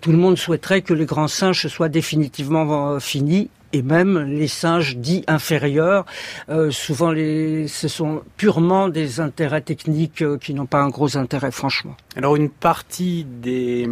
Tout 0.00 0.12
le 0.12 0.18
monde 0.18 0.36
souhaiterait 0.36 0.82
que 0.82 0.94
les 0.94 1.06
grands 1.06 1.28
singes 1.28 1.66
soient 1.68 1.88
définitivement 1.88 2.92
euh, 2.92 3.00
finis 3.00 3.50
et 3.76 3.82
même 3.82 4.18
les 4.18 4.48
singes 4.48 4.96
dits 4.96 5.24
inférieurs. 5.26 6.06
Euh, 6.48 6.70
souvent, 6.70 7.12
ce 7.12 7.88
sont 7.88 8.22
purement 8.36 8.88
des 8.88 9.20
intérêts 9.20 9.60
techniques 9.60 10.22
euh, 10.22 10.38
qui 10.38 10.54
n'ont 10.54 10.66
pas 10.66 10.80
un 10.80 10.88
gros 10.88 11.16
intérêt, 11.16 11.50
franchement. 11.50 11.94
Alors, 12.16 12.36
une 12.36 12.48
partie 12.48 13.24
des 13.24 13.88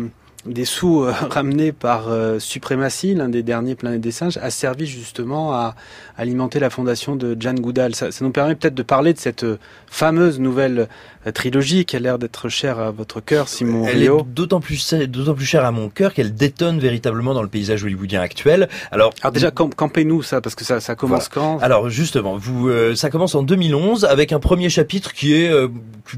des 0.46 0.64
sous 0.64 1.02
euh, 1.02 1.12
ramenés 1.30 1.72
par 1.72 2.08
euh, 2.08 2.38
Suprématie, 2.38 3.14
l'un 3.14 3.28
des 3.28 3.42
derniers 3.42 3.74
planètes 3.74 4.00
des 4.00 4.10
singes, 4.10 4.36
a 4.38 4.50
servi 4.50 4.86
justement 4.86 5.52
à 5.54 5.74
alimenter 6.16 6.60
la 6.60 6.70
fondation 6.70 7.16
de 7.16 7.36
Jan 7.38 7.54
Goodall. 7.54 7.94
Ça, 7.94 8.08
nous 8.20 8.30
permet 8.30 8.54
peut-être 8.54 8.74
de 8.74 8.82
parler 8.82 9.12
de 9.12 9.18
cette 9.18 9.46
fameuse 9.86 10.40
nouvelle 10.40 10.88
trilogie 11.32 11.84
qui 11.84 11.96
a 11.96 11.98
l'air 11.98 12.18
d'être 12.18 12.48
chère 12.48 12.78
à 12.78 12.90
votre 12.90 13.20
cœur, 13.20 13.48
Simon 13.48 13.86
Elle 13.86 14.02
est 14.02 14.10
d'autant 14.26 14.60
plus, 14.60 14.94
d'autant 14.94 15.34
plus 15.34 15.46
chère 15.46 15.64
à 15.64 15.70
mon 15.70 15.88
cœur 15.88 16.14
qu'elle 16.14 16.34
détonne 16.34 16.78
véritablement 16.78 17.34
dans 17.34 17.42
le 17.42 17.48
paysage 17.48 17.84
hollywoodien 17.84 18.20
actuel. 18.20 18.68
Alors, 18.90 19.12
Alors 19.22 19.32
déjà, 19.32 19.50
campez-nous 19.50 20.22
ça, 20.22 20.40
parce 20.40 20.54
que 20.54 20.64
ça, 20.64 20.80
ça 20.80 20.94
commence 20.94 21.28
quand? 21.28 21.58
Alors 21.58 21.88
justement, 21.88 22.36
vous, 22.36 22.70
ça 22.94 23.10
commence 23.10 23.34
en 23.34 23.42
2011 23.42 24.04
avec 24.04 24.32
un 24.32 24.40
premier 24.40 24.68
chapitre 24.68 25.12
qui 25.12 25.34
est, 25.34 25.50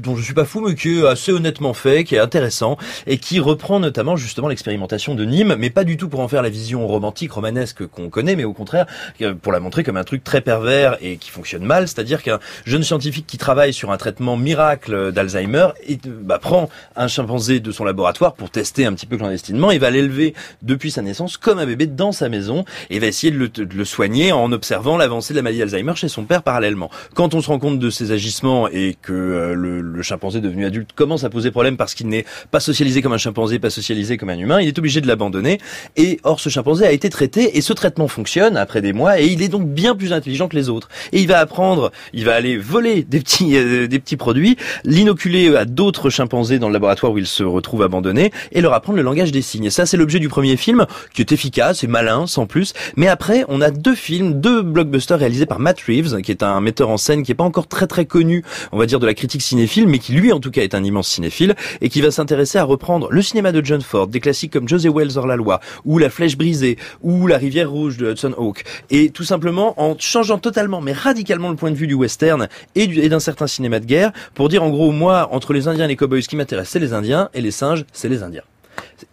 dont 0.01 0.15
je 0.15 0.21
suis 0.21 0.33
pas 0.33 0.45
fou, 0.45 0.61
mais 0.61 0.75
qui 0.75 0.99
est 0.99 1.07
assez 1.07 1.31
honnêtement 1.31 1.73
fait, 1.73 2.03
qui 2.03 2.15
est 2.15 2.19
intéressant 2.19 2.77
et 3.05 3.17
qui 3.17 3.39
reprend 3.39 3.79
notamment 3.79 4.15
justement 4.15 4.47
l'expérimentation 4.47 5.15
de 5.15 5.25
Nîmes, 5.25 5.55
mais 5.57 5.69
pas 5.69 5.83
du 5.83 5.97
tout 5.97 6.09
pour 6.09 6.19
en 6.19 6.27
faire 6.27 6.41
la 6.41 6.49
vision 6.49 6.87
romantique, 6.87 7.31
romanesque 7.31 7.85
qu'on 7.87 8.09
connaît, 8.09 8.35
mais 8.35 8.43
au 8.43 8.53
contraire 8.53 8.85
euh, 9.21 9.33
pour 9.33 9.51
la 9.51 9.59
montrer 9.59 9.83
comme 9.83 9.97
un 9.97 10.03
truc 10.03 10.23
très 10.23 10.41
pervers 10.41 10.97
et 11.01 11.17
qui 11.17 11.29
fonctionne 11.29 11.63
mal, 11.63 11.87
c'est-à-dire 11.87 12.23
qu'un 12.23 12.39
jeune 12.65 12.83
scientifique 12.83 13.25
qui 13.27 13.37
travaille 13.37 13.73
sur 13.73 13.91
un 13.91 13.97
traitement 13.97 14.37
miracle 14.37 14.95
d'Alzheimer 15.11 15.69
bah, 16.05 16.39
prend 16.39 16.69
un 16.95 17.07
chimpanzé 17.07 17.59
de 17.59 17.71
son 17.71 17.85
laboratoire 17.85 18.33
pour 18.33 18.49
tester 18.49 18.85
un 18.85 18.93
petit 18.93 19.05
peu 19.05 19.17
clandestinement, 19.17 19.71
il 19.71 19.79
va 19.79 19.89
l'élever 19.89 20.33
depuis 20.61 20.91
sa 20.91 21.01
naissance 21.01 21.37
comme 21.37 21.59
un 21.59 21.65
bébé 21.65 21.87
dans 21.87 22.11
sa 22.11 22.29
maison 22.29 22.65
et 22.89 22.99
va 22.99 23.07
essayer 23.07 23.31
de 23.31 23.37
le, 23.37 23.47
de 23.49 23.75
le 23.75 23.85
soigner 23.85 24.31
en 24.31 24.51
observant 24.51 24.97
l'avancée 24.97 25.33
de 25.33 25.39
la 25.39 25.43
maladie 25.43 25.59
d'Alzheimer 25.59 25.95
chez 25.95 26.07
son 26.07 26.23
père 26.23 26.43
parallèlement. 26.43 26.89
Quand 27.13 27.33
on 27.33 27.41
se 27.41 27.47
rend 27.47 27.59
compte 27.59 27.79
de 27.79 27.89
ces 27.89 28.11
agissements 28.11 28.67
et 28.67 28.95
que 29.01 29.13
euh, 29.13 29.53
le, 29.53 29.81
le 29.81 30.01
chimpanzé 30.01 30.41
devenu 30.41 30.65
adulte 30.65 30.91
commence 30.93 31.23
à 31.23 31.29
poser 31.29 31.51
problème 31.51 31.77
parce 31.77 31.93
qu'il 31.93 32.07
n'est 32.07 32.25
pas 32.51 32.59
socialisé 32.59 33.01
comme 33.01 33.13
un 33.13 33.17
chimpanzé, 33.17 33.59
pas 33.59 33.69
socialisé 33.69 34.17
comme 34.17 34.29
un 34.29 34.37
humain, 34.37 34.61
il 34.61 34.67
est 34.67 34.77
obligé 34.79 35.01
de 35.01 35.07
l'abandonner. 35.07 35.59
Et 35.95 36.19
or, 36.23 36.39
ce 36.39 36.49
chimpanzé 36.49 36.85
a 36.85 36.91
été 36.91 37.09
traité 37.09 37.57
et 37.57 37.61
ce 37.61 37.73
traitement 37.73 38.07
fonctionne 38.07 38.57
après 38.57 38.81
des 38.81 38.93
mois 38.93 39.19
et 39.19 39.25
il 39.25 39.41
est 39.41 39.47
donc 39.47 39.67
bien 39.67 39.95
plus 39.95 40.13
intelligent 40.13 40.47
que 40.47 40.55
les 40.55 40.69
autres. 40.69 40.89
Et 41.11 41.21
il 41.21 41.27
va 41.27 41.39
apprendre, 41.39 41.91
il 42.13 42.25
va 42.25 42.35
aller 42.35 42.57
voler 42.57 43.03
des 43.03 43.19
petits, 43.19 43.55
euh, 43.55 43.87
des 43.87 43.99
petits 43.99 44.17
produits, 44.17 44.57
l'inoculer 44.87 45.53
à 45.55 45.65
d'autres 45.65 46.09
chimpanzés 46.09 46.59
dans 46.59 46.69
le 46.69 46.73
laboratoire 46.73 47.11
où 47.11 47.17
il 47.17 47.27
se 47.27 47.43
retrouve 47.43 47.83
abandonné 47.83 48.31
et 48.53 48.61
leur 48.61 48.73
apprendre 48.73 48.95
le 48.95 49.03
langage 49.03 49.33
des 49.33 49.41
signes. 49.41 49.69
Ça, 49.69 49.85
c'est 49.85 49.97
l'objet 49.97 50.19
du 50.19 50.29
premier 50.29 50.55
film 50.55 50.85
qui 51.13 51.21
est 51.21 51.33
efficace 51.33 51.83
et 51.83 51.87
malin, 51.87 52.25
sans 52.25 52.45
plus. 52.45 52.73
Mais 52.95 53.09
après, 53.09 53.43
on 53.49 53.59
a 53.59 53.69
deux 53.69 53.95
films, 53.95 54.39
deux 54.39 54.61
blockbusters 54.61 55.19
réalisés 55.19 55.45
par 55.45 55.59
Matt 55.59 55.81
Reeves, 55.81 56.21
qui 56.21 56.31
est 56.31 56.41
un 56.41 56.61
metteur 56.61 56.89
en 56.89 56.95
scène 56.95 57.23
qui 57.23 57.33
est 57.33 57.35
pas 57.35 57.43
encore 57.43 57.67
très 57.67 57.85
très 57.85 58.05
connu, 58.05 58.43
on 58.71 58.77
va 58.77 58.85
dire, 58.85 58.99
de 58.99 59.05
la 59.05 59.13
critique 59.13 59.41
cinéphile, 59.41 59.87
mais 59.87 59.99
qui 59.99 60.13
lui, 60.13 60.31
en 60.31 60.39
tout 60.39 60.51
cas, 60.51 60.61
est 60.61 60.73
un 60.73 60.83
immense 60.85 61.09
cinéphile 61.09 61.55
et 61.81 61.89
qui 61.89 61.99
va 61.99 62.09
s'intéresser 62.09 62.57
à 62.57 62.63
reprendre 62.63 63.09
le 63.11 63.21
cinéma 63.21 63.51
de 63.51 63.63
John 63.63 63.81
Ford 63.81 64.07
des 64.07 64.21
classiques 64.21 64.53
comme 64.53 64.69
José 64.69 64.87
Wells 64.87 65.17
hors 65.17 65.27
la 65.27 65.35
loi, 65.35 65.59
ou 65.83 65.97
La 65.97 66.09
Flèche 66.09 66.37
brisée, 66.37 66.77
ou 67.01 67.27
La 67.27 67.37
Rivière 67.37 67.69
rouge 67.69 67.97
de 67.97 68.09
Hudson 68.09 68.33
Hawk, 68.37 68.63
et 68.89 69.09
tout 69.09 69.25
simplement 69.25 69.73
en 69.81 69.97
changeant 69.99 70.37
totalement, 70.37 70.79
mais 70.79 70.93
radicalement 70.93 71.49
le 71.49 71.57
point 71.57 71.71
de 71.71 71.75
vue 71.75 71.87
du 71.87 71.93
western 71.93 72.47
et 72.75 73.09
d'un 73.09 73.19
certain 73.19 73.47
cinéma 73.47 73.81
de 73.81 73.85
guerre, 73.85 74.13
pour 74.33 74.47
dire 74.47 74.63
en 74.63 74.69
gros, 74.69 74.76
moi, 74.91 75.29
entre 75.31 75.53
les 75.53 75.67
Indiens 75.67 75.85
et 75.85 75.89
les 75.89 75.95
cowboys, 75.95 76.21
ce 76.21 76.27
qui 76.27 76.35
m'intéresse, 76.35 76.69
c'est 76.69 76.79
les 76.79 76.93
Indiens, 76.93 77.29
et 77.33 77.41
les 77.41 77.51
singes, 77.51 77.85
c'est 77.91 78.09
les 78.09 78.23
Indiens. 78.23 78.43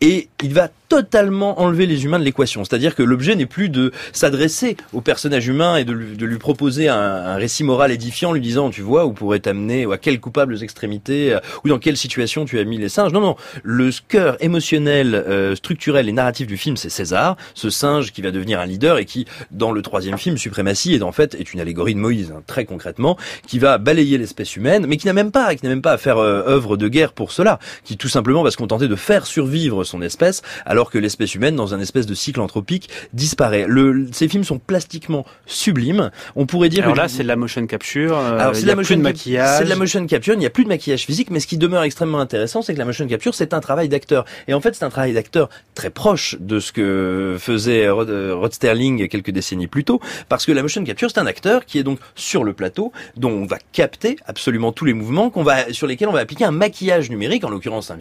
Et 0.01 0.29
il 0.43 0.55
va 0.55 0.69
totalement 0.89 1.61
enlever 1.61 1.87
les 1.87 2.05
humains 2.05 2.19
de 2.19 2.25
l'équation. 2.25 2.65
C'est-à-dire 2.65 2.95
que 2.95 3.03
l'objet 3.03 3.35
n'est 3.35 3.47
plus 3.47 3.69
de 3.69 3.91
s'adresser 4.13 4.77
au 4.93 5.01
personnage 5.01 5.49
humain 5.49 5.77
et 5.77 5.85
de 5.85 5.93
lui, 5.93 6.39
proposer 6.39 6.89
un, 6.89 7.35
récit 7.35 7.65
moral 7.65 7.91
édifiant, 7.91 8.33
lui 8.33 8.41
disant, 8.41 8.71
tu 8.71 8.83
vois, 8.83 9.07
où 9.07 9.13
pourrait 9.13 9.41
t'amener, 9.41 9.87
ou 9.87 9.93
à 9.93 9.99
quelles 9.99 10.21
coupables 10.21 10.63
extrémités, 10.63 11.33
euh, 11.33 11.41
ou 11.65 11.69
dans 11.69 11.79
quelle 11.79 11.97
situation 11.97 12.45
tu 12.45 12.59
as 12.59 12.65
mis 12.65 12.79
les 12.79 12.89
singes. 12.89 13.13
Non, 13.13 13.21
non. 13.21 13.37
Le 13.63 13.91
cœur 14.09 14.37
émotionnel, 14.41 15.15
euh, 15.15 15.57
structurel 15.57 16.09
et 16.09 16.13
narratif 16.13 16.47
du 16.47 16.57
film, 16.57 16.77
c'est 16.77 16.91
César, 16.91 17.37
ce 17.55 17.71
singe 17.71 18.13
qui 18.13 18.23
va 18.23 18.31
devenir 18.31 18.61
un 18.61 18.67
leader 18.67 18.99
et 18.99 19.05
qui, 19.05 19.27
dans 19.51 19.73
le 19.73 19.83
troisième 19.83 20.19
film, 20.19 20.37
Suprématie, 20.37 20.95
est 20.95 21.03
en 21.03 21.13
fait 21.13 21.35
est 21.35 21.55
une 21.55 21.61
allégorie 21.61 21.95
de 21.95 22.01
Moïse, 22.01 22.33
hein, 22.37 22.43
très 22.47 22.65
concrètement, 22.65 23.17
qui 23.47 23.59
va 23.59 23.79
balayer 23.79 24.19
l'espèce 24.19 24.55
humaine, 24.55 24.87
mais 24.87 24.97
qui 24.97 25.07
n'a 25.07 25.13
même 25.13 25.33
pas, 25.33 25.55
qui 25.55 25.65
n'a 25.65 25.71
même 25.71 25.83
pas 25.83 25.93
à 25.93 25.99
faire 25.99 26.19
euh, 26.19 26.45
œuvre 26.47 26.77
de 26.77 26.89
guerre 26.89 27.13
pour 27.13 27.33
cela, 27.33 27.59
qui 27.85 27.97
tout 27.97 28.09
simplement 28.09 28.43
va 28.43 28.51
se 28.51 28.57
contenter 28.57 28.87
de 28.87 28.97
faire 28.97 29.27
survivre 29.27 29.74
son 29.83 30.01
espèce, 30.01 30.43
alors 30.65 30.93
que 30.93 30.99
l'espèce 30.99 31.35
humaine, 31.35 31.57
dans 31.57 31.75
un 31.75 31.81
espèce 31.81 32.07
de 32.07 32.15
cycle 32.15 32.41
anthropique, 32.41 32.89
disparaît. 33.13 33.65
Le, 33.67 34.07
ces 34.13 34.29
films 34.29 34.45
sont 34.45 34.61
plastiquement 34.61 35.27
sublimes. 35.47 36.13
On 36.37 36.47
pourrait 36.47 36.69
dire. 36.69 36.85
Alors 36.85 36.95
là, 36.95 37.09
c'est 37.09 37.25
de 37.25 37.29
la 37.29 37.35
motion 37.35 37.67
capture. 37.67 38.17
Euh, 38.17 38.39
Alors, 38.39 38.55
c'est 38.55 38.67
la 38.67 38.77
motion 38.77 38.97
de 38.97 39.03
maquillage. 39.03 39.59
C'est 39.59 39.65
de 39.65 39.69
la 39.71 39.77
motion 39.77 40.07
capture. 40.07 40.35
Il 40.35 40.39
n'y 40.39 40.47
a 40.47 40.51
plus 40.51 40.65
de 40.65 40.69
maquillage 40.69 41.05
physique, 41.05 41.31
mais 41.31 41.41
ce 41.41 41.49
qui 41.49 41.59
demeure 41.59 41.83
extrêmement 41.83 42.21
intéressant, 42.21 42.63
c'est 42.63 42.75
que 42.75 42.79
la 42.79 42.85
motion 42.85 43.07
capture, 43.09 43.35
c'est 43.35 43.55
un 43.55 43.61
travail 43.61 43.89
d'acteur. 43.89 44.25
Et 44.47 44.55
en 44.55 44.61
fait, 44.61 44.75
c'est 44.75 44.85
un 44.85 44.91
travail 44.91 45.15
d'acteur 45.15 45.49
très 45.75 45.91
proche 45.91 46.37
de 46.39 46.61
ce 46.61 46.71
que 46.71 47.37
faisait 47.41 47.89
Rod, 47.89 48.11
euh, 48.11 48.35
Rod, 48.35 48.53
Sterling 48.53 49.09
quelques 49.09 49.31
décennies 49.31 49.67
plus 49.67 49.85
tôt, 49.85 50.01
parce 50.29 50.45
que 50.45 50.53
la 50.53 50.63
motion 50.63 50.85
capture, 50.85 51.11
c'est 51.11 51.21
un 51.21 51.27
acteur 51.27 51.65
qui 51.65 51.79
est 51.79 51.83
donc 51.83 51.99
sur 52.15 52.45
le 52.45 52.53
plateau, 52.53 52.93
dont 53.17 53.31
on 53.31 53.47
va 53.47 53.59
capter 53.73 54.17
absolument 54.27 54.73
tous 54.73 54.85
les 54.85 54.93
mouvements, 54.93 55.31
qu'on 55.31 55.43
va 55.43 55.73
sur 55.73 55.87
lesquels 55.87 56.09
on 56.09 56.13
va 56.13 56.21
appliquer 56.21 56.45
un 56.45 56.51
maquillage 56.51 57.11
numérique, 57.11 57.45
en 57.45 57.51
l'occurrence 57.51 57.91
un, 57.91 57.99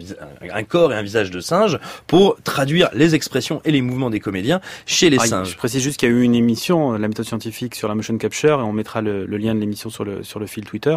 un 0.52 0.62
corps 0.64 0.92
et 0.92 0.96
un 0.96 1.02
visage 1.02 1.30
de 1.30 1.40
singe, 1.40 1.63
pour 2.06 2.36
traduire 2.42 2.90
les 2.94 3.14
expressions 3.14 3.60
et 3.64 3.70
les 3.70 3.82
mouvements 3.82 4.10
des 4.10 4.20
comédiens 4.20 4.60
chez 4.86 5.10
les 5.10 5.18
ah, 5.20 5.26
singes. 5.26 5.52
Je 5.52 5.56
précise 5.56 5.82
juste 5.82 5.98
qu'il 5.98 6.08
y 6.08 6.12
a 6.12 6.14
eu 6.14 6.22
une 6.22 6.34
émission, 6.34 6.94
euh, 6.94 6.98
la 6.98 7.08
méthode 7.08 7.26
scientifique 7.26 7.74
sur 7.74 7.88
la 7.88 7.94
motion 7.94 8.16
capture, 8.18 8.60
et 8.60 8.62
on 8.62 8.72
mettra 8.72 9.00
le, 9.00 9.26
lien 9.26 9.54
de 9.54 9.60
l'émission 9.60 9.90
sur 9.90 10.04
le, 10.04 10.22
sur 10.22 10.40
le 10.40 10.46
fil 10.46 10.64
Twitter. 10.64 10.96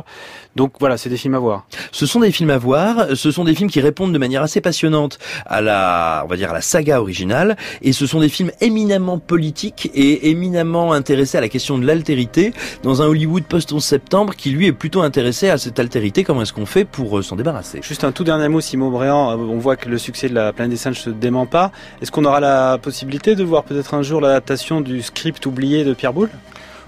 Donc 0.55 0.73
voilà, 0.79 0.97
c'est 0.97 1.09
des 1.09 1.17
films 1.17 1.35
à 1.35 1.39
voir. 1.39 1.67
Ce 1.91 2.05
sont 2.05 2.19
des 2.19 2.31
films 2.31 2.49
à 2.49 2.57
voir, 2.57 3.15
ce 3.15 3.31
sont 3.31 3.43
des 3.43 3.55
films 3.55 3.69
qui 3.69 3.81
répondent 3.81 4.13
de 4.13 4.17
manière 4.17 4.43
assez 4.43 4.61
passionnante 4.61 5.19
à 5.45 5.61
la, 5.61 6.23
on 6.25 6.27
va 6.27 6.35
dire, 6.35 6.51
à 6.51 6.53
la 6.53 6.61
saga 6.61 7.01
originale, 7.01 7.57
et 7.81 7.93
ce 7.93 8.05
sont 8.05 8.19
des 8.19 8.29
films 8.29 8.51
éminemment 8.61 9.17
politiques 9.19 9.89
et 9.93 10.29
éminemment 10.29 10.93
intéressés 10.93 11.37
à 11.37 11.41
la 11.41 11.49
question 11.49 11.77
de 11.77 11.85
l'altérité, 11.85 12.53
dans 12.83 13.01
un 13.01 13.07
Hollywood 13.07 13.43
post-11 13.43 13.79
septembre 13.79 14.35
qui 14.35 14.51
lui 14.51 14.67
est 14.67 14.73
plutôt 14.73 15.01
intéressé 15.01 15.49
à 15.49 15.57
cette 15.57 15.79
altérité, 15.79 16.23
comment 16.23 16.41
est-ce 16.41 16.53
qu'on 16.53 16.65
fait 16.65 16.85
pour 16.85 17.17
euh, 17.17 17.21
s'en 17.21 17.35
débarrasser? 17.35 17.79
Juste 17.81 18.03
un 18.03 18.11
tout 18.11 18.23
dernier 18.23 18.47
mot, 18.49 18.61
Simon 18.61 18.89
Bréant, 18.89 19.31
euh, 19.31 19.35
on 19.35 19.57
voit 19.57 19.75
que 19.75 19.89
le 19.89 19.97
succès 19.97 20.29
de 20.29 20.33
la 20.33 20.53
planète 20.57 20.71
des 20.71 20.77
singes 20.77 20.99
se 20.99 21.09
dément 21.09 21.45
pas. 21.45 21.71
Est-ce 22.01 22.11
qu'on 22.11 22.25
aura 22.25 22.41
la 22.41 22.77
possibilité 22.77 23.35
de 23.35 23.43
voir 23.43 23.63
peut-être 23.63 23.93
un 23.93 24.01
jour 24.01 24.19
l'adaptation 24.19 24.81
du 24.81 25.01
script 25.01 25.45
oublié 25.45 25.85
de 25.85 25.93
Pierre 25.93 26.13
Boulle? 26.13 26.29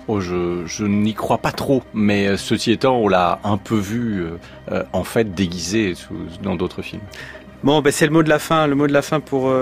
Oh, 0.08 0.20
je, 0.20 0.84
n'y 0.86 1.14
crois 1.14 1.38
pas 1.38 1.52
trop, 1.52 1.84
mais 1.94 2.28
euh, 2.28 2.36
ceci 2.36 2.72
étant, 2.72 2.98
on 2.98 3.08
l'a 3.08 3.40
un 3.44 3.58
peu 3.58 3.76
vu 3.76 4.24
euh, 4.24 4.30
euh, 4.72 4.84
en 4.92 5.04
fait 5.04 5.36
déguisé 5.36 5.94
dans 6.42 6.56
d'autres 6.56 6.82
films. 6.82 7.04
Bon, 7.64 7.82
ben 7.82 7.92
c'est 7.92 8.08
le 8.08 8.12
mot 8.12 8.24
de 8.24 8.30
la 8.30 8.40
fin, 8.40 8.66
le 8.66 8.74
mot 8.74 8.88
de 8.88 8.94
la 8.94 9.04
fin 9.04 9.20
pour 9.20 9.54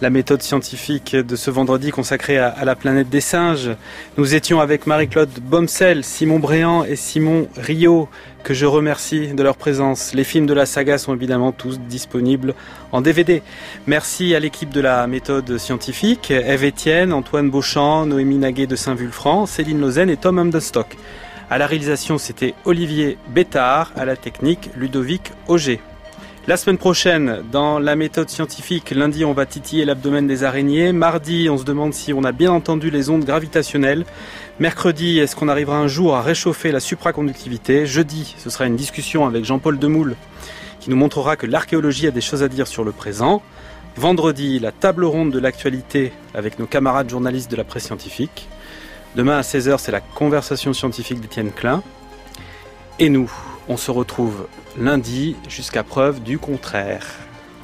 la 0.00 0.10
méthode 0.10 0.42
scientifique 0.42 1.14
de 1.14 1.36
ce 1.36 1.50
vendredi 1.50 1.90
consacré 1.90 2.38
à, 2.38 2.64
la 2.64 2.74
planète 2.74 3.10
des 3.10 3.20
singes. 3.20 3.70
Nous 4.16 4.34
étions 4.34 4.60
avec 4.60 4.86
Marie-Claude 4.86 5.30
Bomsel, 5.42 6.04
Simon 6.04 6.38
Bréant 6.38 6.84
et 6.84 6.96
Simon 6.96 7.48
Rio, 7.56 8.08
que 8.42 8.54
je 8.54 8.64
remercie 8.64 9.28
de 9.28 9.42
leur 9.42 9.56
présence. 9.56 10.14
Les 10.14 10.24
films 10.24 10.46
de 10.46 10.54
la 10.54 10.64
saga 10.64 10.96
sont 10.96 11.14
évidemment 11.14 11.52
tous 11.52 11.78
disponibles 11.78 12.54
en 12.92 13.02
DVD. 13.02 13.42
Merci 13.86 14.34
à 14.34 14.40
l'équipe 14.40 14.70
de 14.70 14.80
la 14.80 15.06
méthode 15.06 15.58
scientifique, 15.58 16.30
Eve 16.30 16.64
Etienne, 16.64 17.12
Antoine 17.12 17.50
Beauchamp, 17.50 18.06
Noémie 18.06 18.38
Naguet 18.38 18.66
de 18.66 18.76
Saint-Vulfranc, 18.76 19.46
Céline 19.46 19.80
Lozen 19.80 20.08
et 20.08 20.16
Tom 20.16 20.38
Humdenstock. 20.38 20.96
À 21.50 21.58
la 21.58 21.66
réalisation, 21.66 22.16
c'était 22.16 22.54
Olivier 22.64 23.18
Bétard, 23.28 23.92
à 23.96 24.04
la 24.04 24.16
technique, 24.16 24.70
Ludovic 24.76 25.32
Auger. 25.48 25.80
La 26.50 26.56
semaine 26.56 26.78
prochaine, 26.78 27.44
dans 27.52 27.78
la 27.78 27.94
méthode 27.94 28.28
scientifique, 28.28 28.90
lundi 28.90 29.24
on 29.24 29.32
va 29.32 29.46
titiller 29.46 29.84
l'abdomen 29.84 30.26
des 30.26 30.42
araignées, 30.42 30.90
mardi 30.92 31.48
on 31.48 31.56
se 31.56 31.62
demande 31.62 31.94
si 31.94 32.12
on 32.12 32.24
a 32.24 32.32
bien 32.32 32.50
entendu 32.50 32.90
les 32.90 33.08
ondes 33.08 33.24
gravitationnelles, 33.24 34.04
mercredi 34.58 35.20
est-ce 35.20 35.36
qu'on 35.36 35.46
arrivera 35.46 35.76
un 35.76 35.86
jour 35.86 36.16
à 36.16 36.22
réchauffer 36.22 36.72
la 36.72 36.80
supraconductivité, 36.80 37.86
jeudi 37.86 38.34
ce 38.36 38.50
sera 38.50 38.66
une 38.66 38.74
discussion 38.74 39.28
avec 39.28 39.44
Jean-Paul 39.44 39.78
Demoule 39.78 40.16
qui 40.80 40.90
nous 40.90 40.96
montrera 40.96 41.36
que 41.36 41.46
l'archéologie 41.46 42.08
a 42.08 42.10
des 42.10 42.20
choses 42.20 42.42
à 42.42 42.48
dire 42.48 42.66
sur 42.66 42.82
le 42.82 42.90
présent, 42.90 43.42
vendredi 43.94 44.58
la 44.58 44.72
table 44.72 45.04
ronde 45.04 45.30
de 45.30 45.38
l'actualité 45.38 46.12
avec 46.34 46.58
nos 46.58 46.66
camarades 46.66 47.08
journalistes 47.08 47.52
de 47.52 47.56
la 47.56 47.62
presse 47.62 47.84
scientifique, 47.84 48.48
demain 49.14 49.38
à 49.38 49.42
16h 49.42 49.78
c'est 49.78 49.92
la 49.92 50.00
conversation 50.00 50.72
scientifique 50.72 51.20
d'Étienne 51.20 51.52
Klein, 51.52 51.80
et 52.98 53.08
nous, 53.08 53.30
on 53.68 53.76
se 53.76 53.92
retrouve 53.92 54.48
lundi 54.76 55.36
jusqu'à 55.48 55.82
preuve 55.82 56.22
du 56.22 56.38
contraire. 56.38 57.19